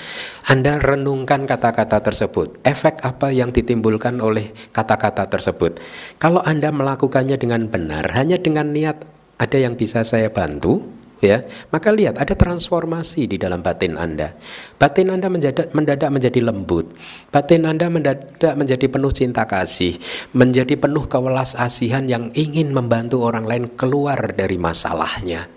Anda 0.51 0.83
renungkan 0.83 1.47
kata-kata 1.47 2.03
tersebut. 2.03 2.59
Efek 2.67 2.99
apa 3.07 3.31
yang 3.31 3.55
ditimbulkan 3.55 4.19
oleh 4.19 4.51
kata-kata 4.75 5.31
tersebut? 5.31 5.79
Kalau 6.19 6.43
Anda 6.43 6.75
melakukannya 6.75 7.39
dengan 7.39 7.71
benar, 7.71 8.11
hanya 8.19 8.35
dengan 8.35 8.75
niat 8.75 9.14
ada 9.35 9.57
yang 9.59 9.75
bisa 9.75 10.03
saya 10.07 10.31
bantu 10.31 10.83
ya? 11.19 11.43
Maka 11.71 11.91
lihat 11.91 12.19
ada 12.21 12.35
transformasi 12.35 13.27
di 13.27 13.37
dalam 13.39 13.59
batin 13.59 13.99
Anda. 13.99 14.35
Batin 14.79 15.11
Anda 15.11 15.27
mendadak, 15.27 15.71
mendadak 15.75 16.09
menjadi 16.11 16.39
lembut. 16.43 16.91
Batin 17.31 17.67
Anda 17.67 17.91
mendadak 17.91 18.53
menjadi 18.55 18.85
penuh 18.87 19.11
cinta 19.11 19.43
kasih. 19.43 19.99
Menjadi 20.31 20.79
penuh 20.79 21.07
kewelas 21.07 21.55
asihan 21.59 22.05
yang 22.07 22.31
ingin 22.35 22.71
membantu 22.71 23.23
orang 23.23 23.43
lain 23.43 23.65
keluar 23.75 24.31
dari 24.35 24.55
masalahnya 24.55 25.51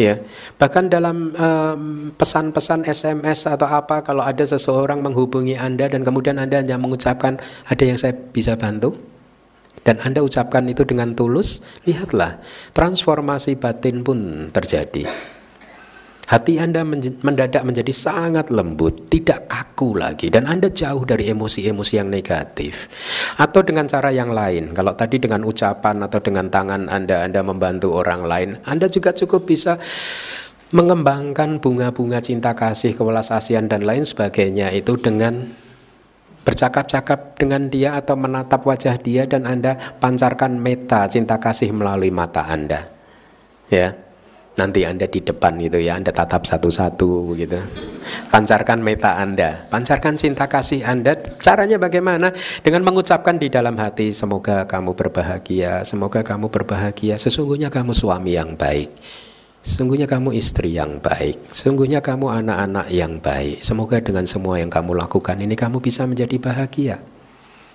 ya? 0.00 0.16
Bahkan 0.56 0.88
dalam 0.88 1.36
pesan-pesan 2.16 2.80
um, 2.84 2.88
SMS 2.88 3.44
atau 3.44 3.68
apa 3.68 4.00
kalau 4.00 4.24
ada 4.24 4.42
seseorang 4.48 5.04
menghubungi 5.04 5.60
Anda 5.60 5.92
dan 5.92 6.00
kemudian 6.00 6.40
Anda 6.40 6.64
hanya 6.64 6.80
mengucapkan 6.80 7.36
ada 7.68 7.84
yang 7.84 8.00
saya 8.00 8.16
bisa 8.16 8.56
bantu 8.56 8.96
dan 9.84 9.96
Anda 10.04 10.20
ucapkan 10.20 10.68
itu 10.68 10.84
dengan 10.84 11.16
tulus, 11.16 11.64
lihatlah 11.88 12.40
transformasi 12.76 13.56
batin 13.56 14.04
pun 14.04 14.48
terjadi. 14.52 15.08
Hati 16.30 16.62
Anda 16.62 16.86
mendadak 16.86 17.66
menjadi 17.66 17.90
sangat 17.90 18.54
lembut, 18.54 19.10
tidak 19.10 19.50
kaku 19.50 19.98
lagi, 19.98 20.30
dan 20.30 20.46
Anda 20.46 20.70
jauh 20.70 21.02
dari 21.02 21.26
emosi-emosi 21.26 21.98
yang 21.98 22.06
negatif. 22.06 22.86
Atau 23.34 23.66
dengan 23.66 23.90
cara 23.90 24.14
yang 24.14 24.30
lain, 24.30 24.70
kalau 24.70 24.94
tadi 24.94 25.18
dengan 25.18 25.42
ucapan 25.42 26.06
atau 26.06 26.22
dengan 26.22 26.46
tangan 26.46 26.86
Anda, 26.86 27.26
Anda 27.26 27.42
membantu 27.42 27.98
orang 27.98 28.22
lain, 28.22 28.48
Anda 28.62 28.86
juga 28.86 29.10
cukup 29.10 29.50
bisa 29.50 29.82
mengembangkan 30.70 31.58
bunga-bunga 31.58 32.22
cinta 32.22 32.54
kasih, 32.54 32.94
kewelas 32.94 33.34
asian, 33.34 33.66
dan 33.66 33.82
lain 33.82 34.06
sebagainya 34.06 34.70
itu 34.70 34.94
dengan 35.02 35.50
bercakap-cakap 36.44 37.36
dengan 37.36 37.68
dia 37.68 37.96
atau 37.96 38.16
menatap 38.16 38.64
wajah 38.64 38.96
dia 38.96 39.28
dan 39.28 39.44
Anda 39.44 39.76
pancarkan 40.00 40.56
meta 40.56 41.04
cinta 41.06 41.36
kasih 41.36 41.72
melalui 41.72 42.12
mata 42.12 42.48
Anda. 42.48 42.88
Ya. 43.68 43.96
Nanti 44.58 44.84
Anda 44.84 45.08
di 45.08 45.24
depan 45.24 45.56
gitu 45.62 45.80
ya, 45.80 45.96
Anda 45.96 46.12
tatap 46.12 46.44
satu-satu 46.44 47.32
gitu. 47.38 47.56
Pancarkan 48.28 48.82
meta 48.82 49.16
Anda, 49.16 49.64
pancarkan 49.72 50.20
cinta 50.20 50.50
kasih 50.50 50.84
Anda. 50.84 51.16
Caranya 51.40 51.80
bagaimana? 51.80 52.28
Dengan 52.60 52.84
mengucapkan 52.84 53.40
di 53.40 53.48
dalam 53.48 53.78
hati, 53.80 54.12
semoga 54.12 54.68
kamu 54.68 54.92
berbahagia, 54.92 55.86
semoga 55.86 56.20
kamu 56.20 56.52
berbahagia, 56.52 57.16
sesungguhnya 57.16 57.72
kamu 57.72 57.96
suami 57.96 58.36
yang 58.36 58.52
baik. 58.58 58.92
Sungguhnya 59.60 60.08
kamu 60.08 60.32
istri 60.40 60.72
yang 60.72 61.04
baik, 61.04 61.52
sungguhnya 61.52 62.00
kamu 62.00 62.32
anak-anak 62.32 62.88
yang 62.88 63.20
baik. 63.20 63.60
Semoga 63.60 64.00
dengan 64.00 64.24
semua 64.24 64.56
yang 64.56 64.72
kamu 64.72 64.96
lakukan 64.96 65.36
ini 65.36 65.52
kamu 65.52 65.84
bisa 65.84 66.08
menjadi 66.08 66.40
bahagia. 66.40 67.04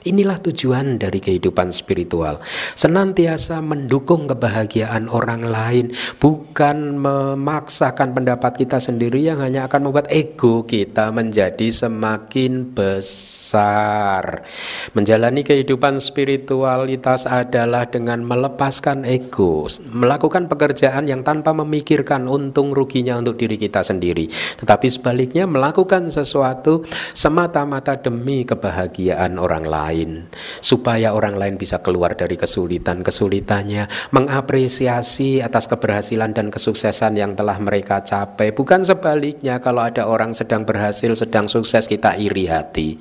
Inilah 0.05 0.37
tujuan 0.37 1.01
dari 1.01 1.17
kehidupan 1.17 1.73
spiritual. 1.73 2.37
Senantiasa 2.77 3.57
mendukung 3.65 4.29
kebahagiaan 4.29 5.09
orang 5.09 5.41
lain, 5.41 5.97
bukan 6.21 7.01
memaksakan 7.01 8.13
pendapat 8.13 8.53
kita 8.53 8.77
sendiri 8.77 9.25
yang 9.25 9.41
hanya 9.41 9.65
akan 9.65 9.89
membuat 9.89 10.05
ego 10.13 10.61
kita 10.61 11.09
menjadi 11.09 11.73
semakin 11.73 12.69
besar. 12.77 14.45
Menjalani 14.93 15.41
kehidupan 15.41 15.97
spiritualitas 15.97 17.25
adalah 17.25 17.89
dengan 17.89 18.21
melepaskan 18.29 19.09
ego, 19.09 19.65
melakukan 19.89 20.45
pekerjaan 20.45 21.09
yang 21.09 21.25
tanpa 21.25 21.49
memikirkan 21.57 22.29
untung 22.29 22.77
ruginya 22.77 23.17
untuk 23.17 23.41
diri 23.41 23.57
kita 23.57 23.81
sendiri, 23.81 24.29
tetapi 24.61 24.85
sebaliknya 24.85 25.49
melakukan 25.49 26.13
sesuatu 26.13 26.85
semata-mata 27.17 27.97
demi 27.97 28.45
kebahagiaan 28.45 29.41
orang 29.41 29.65
lain 29.65 29.94
lain 29.95 30.27
supaya 30.59 31.15
orang 31.15 31.39
lain 31.39 31.55
bisa 31.55 31.79
keluar 31.79 32.19
dari 32.19 32.35
kesulitan-kesulitannya 32.35 34.11
mengapresiasi 34.11 35.39
atas 35.39 35.71
keberhasilan 35.71 36.35
dan 36.35 36.51
kesuksesan 36.51 37.15
yang 37.15 37.31
telah 37.39 37.55
mereka 37.63 38.03
capai 38.03 38.51
bukan 38.51 38.83
sebaliknya 38.83 39.63
kalau 39.63 39.87
ada 39.87 40.11
orang 40.11 40.35
sedang 40.35 40.67
berhasil 40.67 41.15
sedang 41.15 41.47
sukses 41.47 41.87
kita 41.87 42.19
iri 42.19 42.51
hati 42.51 42.99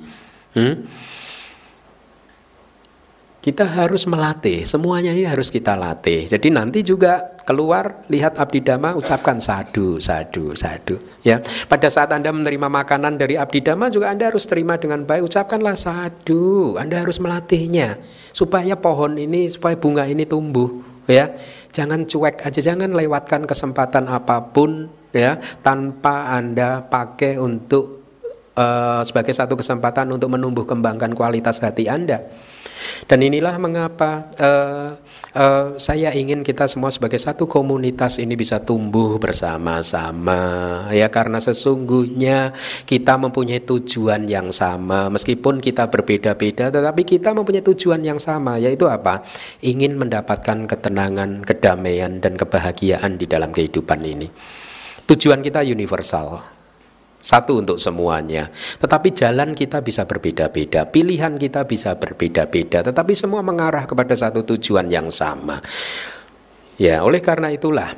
hmm? 0.55 0.75
Kita 3.45 3.61
harus 3.61 4.09
melatih, 4.09 4.65
semuanya 4.65 5.13
ini 5.13 5.21
harus 5.21 5.53
kita 5.53 5.77
latih. 5.77 6.25
Jadi 6.25 6.49
nanti 6.49 6.81
juga 6.81 7.37
keluar 7.45 8.01
lihat 8.09 8.41
abdi 8.41 8.57
dhamma 8.57 8.97
ucapkan 8.97 9.37
sadu, 9.37 10.01
sadu, 10.01 10.57
sadu. 10.57 10.97
Ya, 11.21 11.45
pada 11.69 11.85
saat 11.93 12.09
anda 12.09 12.33
menerima 12.33 12.65
makanan 12.65 13.21
dari 13.21 13.37
abdi 13.37 13.61
dhamma 13.61 13.93
juga 13.93 14.09
anda 14.09 14.33
harus 14.33 14.49
terima 14.49 14.81
dengan 14.81 15.05
baik. 15.05 15.29
Ucapkanlah 15.29 15.77
sadu. 15.77 16.73
Anda 16.81 17.05
harus 17.05 17.21
melatihnya 17.21 18.01
supaya 18.33 18.73
pohon 18.73 19.13
ini, 19.13 19.45
supaya 19.45 19.77
bunga 19.77 20.09
ini 20.09 20.25
tumbuh. 20.25 20.81
Ya, 21.05 21.37
jangan 21.69 22.09
cuek 22.09 22.49
aja, 22.49 22.73
jangan 22.73 22.97
lewatkan 22.97 23.45
kesempatan 23.45 24.09
apa 24.09 24.41
pun 24.41 24.89
ya 25.13 25.37
tanpa 25.61 26.33
anda 26.33 26.81
pakai 26.81 27.37
untuk 27.37 28.04
uh, 28.55 29.01
sebagai 29.03 29.35
satu 29.35 29.59
kesempatan 29.59 30.09
untuk 30.11 30.31
menumbuh 30.31 30.65
kembangkan 30.65 31.11
kualitas 31.13 31.59
hati 31.61 31.87
anda. 31.91 32.23
Dan 33.05 33.23
inilah 33.23 33.55
mengapa 33.57 34.29
uh, 34.39 34.97
uh, 35.35 35.67
saya 35.79 36.11
ingin 36.11 36.41
kita 36.43 36.67
semua 36.67 36.91
sebagai 36.91 37.17
satu 37.17 37.47
komunitas 37.47 38.19
ini 38.19 38.35
bisa 38.35 38.61
tumbuh 38.61 39.17
bersama-sama 39.17 40.41
ya 40.91 41.07
karena 41.09 41.39
sesungguhnya 41.39 42.53
kita 42.83 43.15
mempunyai 43.17 43.63
tujuan 43.63 44.27
yang 44.27 44.51
sama 44.51 45.07
meskipun 45.09 45.63
kita 45.63 45.87
berbeda-beda 45.87 46.69
tetapi 46.69 47.01
kita 47.07 47.31
mempunyai 47.31 47.63
tujuan 47.63 48.01
yang 48.03 48.19
sama 48.19 48.57
yaitu 48.59 48.85
apa? 48.91 49.23
Ingin 49.63 49.97
mendapatkan 49.97 50.67
ketenangan, 50.69 51.41
kedamaian 51.47 52.21
dan 52.21 52.37
kebahagiaan 52.37 53.17
di 53.17 53.25
dalam 53.25 53.55
kehidupan 53.55 54.03
ini. 54.03 54.27
Tujuan 55.05 55.45
kita 55.45 55.61
universal, 55.61 56.54
satu 57.25 57.65
untuk 57.65 57.81
semuanya. 57.81 58.53
Tetapi 58.53 59.09
jalan 59.17 59.57
kita 59.57 59.81
bisa 59.81 60.05
berbeda-beda, 60.05 60.85
pilihan 60.85 61.41
kita 61.41 61.65
bisa 61.65 61.97
berbeda-beda, 61.97 62.85
tetapi 62.85 63.17
semua 63.17 63.41
mengarah 63.41 63.89
kepada 63.89 64.13
satu 64.13 64.45
tujuan 64.45 64.85
yang 64.93 65.09
sama. 65.09 65.57
Ya, 66.77 67.01
oleh 67.01 67.25
karena 67.25 67.49
itulah 67.49 67.97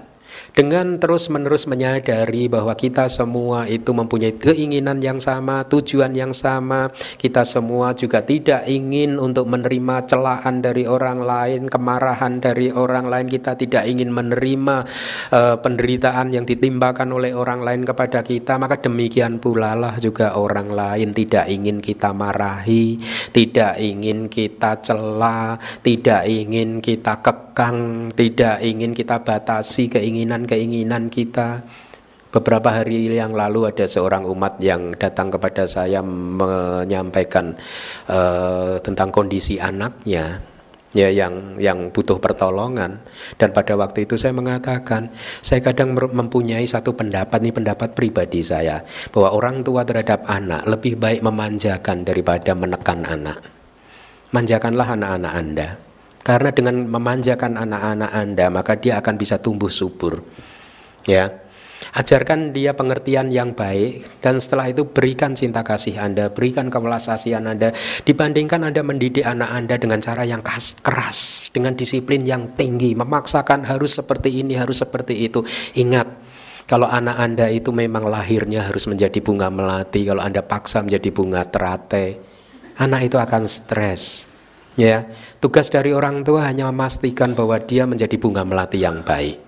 dengan 0.58 0.98
terus-menerus 0.98 1.70
menyadari 1.70 2.50
bahwa 2.50 2.74
kita 2.74 3.06
semua 3.14 3.70
itu 3.70 3.94
mempunyai 3.94 4.42
keinginan 4.42 4.98
yang 5.06 5.22
sama, 5.22 5.62
tujuan 5.70 6.18
yang 6.18 6.34
sama, 6.34 6.90
kita 7.22 7.46
semua 7.46 7.94
juga 7.94 8.26
tidak 8.26 8.66
ingin 8.66 9.22
untuk 9.22 9.46
menerima 9.46 10.10
celaan 10.10 10.66
dari 10.66 10.90
orang 10.90 11.22
lain, 11.22 11.70
kemarahan 11.70 12.42
dari 12.42 12.74
orang 12.74 13.06
lain, 13.06 13.30
kita 13.30 13.54
tidak 13.54 13.86
ingin 13.86 14.10
menerima 14.10 14.82
uh, 15.30 15.62
penderitaan 15.62 16.34
yang 16.34 16.50
ditimbakan 16.50 17.14
oleh 17.14 17.38
orang 17.38 17.62
lain 17.62 17.86
kepada 17.86 18.26
kita, 18.26 18.58
maka 18.58 18.82
demikian 18.82 19.38
pula 19.38 19.78
lah 19.78 20.02
juga 20.02 20.42
orang 20.42 20.74
lain. 20.74 21.14
Tidak 21.14 21.54
ingin 21.54 21.86
kita 21.86 22.18
marahi, 22.18 22.98
tidak 23.30 23.78
ingin 23.78 24.26
kita 24.26 24.82
cela, 24.82 25.62
tidak 25.86 26.26
ingin 26.26 26.82
kita 26.82 27.22
kekang, 27.22 28.10
tidak 28.18 28.58
ingin 28.66 28.98
kita 28.98 29.22
batasi 29.22 29.86
keinginan 29.94 30.47
keinginan 30.48 31.12
kita. 31.12 31.62
Beberapa 32.28 32.70
hari 32.70 33.08
yang 33.08 33.32
lalu 33.32 33.72
ada 33.72 33.88
seorang 33.88 34.28
umat 34.28 34.60
yang 34.60 34.94
datang 35.00 35.32
kepada 35.32 35.64
saya 35.64 36.04
menyampaikan 36.04 37.56
uh, 38.12 38.78
tentang 38.84 39.10
kondisi 39.16 39.58
anaknya 39.58 40.44
ya 40.92 41.08
yang 41.08 41.56
yang 41.62 41.88
butuh 41.90 42.20
pertolongan. 42.20 43.00
Dan 43.40 43.56
pada 43.56 43.80
waktu 43.80 44.04
itu 44.04 44.20
saya 44.20 44.36
mengatakan 44.36 45.08
saya 45.40 45.64
kadang 45.64 45.96
mempunyai 45.96 46.68
satu 46.68 46.94
pendapat 46.98 47.40
ini 47.42 47.52
pendapat 47.56 47.96
pribadi 47.96 48.44
saya 48.44 48.84
bahwa 49.14 49.32
orang 49.34 49.64
tua 49.64 49.88
terhadap 49.88 50.28
anak 50.28 50.68
lebih 50.68 51.00
baik 51.00 51.24
memanjakan 51.24 52.04
daripada 52.04 52.52
menekan 52.58 53.08
anak. 53.08 53.40
Manjakanlah 54.36 55.00
anak-anak 55.00 55.34
Anda 55.34 55.87
karena 56.28 56.52
dengan 56.52 56.84
memanjakan 56.92 57.56
anak-anak 57.56 58.12
Anda, 58.12 58.52
maka 58.52 58.76
dia 58.76 59.00
akan 59.00 59.16
bisa 59.16 59.40
tumbuh 59.40 59.72
subur. 59.72 60.28
Ya. 61.08 61.48
Ajarkan 61.96 62.52
dia 62.52 62.76
pengertian 62.76 63.32
yang 63.32 63.56
baik 63.56 64.20
dan 64.20 64.44
setelah 64.44 64.68
itu 64.68 64.84
berikan 64.92 65.32
cinta 65.40 65.64
kasih 65.64 65.96
Anda, 65.96 66.28
berikan 66.28 66.68
kewelas 66.68 67.08
Anda 67.08 67.72
dibandingkan 68.04 68.60
Anda 68.60 68.84
mendidik 68.84 69.24
anak 69.24 69.50
Anda 69.56 69.80
dengan 69.80 70.04
cara 70.04 70.28
yang 70.28 70.44
keras, 70.84 71.48
dengan 71.56 71.80
disiplin 71.80 72.28
yang 72.28 72.60
tinggi, 72.60 72.92
memaksakan 72.92 73.64
harus 73.64 73.96
seperti 73.96 74.44
ini, 74.44 74.60
harus 74.60 74.84
seperti 74.84 75.16
itu. 75.16 75.48
Ingat, 75.80 76.12
kalau 76.68 76.92
anak 76.92 77.24
Anda 77.24 77.48
itu 77.48 77.72
memang 77.72 78.04
lahirnya 78.04 78.68
harus 78.68 78.84
menjadi 78.92 79.24
bunga 79.24 79.48
melati, 79.48 80.04
kalau 80.04 80.20
Anda 80.20 80.44
paksa 80.44 80.84
menjadi 80.84 81.08
bunga 81.08 81.48
terate, 81.48 82.20
anak 82.84 83.08
itu 83.08 83.16
akan 83.16 83.48
stres. 83.48 84.28
Ya, 84.78 85.10
tugas 85.38 85.70
dari 85.70 85.94
orang 85.94 86.26
tua 86.26 86.50
hanya 86.50 86.70
memastikan 86.70 87.38
bahwa 87.38 87.58
dia 87.62 87.86
menjadi 87.86 88.16
bunga 88.18 88.44
melati 88.46 88.82
yang 88.82 89.02
baik. 89.06 89.46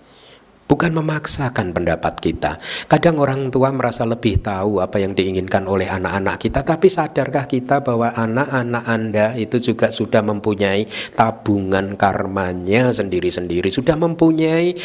Bukan 0.70 0.94
memaksakan 0.94 1.74
pendapat 1.74 2.22
kita. 2.22 2.62
Kadang 2.86 3.18
orang 3.18 3.50
tua 3.50 3.74
merasa 3.74 4.06
lebih 4.06 4.38
tahu 4.38 4.78
apa 4.78 5.02
yang 5.02 5.18
diinginkan 5.18 5.66
oleh 5.66 5.90
anak-anak 5.90 6.38
kita, 6.38 6.62
tapi 6.62 6.86
sadarkah 6.86 7.50
kita 7.50 7.82
bahwa 7.82 8.14
anak-anak 8.14 8.84
Anda 8.86 9.34
itu 9.34 9.58
juga 9.58 9.90
sudah 9.90 10.22
mempunyai 10.22 10.86
tabungan 11.18 11.98
karmanya 11.98 12.94
sendiri-sendiri, 12.94 13.74
sudah 13.74 13.98
mempunyai 13.98 14.78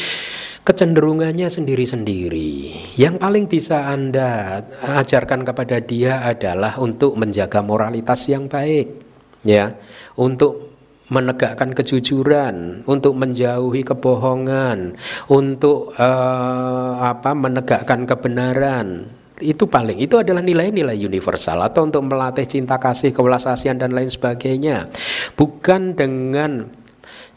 kecenderungannya 0.64 1.52
sendiri-sendiri. 1.52 2.52
Yang 2.96 3.20
paling 3.20 3.44
bisa 3.44 3.84
Anda 3.84 4.64
ajarkan 4.80 5.44
kepada 5.44 5.84
dia 5.84 6.24
adalah 6.24 6.80
untuk 6.80 7.20
menjaga 7.20 7.60
moralitas 7.60 8.24
yang 8.32 8.48
baik 8.48 9.04
ya 9.44 9.76
untuk 10.16 10.73
menegakkan 11.12 11.76
kejujuran, 11.76 12.86
untuk 12.88 13.12
menjauhi 13.18 13.84
kebohongan, 13.84 14.96
untuk 15.28 15.92
uh, 16.00 16.92
apa 17.00 17.36
menegakkan 17.36 18.08
kebenaran. 18.08 19.08
Itu 19.34 19.66
paling 19.66 19.98
itu 19.98 20.14
adalah 20.16 20.40
nilai-nilai 20.40 20.94
universal 20.94 21.58
atau 21.66 21.84
untuk 21.90 22.06
melatih 22.06 22.46
cinta 22.46 22.78
kasih, 22.78 23.10
kewelasasian 23.10 23.76
dan 23.76 23.90
lain 23.90 24.08
sebagainya. 24.08 24.88
Bukan 25.34 25.98
dengan 25.98 26.70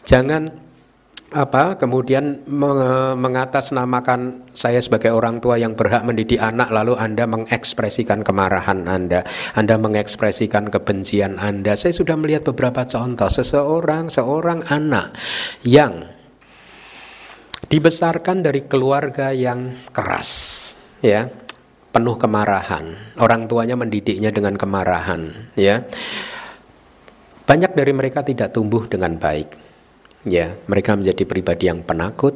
jangan 0.06 0.67
apa 1.38 1.78
kemudian 1.78 2.42
mengatasnamakan 3.14 4.50
saya 4.58 4.82
sebagai 4.82 5.14
orang 5.14 5.38
tua 5.38 5.62
yang 5.62 5.78
berhak 5.78 6.02
mendidik 6.02 6.42
anak 6.42 6.74
lalu 6.74 6.98
Anda 6.98 7.30
mengekspresikan 7.30 8.26
kemarahan 8.26 8.90
Anda, 8.90 9.22
Anda 9.54 9.78
mengekspresikan 9.78 10.74
kebencian 10.74 11.38
Anda. 11.38 11.78
Saya 11.78 11.94
sudah 11.94 12.18
melihat 12.18 12.50
beberapa 12.50 12.90
contoh 12.90 13.30
seseorang 13.30 14.10
seorang 14.10 14.66
anak 14.74 15.14
yang 15.62 16.10
dibesarkan 17.70 18.42
dari 18.42 18.66
keluarga 18.66 19.30
yang 19.30 19.78
keras, 19.94 20.30
ya, 21.06 21.30
penuh 21.94 22.18
kemarahan. 22.18 23.14
Orang 23.22 23.46
tuanya 23.46 23.78
mendidiknya 23.78 24.34
dengan 24.34 24.58
kemarahan, 24.58 25.54
ya. 25.54 25.86
Banyak 27.46 27.78
dari 27.78 27.94
mereka 27.94 28.26
tidak 28.26 28.58
tumbuh 28.58 28.90
dengan 28.90 29.22
baik 29.22 29.67
Ya, 30.26 30.58
mereka 30.66 30.98
menjadi 30.98 31.24
pribadi 31.30 31.70
yang 31.70 31.86
penakut, 31.86 32.34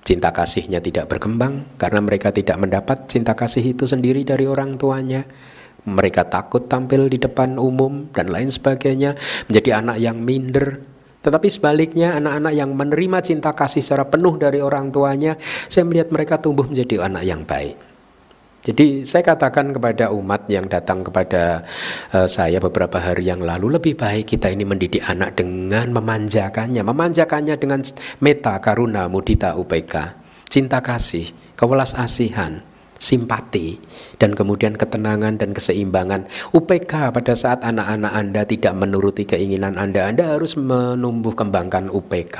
cinta 0.00 0.32
kasihnya 0.32 0.80
tidak 0.80 1.12
berkembang 1.12 1.68
karena 1.76 2.00
mereka 2.00 2.32
tidak 2.32 2.56
mendapat 2.56 3.06
cinta 3.06 3.36
kasih 3.36 3.76
itu 3.76 3.84
sendiri 3.84 4.24
dari 4.24 4.48
orang 4.48 4.80
tuanya. 4.80 5.28
Mereka 5.84 6.28
takut 6.28 6.68
tampil 6.68 7.08
di 7.08 7.16
depan 7.16 7.56
umum 7.56 8.08
dan 8.12 8.28
lain 8.28 8.52
sebagainya, 8.52 9.16
menjadi 9.48 9.80
anak 9.80 9.96
yang 10.00 10.20
minder. 10.20 10.84
Tetapi 11.20 11.48
sebaliknya, 11.52 12.16
anak-anak 12.16 12.52
yang 12.56 12.70
menerima 12.72 13.18
cinta 13.20 13.52
kasih 13.52 13.84
secara 13.84 14.08
penuh 14.08 14.40
dari 14.40 14.64
orang 14.64 14.88
tuanya, 14.88 15.36
saya 15.68 15.84
melihat 15.84 16.08
mereka 16.12 16.40
tumbuh 16.40 16.64
menjadi 16.64 17.04
anak 17.04 17.24
yang 17.24 17.44
baik. 17.44 17.89
Jadi 18.60 19.08
saya 19.08 19.24
katakan 19.24 19.72
kepada 19.72 20.12
umat 20.12 20.44
yang 20.52 20.68
datang 20.68 21.00
kepada 21.00 21.64
uh, 22.12 22.28
saya 22.28 22.60
beberapa 22.60 23.00
hari 23.00 23.24
yang 23.24 23.40
lalu 23.40 23.80
lebih 23.80 23.96
baik 23.96 24.36
kita 24.36 24.52
ini 24.52 24.68
mendidik 24.68 25.00
anak 25.08 25.40
dengan 25.40 25.88
memanjakannya, 25.96 26.84
memanjakannya 26.84 27.56
dengan 27.56 27.80
meta 28.20 28.60
karuna 28.60 29.08
mudita 29.08 29.56
upeka, 29.56 30.12
cinta 30.52 30.84
kasih, 30.84 31.32
kewelas 31.56 31.96
asihan, 31.96 32.60
simpati 33.00 33.80
dan 34.20 34.36
kemudian 34.36 34.76
ketenangan 34.76 35.40
dan 35.40 35.56
keseimbangan. 35.56 36.28
UPK 36.52 37.16
pada 37.16 37.32
saat 37.32 37.64
anak-anak 37.64 38.12
Anda 38.12 38.44
tidak 38.44 38.76
menuruti 38.76 39.24
keinginan 39.24 39.80
Anda, 39.80 40.12
Anda 40.12 40.36
harus 40.36 40.60
menumbuh 40.60 41.32
kembangkan 41.32 41.88
UPK. 41.88 42.36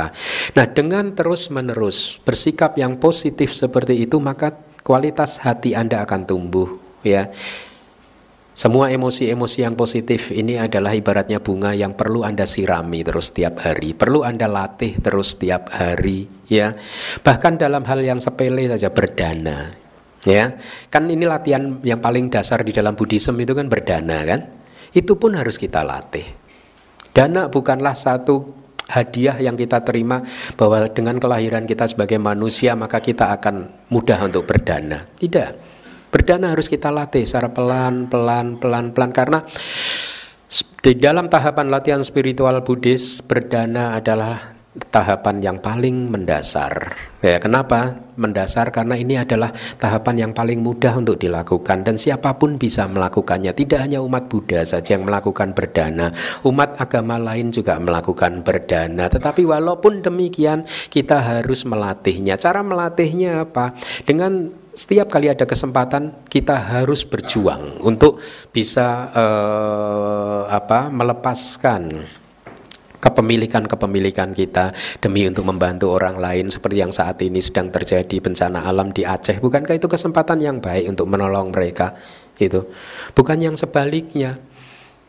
Nah, 0.53 0.67
dengan 0.69 1.17
terus-menerus 1.17 2.21
bersikap 2.21 2.77
yang 2.77 3.01
positif 3.01 3.57
seperti 3.57 4.05
itu 4.05 4.21
maka 4.21 4.69
kualitas 4.83 5.41
hati 5.43 5.77
Anda 5.77 6.05
akan 6.05 6.29
tumbuh 6.29 6.69
ya. 7.05 7.33
Semua 8.51 8.93
emosi-emosi 8.93 9.65
yang 9.65 9.73
positif 9.73 10.29
ini 10.37 10.61
adalah 10.61 10.93
ibaratnya 10.93 11.41
bunga 11.41 11.73
yang 11.73 11.97
perlu 11.97 12.29
Anda 12.29 12.45
sirami 12.45 13.01
terus 13.01 13.33
setiap 13.33 13.65
hari, 13.65 13.97
perlu 13.97 14.21
Anda 14.21 14.53
latih 14.53 15.01
terus 15.01 15.33
setiap 15.33 15.73
hari 15.73 16.29
ya. 16.45 16.77
Bahkan 17.25 17.57
dalam 17.57 17.89
hal 17.89 18.05
yang 18.05 18.21
sepele 18.21 18.69
saja 18.69 18.93
berdana. 18.93 19.73
Ya. 20.29 20.61
Kan 20.93 21.09
ini 21.09 21.25
latihan 21.25 21.81
yang 21.81 22.05
paling 22.05 22.29
dasar 22.29 22.61
di 22.61 22.77
dalam 22.77 22.93
Buddhism 22.93 23.41
itu 23.41 23.57
kan 23.57 23.73
berdana 23.73 24.29
kan? 24.29 24.53
Itu 24.93 25.17
pun 25.17 25.41
harus 25.41 25.57
kita 25.57 25.81
latih. 25.81 26.29
Dana 27.17 27.49
bukanlah 27.49 27.97
satu 27.97 28.60
hadiah 28.91 29.39
yang 29.39 29.55
kita 29.55 29.87
terima 29.87 30.27
bahwa 30.59 30.91
dengan 30.91 31.23
kelahiran 31.23 31.65
kita 31.65 31.87
sebagai 31.87 32.19
manusia 32.19 32.75
maka 32.75 32.99
kita 32.99 33.31
akan 33.39 33.87
mudah 33.89 34.19
untuk 34.27 34.51
berdana. 34.51 35.07
Tidak. 35.07 35.71
Berdana 36.11 36.51
harus 36.51 36.67
kita 36.67 36.91
latih 36.91 37.23
secara 37.23 37.55
pelan, 37.55 38.11
pelan, 38.11 38.59
pelan, 38.59 38.91
pelan 38.91 39.15
karena 39.15 39.47
di 40.83 40.99
dalam 40.99 41.31
tahapan 41.31 41.71
latihan 41.71 42.03
spiritual 42.03 42.67
Buddhis 42.67 43.23
berdana 43.23 43.95
adalah 43.95 44.60
tahapan 44.71 45.43
yang 45.43 45.59
paling 45.59 46.07
mendasar. 46.07 46.95
Ya, 47.19 47.43
kenapa 47.43 47.99
mendasar? 48.15 48.71
Karena 48.71 48.95
ini 48.95 49.19
adalah 49.19 49.51
tahapan 49.83 50.29
yang 50.29 50.33
paling 50.33 50.63
mudah 50.63 50.95
untuk 50.95 51.19
dilakukan 51.19 51.83
dan 51.83 51.99
siapa 51.99 52.39
pun 52.39 52.55
bisa 52.55 52.87
melakukannya. 52.87 53.51
Tidak 53.51 53.77
hanya 53.83 53.99
umat 53.99 54.31
Buddha 54.31 54.63
saja 54.63 54.95
yang 54.95 55.11
melakukan 55.11 55.59
berdana, 55.59 56.15
umat 56.47 56.79
agama 56.79 57.19
lain 57.19 57.51
juga 57.51 57.83
melakukan 57.83 58.47
berdana. 58.47 59.11
Tetapi 59.11 59.43
walaupun 59.43 60.07
demikian, 60.07 60.63
kita 60.87 61.19
harus 61.19 61.67
melatihnya. 61.67 62.39
Cara 62.39 62.63
melatihnya 62.63 63.43
apa? 63.51 63.75
Dengan 64.07 64.55
setiap 64.71 65.11
kali 65.11 65.27
ada 65.27 65.51
kesempatan 65.51 66.31
kita 66.31 66.79
harus 66.79 67.03
berjuang 67.03 67.83
untuk 67.83 68.23
bisa 68.55 69.11
uh, 69.11 70.47
apa 70.47 70.89
melepaskan 70.95 72.07
kepemilikan-kepemilikan 73.01 74.37
kita 74.37 74.77
demi 75.01 75.25
untuk 75.25 75.49
membantu 75.49 75.97
orang 75.97 76.21
lain 76.21 76.53
seperti 76.53 76.77
yang 76.85 76.93
saat 76.93 77.19
ini 77.25 77.41
sedang 77.41 77.73
terjadi 77.73 78.21
bencana 78.21 78.69
alam 78.69 78.93
di 78.93 79.03
Aceh. 79.09 79.41
Bukankah 79.41 79.75
itu 79.81 79.89
kesempatan 79.89 80.39
yang 80.39 80.61
baik 80.61 80.93
untuk 80.93 81.09
menolong 81.09 81.51
mereka? 81.51 81.97
Itu. 82.37 82.69
Bukan 83.17 83.41
yang 83.41 83.57
sebaliknya. 83.57 84.39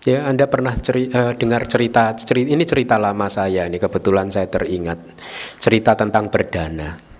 Ya 0.01 0.25
Anda 0.25 0.49
pernah 0.49 0.73
ceri, 0.73 1.13
uh, 1.13 1.37
dengar 1.37 1.69
cerita, 1.69 2.09
cerita 2.17 2.49
ini 2.49 2.65
cerita 2.65 2.97
lama 2.97 3.29
saya 3.29 3.69
ini 3.69 3.77
kebetulan 3.77 4.33
saya 4.33 4.49
teringat. 4.49 4.97
Cerita 5.61 5.93
tentang 5.93 6.33
berdana 6.33 7.11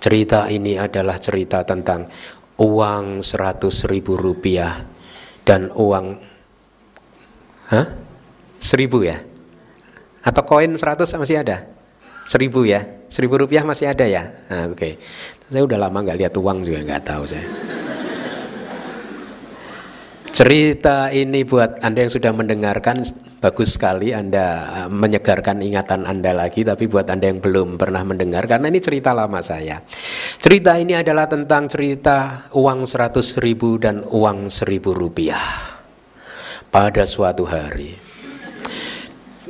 cerita 0.00 0.48
ini 0.48 0.80
adalah 0.80 1.20
cerita 1.20 1.62
tentang 1.62 2.08
uang 2.56 3.20
seratus 3.20 3.84
ribu 3.84 4.16
rupiah 4.16 4.80
dan 5.44 5.68
uang 5.76 6.06
Hah? 7.70 7.86
seribu 8.56 9.04
ya 9.04 9.20
atau 10.20 10.42
koin 10.44 10.72
100 10.76 11.06
masih 11.16 11.40
ada? 11.40 11.64
Seribu 12.28 12.68
ya? 12.68 12.84
Seribu 13.10 13.40
rupiah 13.40 13.64
masih 13.64 13.90
ada 13.90 14.06
ya? 14.06 14.30
Nah, 14.52 14.70
Oke, 14.70 14.76
okay. 14.76 14.92
saya 15.50 15.66
udah 15.66 15.78
lama 15.80 15.98
nggak 16.04 16.18
lihat 16.20 16.34
uang 16.36 16.62
juga 16.62 16.78
nggak 16.84 17.02
tahu 17.02 17.24
saya. 17.26 17.46
Cerita 20.30 21.10
ini 21.10 21.42
buat 21.42 21.82
Anda 21.82 22.06
yang 22.06 22.12
sudah 22.14 22.30
mendengarkan 22.30 23.02
bagus 23.42 23.74
sekali 23.74 24.14
Anda 24.14 24.62
eh, 24.86 24.88
menyegarkan 24.88 25.58
ingatan 25.58 26.06
Anda 26.06 26.30
lagi 26.30 26.62
tapi 26.62 26.86
buat 26.86 27.10
Anda 27.10 27.34
yang 27.34 27.42
belum 27.42 27.76
pernah 27.76 28.06
mendengar 28.06 28.46
karena 28.46 28.70
ini 28.70 28.78
cerita 28.78 29.10
lama 29.10 29.42
saya. 29.42 29.82
Cerita 30.38 30.78
ini 30.78 30.94
adalah 30.94 31.26
tentang 31.26 31.66
cerita 31.66 32.46
uang 32.54 32.86
100 32.86 33.42
ribu 33.42 33.76
dan 33.82 34.06
uang 34.06 34.46
1000 34.46 34.80
rupiah. 34.94 35.44
Pada 36.70 37.02
suatu 37.02 37.50
hari 37.50 38.09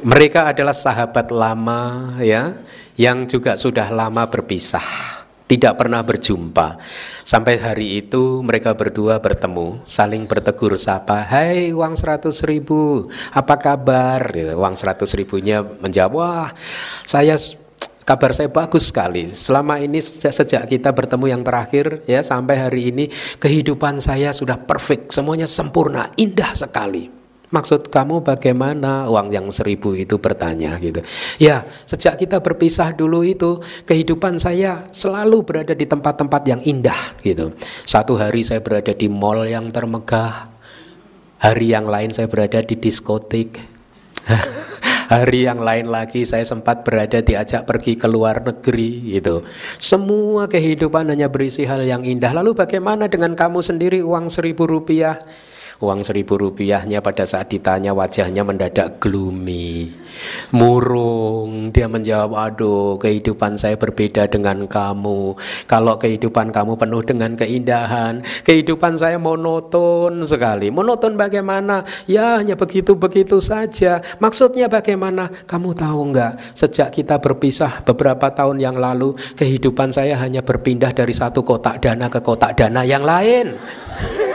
mereka 0.00 0.48
adalah 0.48 0.72
sahabat 0.72 1.28
lama 1.28 2.14
ya, 2.20 2.56
yang 2.96 3.28
juga 3.28 3.56
sudah 3.56 3.88
lama 3.92 4.24
berpisah, 4.28 4.84
tidak 5.44 5.76
pernah 5.76 6.00
berjumpa. 6.00 6.80
Sampai 7.24 7.60
hari 7.60 8.04
itu 8.04 8.40
mereka 8.40 8.72
berdua 8.72 9.20
bertemu, 9.20 9.84
saling 9.84 10.24
bertegur 10.24 10.76
sapa, 10.80 11.24
Hai 11.24 11.72
uang 11.72 11.94
seratus 11.96 12.40
ribu, 12.44 13.12
apa 13.32 13.54
kabar? 13.60 14.32
Gitu. 14.32 14.52
Uang 14.56 14.74
seratus 14.76 15.12
ribunya 15.12 15.60
menjawab, 15.60 16.12
wah 16.16 16.48
saya 17.04 17.36
kabar 18.08 18.32
saya 18.32 18.48
bagus 18.48 18.88
sekali. 18.88 19.28
Selama 19.28 19.78
ini 19.78 20.00
sejak, 20.00 20.32
sejak 20.32 20.62
kita 20.66 20.90
bertemu 20.96 21.36
yang 21.36 21.42
terakhir 21.44 22.02
ya 22.08 22.24
sampai 22.24 22.56
hari 22.56 22.90
ini 22.90 23.04
kehidupan 23.38 24.00
saya 24.00 24.32
sudah 24.32 24.56
perfect, 24.56 25.12
semuanya 25.12 25.46
sempurna, 25.46 26.08
indah 26.16 26.56
sekali. 26.56 27.19
Maksud 27.50 27.90
kamu 27.90 28.22
bagaimana 28.22 29.10
uang 29.10 29.34
yang 29.34 29.50
seribu 29.50 29.98
itu 29.98 30.22
bertanya 30.22 30.78
gitu. 30.78 31.02
Ya 31.42 31.66
sejak 31.82 32.22
kita 32.22 32.38
berpisah 32.38 32.94
dulu 32.94 33.26
itu 33.26 33.58
kehidupan 33.90 34.38
saya 34.38 34.86
selalu 34.94 35.42
berada 35.42 35.74
di 35.74 35.82
tempat-tempat 35.82 36.42
yang 36.46 36.62
indah 36.62 37.18
gitu. 37.26 37.50
Satu 37.82 38.14
hari 38.14 38.46
saya 38.46 38.62
berada 38.62 38.94
di 38.94 39.10
mall 39.10 39.42
yang 39.50 39.66
termegah. 39.74 40.46
Hari 41.42 41.74
yang 41.74 41.90
lain 41.90 42.14
saya 42.14 42.30
berada 42.30 42.62
di 42.62 42.78
diskotik. 42.78 43.58
hari 45.10 45.42
yang 45.50 45.58
lain 45.58 45.90
lagi 45.90 46.22
saya 46.22 46.46
sempat 46.46 46.86
berada 46.86 47.18
diajak 47.18 47.66
pergi 47.66 47.98
ke 47.98 48.06
luar 48.06 48.46
negeri 48.46 49.18
gitu. 49.18 49.42
Semua 49.82 50.46
kehidupan 50.46 51.10
hanya 51.10 51.26
berisi 51.26 51.66
hal 51.66 51.82
yang 51.82 52.06
indah. 52.06 52.30
Lalu 52.30 52.54
bagaimana 52.54 53.10
dengan 53.10 53.34
kamu 53.34 53.58
sendiri 53.58 54.06
uang 54.06 54.30
seribu 54.30 54.70
rupiah? 54.70 55.18
Uang 55.80 56.04
seribu 56.04 56.36
rupiahnya 56.36 57.00
pada 57.00 57.24
saat 57.24 57.48
ditanya 57.48 57.96
wajahnya 57.96 58.44
mendadak 58.44 59.00
gloomy 59.00 59.88
Murung 60.52 61.72
Dia 61.72 61.88
menjawab 61.88 62.36
aduh 62.36 63.00
kehidupan 63.00 63.56
saya 63.56 63.80
berbeda 63.80 64.28
dengan 64.28 64.68
kamu 64.68 65.40
Kalau 65.64 65.96
kehidupan 65.96 66.52
kamu 66.52 66.76
penuh 66.76 67.00
dengan 67.00 67.32
keindahan 67.32 68.20
Kehidupan 68.44 69.00
saya 69.00 69.16
monoton 69.16 70.20
sekali 70.28 70.68
Monoton 70.68 71.16
bagaimana? 71.16 71.88
Ya 72.04 72.36
hanya 72.36 72.60
begitu-begitu 72.60 73.40
saja 73.40 74.04
Maksudnya 74.20 74.68
bagaimana? 74.68 75.32
Kamu 75.48 75.72
tahu 75.72 76.12
nggak? 76.12 76.60
Sejak 76.60 76.92
kita 76.92 77.16
berpisah 77.24 77.80
beberapa 77.88 78.28
tahun 78.28 78.60
yang 78.60 78.76
lalu 78.76 79.16
Kehidupan 79.32 79.96
saya 79.96 80.20
hanya 80.20 80.44
berpindah 80.44 80.92
dari 80.92 81.16
satu 81.16 81.40
kotak 81.40 81.80
dana 81.80 82.12
ke 82.12 82.20
kotak 82.20 82.60
dana 82.60 82.84
yang 82.84 83.00
lain 83.00 83.56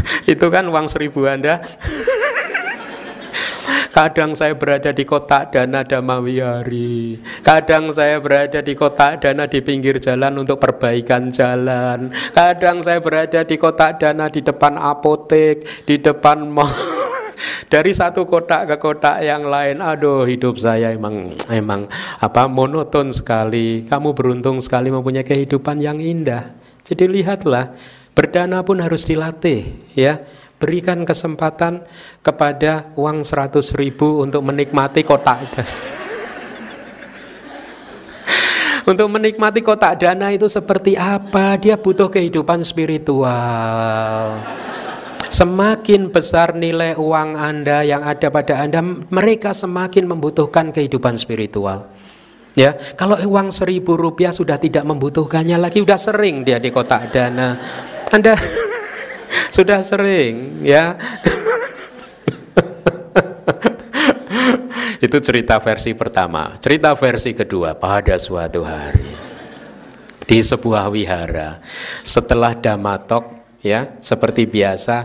itu 0.32 0.46
kan 0.48 0.66
uang 0.68 0.86
seribu 0.88 1.24
Anda. 1.26 1.62
Kadang 3.96 4.36
saya 4.36 4.52
berada 4.52 4.92
di 4.92 5.08
kotak 5.08 5.56
dana 5.56 5.80
Damawiyari 5.80 7.16
Kadang 7.40 7.88
saya 7.88 8.20
berada 8.20 8.60
di 8.60 8.76
kotak 8.76 9.24
dana 9.24 9.48
di 9.48 9.64
pinggir 9.64 9.96
jalan 9.96 10.36
untuk 10.36 10.60
perbaikan 10.60 11.32
jalan. 11.32 12.12
Kadang 12.36 12.84
saya 12.84 13.00
berada 13.00 13.40
di 13.40 13.56
kotak 13.56 13.96
dana 13.96 14.28
di 14.28 14.44
depan 14.44 14.76
apotek 14.76 15.64
Di 15.88 15.96
depan 15.96 16.44
mall. 16.44 16.68
Dari 17.72 17.92
satu 17.96 18.28
kotak 18.28 18.68
ke 18.68 18.76
kotak 18.76 19.24
yang 19.24 19.48
lain 19.48 19.80
aduh 19.80 20.28
hidup 20.28 20.60
saya 20.60 20.92
emang 20.92 21.32
emang 21.48 21.88
apa 22.20 22.52
monoton 22.52 23.16
sekali. 23.16 23.88
Kamu 23.88 24.12
beruntung 24.12 24.60
sekali 24.60 24.92
mempunyai 24.92 25.24
kehidupan 25.24 25.80
yang 25.80 26.04
indah. 26.04 26.52
Jadi 26.84 27.08
lihatlah 27.08 27.72
Berdana 28.16 28.64
pun 28.64 28.80
harus 28.80 29.04
dilatih 29.04 29.92
ya. 29.92 30.24
Berikan 30.56 31.04
kesempatan 31.04 31.84
kepada 32.24 32.88
uang 32.96 33.20
100 33.20 33.60
ribu 33.76 34.24
untuk 34.24 34.40
menikmati 34.40 35.04
kotak 35.04 35.44
Untuk 38.88 39.10
menikmati 39.12 39.60
kotak 39.60 40.00
dana 40.00 40.32
itu 40.32 40.48
seperti 40.48 40.96
apa? 40.96 41.60
Dia 41.60 41.76
butuh 41.76 42.06
kehidupan 42.06 42.64
spiritual. 42.64 44.40
Semakin 45.26 46.08
besar 46.14 46.54
nilai 46.54 46.94
uang 46.94 47.34
Anda 47.34 47.82
yang 47.82 48.06
ada 48.06 48.30
pada 48.30 48.62
Anda, 48.62 48.80
mereka 49.10 49.50
semakin 49.50 50.06
membutuhkan 50.06 50.70
kehidupan 50.70 51.18
spiritual. 51.18 51.90
Ya, 52.54 52.78
kalau 52.94 53.18
uang 53.26 53.50
seribu 53.50 53.98
rupiah 53.98 54.30
sudah 54.30 54.56
tidak 54.56 54.86
membutuhkannya 54.86 55.58
lagi, 55.58 55.82
sudah 55.82 55.98
sering 55.98 56.46
dia 56.46 56.62
di 56.62 56.70
kotak 56.70 57.10
dana. 57.10 57.58
Anda 58.10 58.38
sudah 59.56 59.82
sering 59.82 60.62
ya. 60.62 60.94
Itu 65.06 65.20
cerita 65.20 65.60
versi 65.60 65.92
pertama. 65.92 66.56
Cerita 66.56 66.94
versi 66.96 67.36
kedua 67.36 67.76
pada 67.76 68.16
suatu 68.16 68.64
hari 68.64 69.26
di 70.26 70.42
sebuah 70.42 70.90
wihara 70.90 71.62
setelah 72.02 72.58
damatok 72.58 73.54
ya 73.62 73.94
seperti 74.02 74.50
biasa 74.50 74.96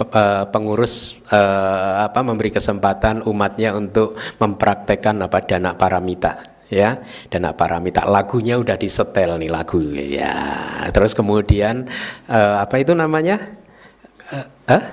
eh, 0.00 0.44
pengurus 0.48 1.20
uh, 1.28 2.00
apa 2.08 2.24
memberi 2.24 2.48
kesempatan 2.48 3.28
umatnya 3.28 3.76
untuk 3.76 4.16
mempraktekkan 4.40 5.20
apa 5.20 5.44
dana 5.44 5.76
paramita 5.76 6.53
ya 6.74 6.98
dan 7.30 7.46
paramita 7.54 8.02
lagunya 8.10 8.58
udah 8.58 8.74
disetel 8.74 9.38
nih 9.38 9.50
lagu. 9.54 9.78
Ya 9.94 10.34
terus 10.90 11.14
kemudian 11.14 11.86
uh, 12.26 12.66
apa 12.66 12.82
itu 12.82 12.90
namanya? 12.90 13.38
Uh, 14.34 14.74
uh? 14.74 14.84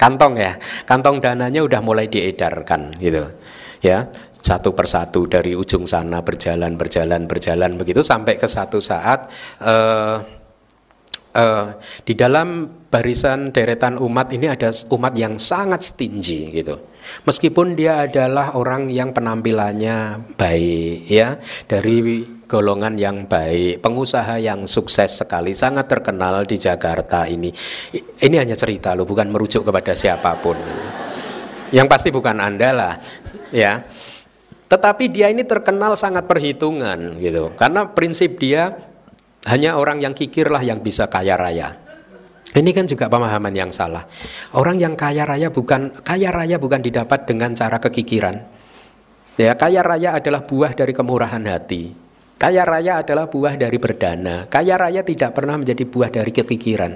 kantong 0.00 0.40
ya 0.40 0.56
kantong 0.88 1.20
dananya 1.20 1.60
udah 1.60 1.80
mulai 1.84 2.08
diedarkan 2.08 2.96
gitu. 3.00 3.24
Ya 3.80 4.12
satu 4.40 4.72
persatu 4.72 5.28
dari 5.28 5.52
ujung 5.52 5.84
sana 5.84 6.24
berjalan 6.24 6.76
berjalan 6.80 7.28
berjalan 7.28 7.76
begitu 7.76 8.00
sampai 8.00 8.40
ke 8.40 8.48
satu 8.48 8.80
saat 8.80 9.28
uh, 9.60 10.39
uh, 11.34 11.78
di 12.02 12.14
dalam 12.18 12.66
barisan 12.90 13.54
deretan 13.54 13.98
umat 13.98 14.34
ini 14.34 14.50
ada 14.50 14.70
umat 14.90 15.14
yang 15.14 15.38
sangat 15.38 15.82
stingy 15.82 16.50
gitu 16.54 16.90
Meskipun 17.26 17.76
dia 17.76 18.06
adalah 18.06 18.56
orang 18.56 18.88
yang 18.88 19.12
penampilannya 19.12 20.30
baik 20.36 20.98
ya, 21.10 21.36
dari 21.68 22.24
golongan 22.46 22.98
yang 22.98 23.30
baik, 23.30 23.84
pengusaha 23.84 24.40
yang 24.42 24.66
sukses 24.66 25.22
sekali, 25.22 25.54
sangat 25.54 25.86
terkenal 25.86 26.42
di 26.46 26.56
Jakarta 26.58 27.26
ini. 27.28 27.50
Ini 28.20 28.36
hanya 28.40 28.56
cerita 28.58 28.96
loh, 28.96 29.06
bukan 29.06 29.30
merujuk 29.30 29.62
kepada 29.62 29.94
siapa 29.94 30.34
pun. 30.38 30.58
Yang 31.70 31.86
pasti 31.86 32.08
bukan 32.10 32.42
Anda 32.42 32.70
lah, 32.74 32.94
ya. 33.54 33.86
Tetapi 34.70 35.10
dia 35.10 35.30
ini 35.30 35.42
terkenal 35.42 35.98
sangat 35.98 36.30
perhitungan 36.30 37.18
gitu. 37.18 37.54
Karena 37.58 37.90
prinsip 37.90 38.38
dia 38.38 38.89
hanya 39.48 39.80
orang 39.80 40.04
yang 40.04 40.12
kikirlah 40.12 40.60
yang 40.60 40.84
bisa 40.84 41.08
kaya 41.08 41.38
raya. 41.38 41.80
Ini 42.50 42.70
kan 42.74 42.84
juga 42.90 43.06
pemahaman 43.06 43.54
yang 43.54 43.70
salah. 43.70 44.04
Orang 44.58 44.82
yang 44.82 44.98
kaya 44.98 45.22
raya 45.22 45.54
bukan 45.54 45.94
kaya 46.02 46.34
raya 46.34 46.58
bukan 46.58 46.82
didapat 46.82 47.22
dengan 47.24 47.54
cara 47.54 47.78
kekikiran. 47.78 48.36
Ya, 49.38 49.54
kaya 49.54 49.80
raya 49.86 50.18
adalah 50.18 50.42
buah 50.42 50.74
dari 50.74 50.90
kemurahan 50.90 51.40
hati. 51.46 51.94
Kaya 52.36 52.66
raya 52.66 53.06
adalah 53.06 53.30
buah 53.30 53.54
dari 53.54 53.78
berdana. 53.78 54.50
Kaya 54.50 54.74
raya 54.76 55.06
tidak 55.06 55.30
pernah 55.32 55.56
menjadi 55.62 55.84
buah 55.86 56.10
dari 56.10 56.32
kekikiran. 56.34 56.92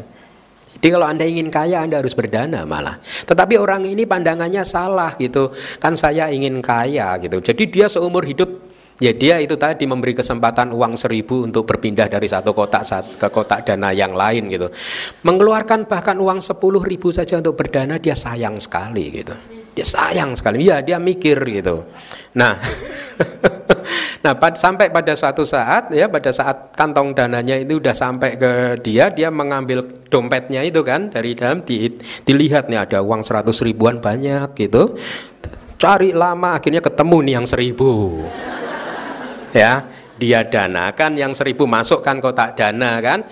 Jadi 0.74 0.88
kalau 0.90 1.06
Anda 1.06 1.22
ingin 1.22 1.54
kaya 1.54 1.86
Anda 1.86 2.02
harus 2.02 2.18
berdana 2.18 2.66
malah. 2.66 2.98
Tetapi 3.00 3.54
orang 3.54 3.86
ini 3.86 4.10
pandangannya 4.10 4.66
salah 4.66 5.14
gitu. 5.16 5.54
Kan 5.78 5.94
saya 5.94 6.34
ingin 6.34 6.58
kaya 6.58 7.14
gitu. 7.22 7.38
Jadi 7.38 7.70
dia 7.70 7.86
seumur 7.86 8.26
hidup 8.26 8.73
Ya 9.02 9.10
dia 9.10 9.42
itu 9.42 9.58
tadi 9.58 9.90
memberi 9.90 10.14
kesempatan 10.14 10.70
uang 10.70 10.94
seribu 10.94 11.42
untuk 11.42 11.66
berpindah 11.66 12.06
dari 12.06 12.30
satu 12.30 12.54
kotak 12.54 12.86
ke 13.18 13.26
kotak 13.26 13.66
dana 13.66 13.90
yang 13.90 14.14
lain 14.14 14.46
gitu. 14.46 14.70
Mengeluarkan 15.26 15.90
bahkan 15.90 16.14
uang 16.22 16.38
sepuluh 16.38 16.78
ribu 16.78 17.10
saja 17.10 17.42
untuk 17.42 17.58
berdana 17.58 17.98
dia 17.98 18.14
sayang 18.14 18.54
sekali 18.62 19.10
gitu. 19.10 19.34
Dia 19.74 19.82
sayang 19.82 20.38
sekali, 20.38 20.70
ya 20.70 20.78
dia 20.78 21.02
mikir 21.02 21.34
gitu. 21.42 21.90
Nah, 22.38 22.54
nah 24.22 24.38
pad, 24.38 24.54
sampai 24.54 24.94
pada 24.94 25.18
suatu 25.18 25.42
saat 25.42 25.90
ya 25.90 26.06
pada 26.06 26.30
saat 26.30 26.70
kantong 26.78 27.18
dananya 27.18 27.58
itu 27.58 27.82
udah 27.82 27.90
sampai 27.90 28.38
ke 28.38 28.78
dia, 28.78 29.10
dia 29.10 29.34
mengambil 29.34 29.82
dompetnya 30.06 30.62
itu 30.62 30.86
kan 30.86 31.10
dari 31.10 31.34
dalam 31.34 31.66
di, 31.66 31.90
dilihat 32.22 32.70
nih 32.70 32.86
ada 32.86 33.02
uang 33.02 33.26
seratus 33.26 33.66
ribuan 33.66 33.98
banyak 33.98 34.54
gitu. 34.54 34.94
Cari 35.82 36.14
lama 36.14 36.54
akhirnya 36.54 36.78
ketemu 36.78 37.16
nih 37.26 37.34
yang 37.42 37.46
seribu 37.50 38.22
ya 39.54 39.86
dia 40.18 40.42
danakan 40.42 41.14
yang 41.14 41.30
seribu 41.30 41.64
masukkan 41.70 42.18
kotak 42.18 42.58
dana 42.58 42.98
kan 42.98 43.22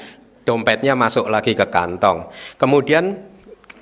dompetnya 0.42 0.98
masuk 0.98 1.30
lagi 1.30 1.54
ke 1.54 1.66
kantong. 1.70 2.26
Kemudian 2.58 3.18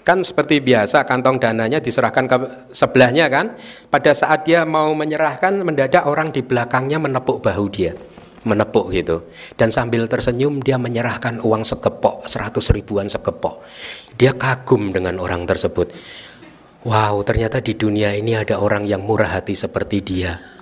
kan 0.05 0.20
seperti 0.24 0.61
biasa 0.61 1.05
kantong 1.05 1.41
dananya 1.41 1.80
diserahkan 1.80 2.24
ke 2.28 2.36
sebelahnya 2.72 3.28
kan. 3.32 3.57
Pada 3.88 4.12
saat 4.12 4.45
dia 4.45 4.64
mau 4.68 4.93
menyerahkan 4.93 5.61
mendadak 5.64 6.05
orang 6.05 6.32
di 6.32 6.45
belakangnya 6.45 7.01
menepuk 7.01 7.41
bahu 7.41 7.66
dia. 7.72 7.93
Menepuk 8.41 8.88
gitu. 8.93 9.28
Dan 9.57 9.68
sambil 9.68 10.09
tersenyum 10.09 10.64
dia 10.64 10.80
menyerahkan 10.80 11.45
uang 11.45 11.61
sekepok 11.64 12.24
seratus 12.24 12.72
ribuan 12.72 13.09
sekepok. 13.09 13.61
Dia 14.16 14.32
kagum 14.32 14.93
dengan 14.93 15.20
orang 15.20 15.45
tersebut. 15.45 15.93
Wow 16.80 17.20
ternyata 17.28 17.61
di 17.61 17.76
dunia 17.76 18.16
ini 18.16 18.32
ada 18.41 18.57
orang 18.57 18.88
yang 18.88 19.05
murah 19.05 19.36
hati 19.36 19.53
seperti 19.53 20.01
dia 20.01 20.59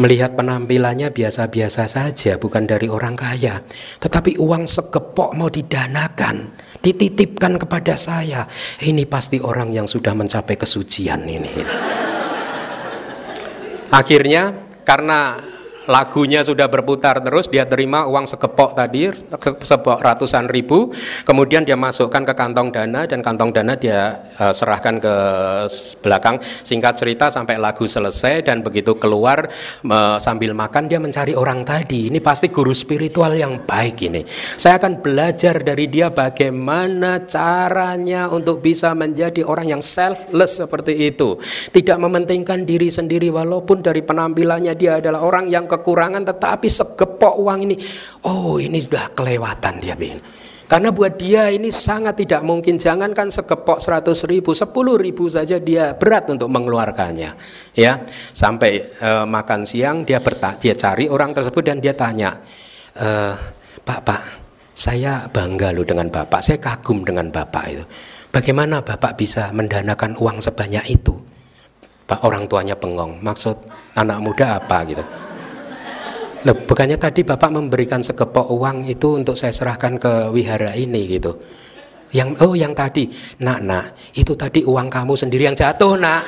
Melihat 0.00 0.34
penampilannya 0.34 1.12
biasa-biasa 1.12 1.86
saja, 1.86 2.40
bukan 2.40 2.64
dari 2.64 2.88
orang 2.88 3.14
kaya. 3.14 3.60
Tetapi 4.00 4.40
uang 4.40 4.64
segepok 4.64 5.36
mau 5.36 5.52
didanakan, 5.52 6.56
dititipkan 6.80 7.60
kepada 7.60 7.94
saya. 7.94 8.48
Ini 8.80 9.04
pasti 9.06 9.38
orang 9.42 9.70
yang 9.70 9.86
sudah 9.86 10.16
mencapai 10.16 10.56
kesucian 10.56 11.22
ini. 11.28 11.52
Akhirnya 13.92 14.56
karena 14.88 15.51
lagunya 15.90 16.46
sudah 16.46 16.70
berputar 16.70 17.18
terus 17.18 17.50
dia 17.50 17.66
terima 17.66 18.06
uang 18.06 18.26
sekepok 18.28 18.78
tadi 18.78 19.10
sekepok 19.40 19.98
ratusan 19.98 20.46
ribu. 20.46 20.94
Kemudian 21.26 21.66
dia 21.66 21.74
masukkan 21.74 22.22
ke 22.22 22.34
kantong 22.36 22.70
dana 22.70 23.06
dan 23.08 23.24
kantong 23.24 23.50
dana 23.50 23.74
dia 23.74 24.22
uh, 24.38 24.54
serahkan 24.54 25.02
ke 25.02 25.14
belakang. 26.04 26.38
Singkat 26.62 26.94
cerita 26.94 27.26
sampai 27.32 27.58
lagu 27.58 27.88
selesai 27.88 28.46
dan 28.46 28.62
begitu 28.62 28.94
keluar 28.94 29.50
uh, 29.86 30.18
sambil 30.22 30.54
makan 30.54 30.86
dia 30.86 31.02
mencari 31.02 31.34
orang 31.34 31.66
tadi. 31.66 32.12
Ini 32.12 32.18
pasti 32.22 32.52
guru 32.52 32.70
spiritual 32.70 33.34
yang 33.34 33.66
baik 33.66 33.96
ini. 34.06 34.22
Saya 34.54 34.78
akan 34.78 35.02
belajar 35.02 35.58
dari 35.62 35.90
dia 35.90 36.12
bagaimana 36.12 37.26
caranya 37.26 38.30
untuk 38.30 38.62
bisa 38.62 38.94
menjadi 38.94 39.42
orang 39.42 39.78
yang 39.78 39.82
selfless 39.82 40.62
seperti 40.62 41.10
itu. 41.10 41.38
Tidak 41.72 41.98
mementingkan 41.98 42.62
diri 42.62 42.92
sendiri 42.92 43.32
walaupun 43.32 43.82
dari 43.82 44.04
penampilannya 44.04 44.74
dia 44.78 45.02
adalah 45.02 45.24
orang 45.24 45.48
yang 45.48 45.66
kekurangan 45.72 46.28
tetapi 46.28 46.68
segepok 46.68 47.40
uang 47.40 47.64
ini. 47.64 47.76
Oh 48.28 48.60
ini 48.60 48.76
sudah 48.84 49.08
kelewatan 49.16 49.80
dia 49.80 49.96
bin 49.96 50.20
karena 50.72 50.88
buat 50.88 51.20
dia 51.20 51.52
ini 51.52 51.68
sangat 51.68 52.16
tidak 52.24 52.40
mungkin. 52.48 52.80
Jangankan 52.80 53.28
segepok 53.28 53.76
100 53.76 54.24
ribu 54.24 54.56
10 54.56 54.72
ribu 55.04 55.28
saja 55.28 55.60
dia 55.60 55.92
berat 55.92 56.32
untuk 56.32 56.48
mengeluarkannya. 56.48 57.36
Ya 57.76 57.92
sampai 58.32 58.80
uh, 59.04 59.28
makan 59.28 59.68
siang 59.68 60.08
dia 60.08 60.24
berta 60.24 60.56
dia 60.56 60.72
cari 60.72 61.12
orang 61.12 61.36
tersebut 61.36 61.60
dan 61.60 61.76
dia 61.76 61.92
tanya 61.92 62.40
e, 62.96 63.36
pak 63.84 64.00
pak 64.00 64.22
saya 64.72 65.28
bangga 65.28 65.76
loh 65.76 65.84
dengan 65.84 66.08
bapak. 66.08 66.40
Saya 66.40 66.56
kagum 66.56 67.04
dengan 67.04 67.28
bapak 67.28 67.64
itu. 67.68 67.84
Bagaimana 68.32 68.80
bapak 68.80 69.20
bisa 69.20 69.52
mendanakan 69.52 70.16
uang 70.16 70.40
sebanyak 70.40 70.88
itu? 70.88 71.12
Pak 72.08 72.24
orang 72.24 72.48
tuanya 72.48 72.80
bengong. 72.80 73.20
Maksud 73.20 73.60
anak 73.92 74.24
muda 74.24 74.56
apa? 74.56 74.88
gitu 74.88 75.04
Loh, 76.42 76.58
bukannya 76.58 76.98
tadi 76.98 77.22
Bapak 77.22 77.54
memberikan 77.54 78.02
sekepok 78.02 78.50
uang 78.50 78.90
itu 78.90 79.14
untuk 79.14 79.38
saya 79.38 79.54
serahkan 79.54 79.94
ke 79.94 80.12
wihara 80.34 80.74
ini 80.74 81.06
gitu. 81.06 81.38
Yang 82.10 82.28
oh 82.42 82.58
yang 82.58 82.74
tadi, 82.74 83.06
nak 83.46 83.62
nak, 83.62 83.94
itu 84.10 84.34
tadi 84.34 84.66
uang 84.66 84.90
kamu 84.90 85.14
sendiri 85.14 85.46
yang 85.46 85.54
jatuh 85.54 85.94
nak. 85.94 86.26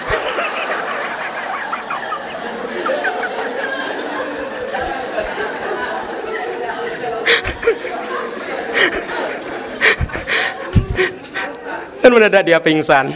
Dan 11.99 12.11
mendadak 12.15 12.47
dia 12.47 12.63
pingsan. 12.63 13.11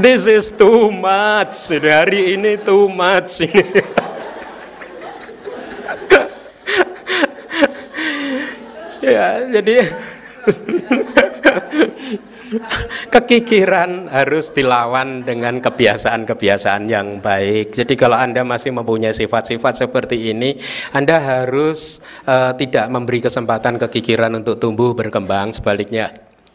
This 0.00 0.24
is 0.24 0.48
too 0.48 0.88
much. 0.88 1.52
Hari 1.68 2.40
ini 2.40 2.56
too 2.56 2.88
much 2.88 3.44
ini. 3.44 3.84
ya 9.04 9.28
jadi 9.60 9.74
kekikiran 13.10 14.10
harus 14.10 14.54
dilawan 14.54 15.26
dengan 15.26 15.58
kebiasaan-kebiasaan 15.58 16.86
yang 16.86 17.18
baik. 17.18 17.74
Jadi 17.74 17.94
kalau 17.98 18.14
Anda 18.14 18.46
masih 18.46 18.70
mempunyai 18.70 19.10
sifat-sifat 19.10 19.86
seperti 19.86 20.30
ini, 20.30 20.54
Anda 20.94 21.18
harus 21.18 21.98
uh, 22.28 22.54
tidak 22.54 22.86
memberi 22.90 23.24
kesempatan 23.24 23.80
kekikiran 23.80 24.30
untuk 24.38 24.62
tumbuh 24.62 24.94
berkembang. 24.94 25.50
Sebaliknya, 25.50 26.14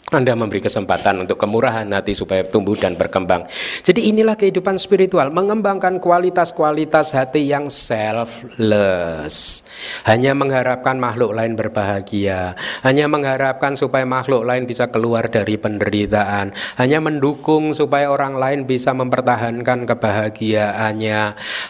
anda 0.10 0.34
memberi 0.34 0.58
kesempatan 0.58 1.22
untuk 1.22 1.38
kemurahan 1.38 1.86
hati 1.86 2.18
supaya 2.18 2.42
tumbuh 2.42 2.74
dan 2.74 2.98
berkembang. 2.98 3.46
Jadi 3.86 4.10
inilah 4.10 4.34
kehidupan 4.34 4.82
spiritual, 4.82 5.30
mengembangkan 5.30 6.02
kualitas-kualitas 6.02 7.14
hati 7.14 7.46
yang 7.46 7.70
selfless. 7.70 9.62
Hanya 10.10 10.34
mengharapkan 10.34 10.98
makhluk 10.98 11.38
lain 11.38 11.54
berbahagia, 11.54 12.58
hanya 12.82 13.06
mengharapkan 13.06 13.78
supaya 13.78 14.04
makhluk 14.10 14.50
lain 14.50 14.66
bisa 14.66 14.90
keluar 14.90 15.30
dari 15.30 15.62
penderitaan, 15.62 16.58
hanya 16.82 17.00
mendukung 17.00 17.78
supaya 17.78 18.10
orang 18.10 18.34
lain 18.34 18.66
bisa 18.66 18.98
mempertahankan 18.98 19.86
kebahagiaannya, 19.86 21.22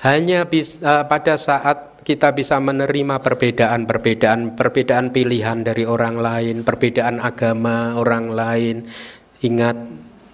hanya 0.08 0.40
bisa, 0.48 1.04
pada 1.12 1.36
saat 1.36 1.99
kita 2.04 2.32
bisa 2.32 2.58
menerima 2.58 3.20
perbedaan-perbedaan 3.20 4.56
perbedaan 4.56 5.12
pilihan 5.12 5.62
dari 5.64 5.84
orang 5.84 6.20
lain, 6.20 6.64
perbedaan 6.64 7.20
agama 7.20 7.96
orang 8.00 8.32
lain. 8.32 8.76
Ingat, 9.40 9.78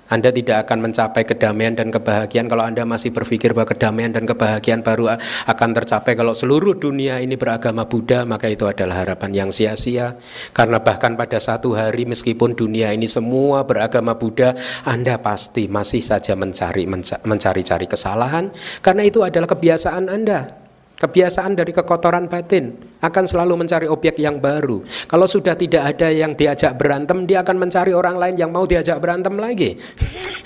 Anda 0.06 0.30
tidak 0.30 0.70
akan 0.70 0.90
mencapai 0.90 1.26
kedamaian 1.26 1.74
dan 1.74 1.90
kebahagiaan 1.90 2.46
kalau 2.46 2.62
Anda 2.62 2.86
masih 2.86 3.10
berpikir 3.10 3.58
bahwa 3.58 3.74
kedamaian 3.74 4.14
dan 4.14 4.30
kebahagiaan 4.30 4.86
baru 4.86 5.18
akan 5.50 5.70
tercapai 5.74 6.14
kalau 6.14 6.34
seluruh 6.38 6.78
dunia 6.78 7.18
ini 7.18 7.34
beragama 7.34 7.90
Buddha, 7.90 8.22
maka 8.22 8.46
itu 8.46 8.70
adalah 8.70 9.02
harapan 9.02 9.34
yang 9.34 9.50
sia-sia. 9.50 10.18
Karena 10.54 10.78
bahkan 10.78 11.18
pada 11.18 11.42
satu 11.42 11.74
hari 11.74 12.06
meskipun 12.06 12.54
dunia 12.54 12.94
ini 12.94 13.10
semua 13.10 13.66
beragama 13.66 14.14
Buddha, 14.14 14.54
Anda 14.86 15.18
pasti 15.18 15.66
masih 15.66 16.06
saja 16.06 16.38
mencari 16.38 16.86
mencari-cari 17.26 17.90
kesalahan 17.90 18.54
karena 18.86 19.10
itu 19.10 19.26
adalah 19.26 19.50
kebiasaan 19.50 20.06
Anda. 20.10 20.65
Kebiasaan 20.96 21.60
dari 21.60 21.76
kekotoran 21.76 22.32
batin 22.32 22.72
akan 23.04 23.26
selalu 23.28 23.60
mencari 23.60 23.84
objek 23.92 24.16
yang 24.16 24.40
baru. 24.40 24.80
Kalau 25.12 25.28
sudah 25.28 25.52
tidak 25.60 25.92
ada 25.92 26.08
yang 26.08 26.40
diajak 26.40 26.80
berantem, 26.80 27.28
dia 27.28 27.44
akan 27.44 27.68
mencari 27.68 27.92
orang 27.92 28.16
lain 28.16 28.40
yang 28.40 28.56
mau 28.56 28.64
diajak 28.64 29.04
berantem 29.04 29.36
lagi. 29.36 29.76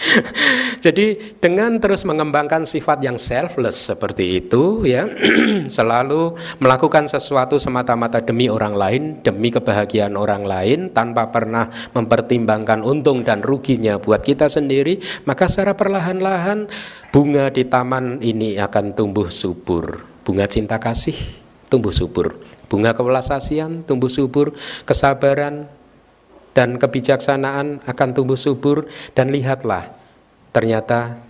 Jadi 0.86 1.38
dengan 1.38 1.78
terus 1.78 2.02
mengembangkan 2.02 2.66
sifat 2.66 2.98
yang 3.06 3.22
selfless 3.22 3.94
seperti 3.94 4.42
itu 4.42 4.90
ya, 4.90 5.06
selalu 5.78 6.34
melakukan 6.58 7.06
sesuatu 7.06 7.62
semata-mata 7.62 8.18
demi 8.18 8.50
orang 8.50 8.74
lain, 8.74 9.04
demi 9.22 9.54
kebahagiaan 9.54 10.18
orang 10.18 10.50
lain 10.50 10.90
tanpa 10.90 11.30
pernah 11.30 11.70
mempertimbangkan 11.94 12.82
untung 12.82 13.22
dan 13.22 13.46
ruginya 13.46 14.02
buat 14.02 14.26
kita 14.26 14.50
sendiri, 14.50 14.98
maka 15.30 15.46
secara 15.46 15.78
perlahan-lahan 15.78 16.66
bunga 17.14 17.54
di 17.54 17.70
taman 17.70 18.18
ini 18.26 18.58
akan 18.58 18.98
tumbuh 18.98 19.30
subur 19.30 20.09
bunga 20.24 20.46
cinta 20.46 20.80
kasih 20.80 21.16
tumbuh 21.70 21.94
subur, 21.94 22.42
bunga 22.68 22.96
kewelasasian 22.98 23.86
tumbuh 23.86 24.10
subur, 24.10 24.58
kesabaran 24.84 25.70
dan 26.58 26.82
kebijaksanaan 26.82 27.80
akan 27.86 28.10
tumbuh 28.12 28.36
subur 28.36 28.90
dan 29.14 29.30
lihatlah 29.30 29.94
ternyata 30.50 31.22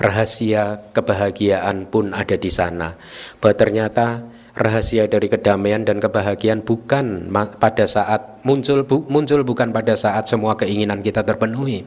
rahasia 0.00 0.80
kebahagiaan 0.96 1.84
pun 1.90 2.16
ada 2.16 2.34
di 2.40 2.48
sana. 2.48 2.96
Bahwa 3.38 3.54
ternyata 3.54 4.24
rahasia 4.56 5.06
dari 5.06 5.28
kedamaian 5.28 5.84
dan 5.84 6.00
kebahagiaan 6.00 6.64
bukan 6.64 7.28
pada 7.60 7.84
saat 7.84 8.40
muncul 8.42 8.82
bu, 8.88 9.04
muncul 9.06 9.44
bukan 9.44 9.70
pada 9.70 9.92
saat 9.94 10.26
semua 10.26 10.56
keinginan 10.56 11.04
kita 11.04 11.22
terpenuhi. 11.22 11.84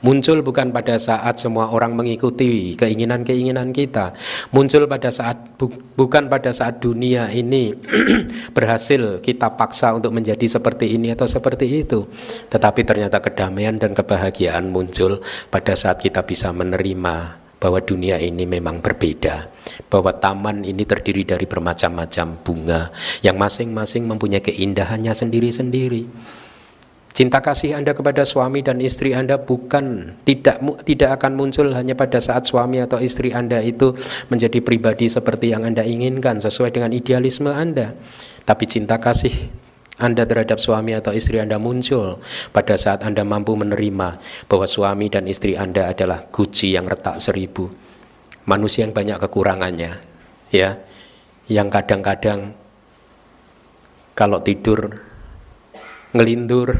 Muncul 0.00 0.40
bukan 0.40 0.70
pada 0.70 0.96
saat 1.00 1.40
semua 1.40 1.70
orang 1.70 1.96
mengikuti 1.96 2.74
keinginan-keinginan 2.76 3.72
kita. 3.72 4.16
Muncul 4.50 4.86
pada 4.88 5.08
saat 5.08 5.56
bu, 5.56 5.70
bukan 5.96 6.28
pada 6.28 6.50
saat 6.52 6.80
dunia 6.80 7.30
ini 7.30 7.74
berhasil 8.56 9.20
kita 9.20 9.54
paksa 9.54 9.94
untuk 9.96 10.14
menjadi 10.16 10.46
seperti 10.46 10.94
ini 10.96 11.12
atau 11.12 11.28
seperti 11.28 11.86
itu. 11.86 12.06
Tetapi 12.50 12.80
ternyata 12.86 13.20
kedamaian 13.20 13.76
dan 13.76 13.92
kebahagiaan 13.92 14.68
muncul 14.68 15.20
pada 15.48 15.74
saat 15.74 16.00
kita 16.00 16.24
bisa 16.26 16.50
menerima 16.52 17.44
bahwa 17.64 17.80
dunia 17.80 18.20
ini 18.20 18.44
memang 18.44 18.84
berbeda, 18.84 19.48
bahwa 19.88 20.12
taman 20.12 20.68
ini 20.68 20.84
terdiri 20.84 21.24
dari 21.24 21.48
bermacam-macam 21.48 22.44
bunga 22.44 22.92
yang 23.24 23.40
masing-masing 23.40 24.04
mempunyai 24.04 24.44
keindahannya 24.44 25.16
sendiri-sendiri. 25.16 26.04
Cinta 27.14 27.38
kasih 27.38 27.78
Anda 27.78 27.94
kepada 27.94 28.26
suami 28.26 28.66
dan 28.66 28.82
istri 28.82 29.14
Anda 29.14 29.38
bukan 29.38 30.18
tidak 30.26 30.58
tidak 30.82 31.22
akan 31.22 31.38
muncul 31.38 31.70
hanya 31.70 31.94
pada 31.94 32.18
saat 32.18 32.42
suami 32.42 32.82
atau 32.82 32.98
istri 32.98 33.30
Anda 33.30 33.62
itu 33.62 33.94
menjadi 34.34 34.58
pribadi 34.58 35.06
seperti 35.06 35.54
yang 35.54 35.62
Anda 35.62 35.86
inginkan 35.86 36.42
sesuai 36.42 36.74
dengan 36.74 36.90
idealisme 36.90 37.54
Anda. 37.54 37.94
Tapi 38.42 38.66
cinta 38.66 38.98
kasih 38.98 39.30
anda 39.94 40.26
terhadap 40.26 40.58
suami 40.58 40.90
atau 40.90 41.14
istri 41.14 41.38
Anda 41.38 41.62
muncul 41.62 42.18
pada 42.50 42.74
saat 42.74 43.06
Anda 43.06 43.22
mampu 43.22 43.54
menerima 43.54 44.18
bahwa 44.50 44.66
suami 44.66 45.06
dan 45.06 45.30
istri 45.30 45.54
Anda 45.54 45.94
adalah 45.94 46.26
guci 46.34 46.74
yang 46.74 46.90
retak 46.90 47.22
seribu. 47.22 47.70
Manusia 48.50 48.82
yang 48.82 48.90
banyak 48.90 49.22
kekurangannya, 49.22 49.92
ya, 50.50 50.82
yang 51.46 51.70
kadang-kadang 51.70 52.58
kalau 54.18 54.42
tidur 54.42 54.98
ngelindur, 56.10 56.74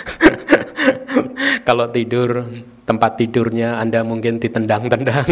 kalau 1.68 1.88
tidur 1.88 2.46
tempat 2.82 3.18
tidurnya 3.20 3.78
Anda 3.78 4.02
mungkin 4.02 4.42
ditendang-tendang, 4.42 5.28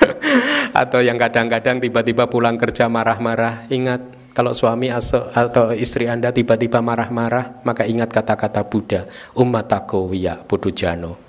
atau 0.82 1.00
yang 1.04 1.20
kadang-kadang 1.20 1.84
tiba-tiba 1.84 2.26
pulang 2.26 2.56
kerja 2.56 2.88
marah-marah, 2.88 3.68
ingat 3.68 4.00
kalau 4.32 4.56
suami 4.56 4.88
atau 4.88 5.76
istri 5.76 6.08
Anda 6.08 6.32
tiba-tiba 6.32 6.80
marah-marah, 6.80 7.60
maka 7.68 7.84
ingat 7.84 8.08
kata-kata 8.08 8.64
Buddha, 8.64 9.04
umatako 9.36 10.08
wiya 10.08 10.40
pudujano. 10.40 11.20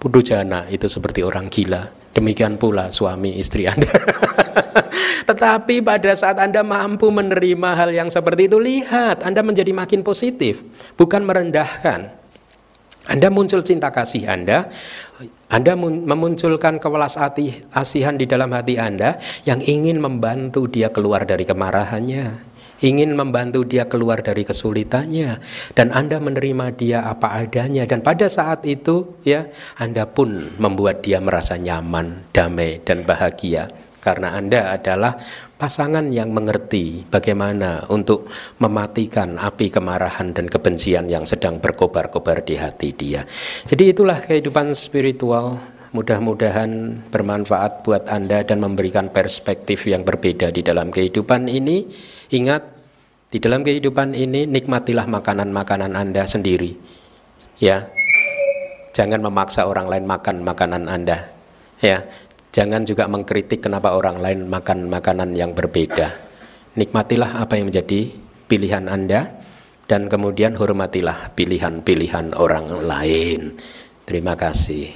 Pudujana 0.00 0.68
itu 0.72 0.88
seperti 0.88 1.20
orang 1.20 1.52
gila. 1.52 1.92
Demikian 2.16 2.56
pula 2.56 2.88
suami 2.88 3.36
istri 3.36 3.68
Anda. 3.68 3.92
Tetapi 5.26 5.82
pada 5.82 6.14
saat 6.14 6.38
Anda 6.38 6.62
mampu 6.62 7.10
menerima 7.10 7.70
hal 7.74 7.90
yang 7.90 8.06
seperti 8.06 8.46
itu, 8.46 8.62
lihat 8.62 9.26
Anda 9.26 9.42
menjadi 9.42 9.74
makin 9.74 10.06
positif, 10.06 10.62
bukan 10.94 11.26
merendahkan. 11.26 12.14
Anda 13.06 13.30
muncul 13.30 13.62
cinta 13.62 13.90
kasih 13.94 14.26
Anda, 14.26 14.66
Anda 15.46 15.78
memunculkan 15.78 16.82
kewelas 16.82 17.14
asihan 17.70 18.18
di 18.18 18.26
dalam 18.26 18.50
hati 18.50 18.82
Anda 18.82 19.18
yang 19.46 19.62
ingin 19.62 20.02
membantu 20.02 20.66
dia 20.66 20.90
keluar 20.90 21.22
dari 21.22 21.46
kemarahannya, 21.46 22.42
ingin 22.82 23.14
membantu 23.14 23.62
dia 23.62 23.86
keluar 23.86 24.26
dari 24.26 24.42
kesulitannya 24.42 25.38
dan 25.78 25.94
Anda 25.94 26.18
menerima 26.18 26.74
dia 26.74 27.06
apa 27.06 27.46
adanya 27.46 27.86
dan 27.86 28.02
pada 28.02 28.26
saat 28.26 28.66
itu 28.66 29.22
ya 29.22 29.54
Anda 29.78 30.10
pun 30.10 30.58
membuat 30.58 31.06
dia 31.06 31.22
merasa 31.22 31.54
nyaman, 31.54 32.26
damai 32.34 32.82
dan 32.82 33.06
bahagia 33.06 33.70
karena 34.06 34.38
Anda 34.38 34.70
adalah 34.78 35.18
pasangan 35.58 36.14
yang 36.14 36.30
mengerti 36.30 37.02
bagaimana 37.10 37.90
untuk 37.90 38.30
mematikan 38.62 39.34
api 39.34 39.66
kemarahan 39.74 40.30
dan 40.30 40.46
kebencian 40.46 41.10
yang 41.10 41.26
sedang 41.26 41.58
berkobar-kobar 41.58 42.46
di 42.46 42.54
hati 42.54 42.94
dia. 42.94 43.26
Jadi 43.66 43.90
itulah 43.90 44.22
kehidupan 44.22 44.78
spiritual. 44.78 45.58
Mudah-mudahan 45.90 47.02
bermanfaat 47.10 47.82
buat 47.82 48.06
Anda 48.06 48.46
dan 48.46 48.62
memberikan 48.62 49.10
perspektif 49.10 49.90
yang 49.90 50.06
berbeda 50.06 50.54
di 50.54 50.62
dalam 50.62 50.94
kehidupan 50.94 51.50
ini. 51.50 51.88
Ingat, 52.30 52.62
di 53.32 53.42
dalam 53.42 53.66
kehidupan 53.66 54.14
ini 54.14 54.46
nikmatilah 54.46 55.08
makanan-makanan 55.10 55.98
Anda 55.98 56.30
sendiri. 56.30 56.78
Ya. 57.58 57.90
Jangan 58.94 59.24
memaksa 59.24 59.66
orang 59.66 59.90
lain 59.90 60.04
makan 60.06 60.46
makanan 60.46 60.86
Anda. 60.86 61.32
Ya, 61.84 62.08
Jangan 62.56 62.88
juga 62.88 63.04
mengkritik 63.04 63.68
kenapa 63.68 63.92
orang 63.92 64.16
lain 64.16 64.48
makan 64.48 64.88
makanan 64.88 65.36
yang 65.36 65.52
berbeda. 65.52 66.08
Nikmatilah 66.72 67.44
apa 67.44 67.60
yang 67.60 67.68
menjadi 67.68 68.08
pilihan 68.48 68.88
Anda 68.88 69.28
dan 69.84 70.08
kemudian 70.08 70.56
hormatilah 70.56 71.36
pilihan-pilihan 71.36 72.32
orang 72.32 72.80
lain. 72.80 73.60
Terima 74.08 74.32
kasih. 74.40 74.88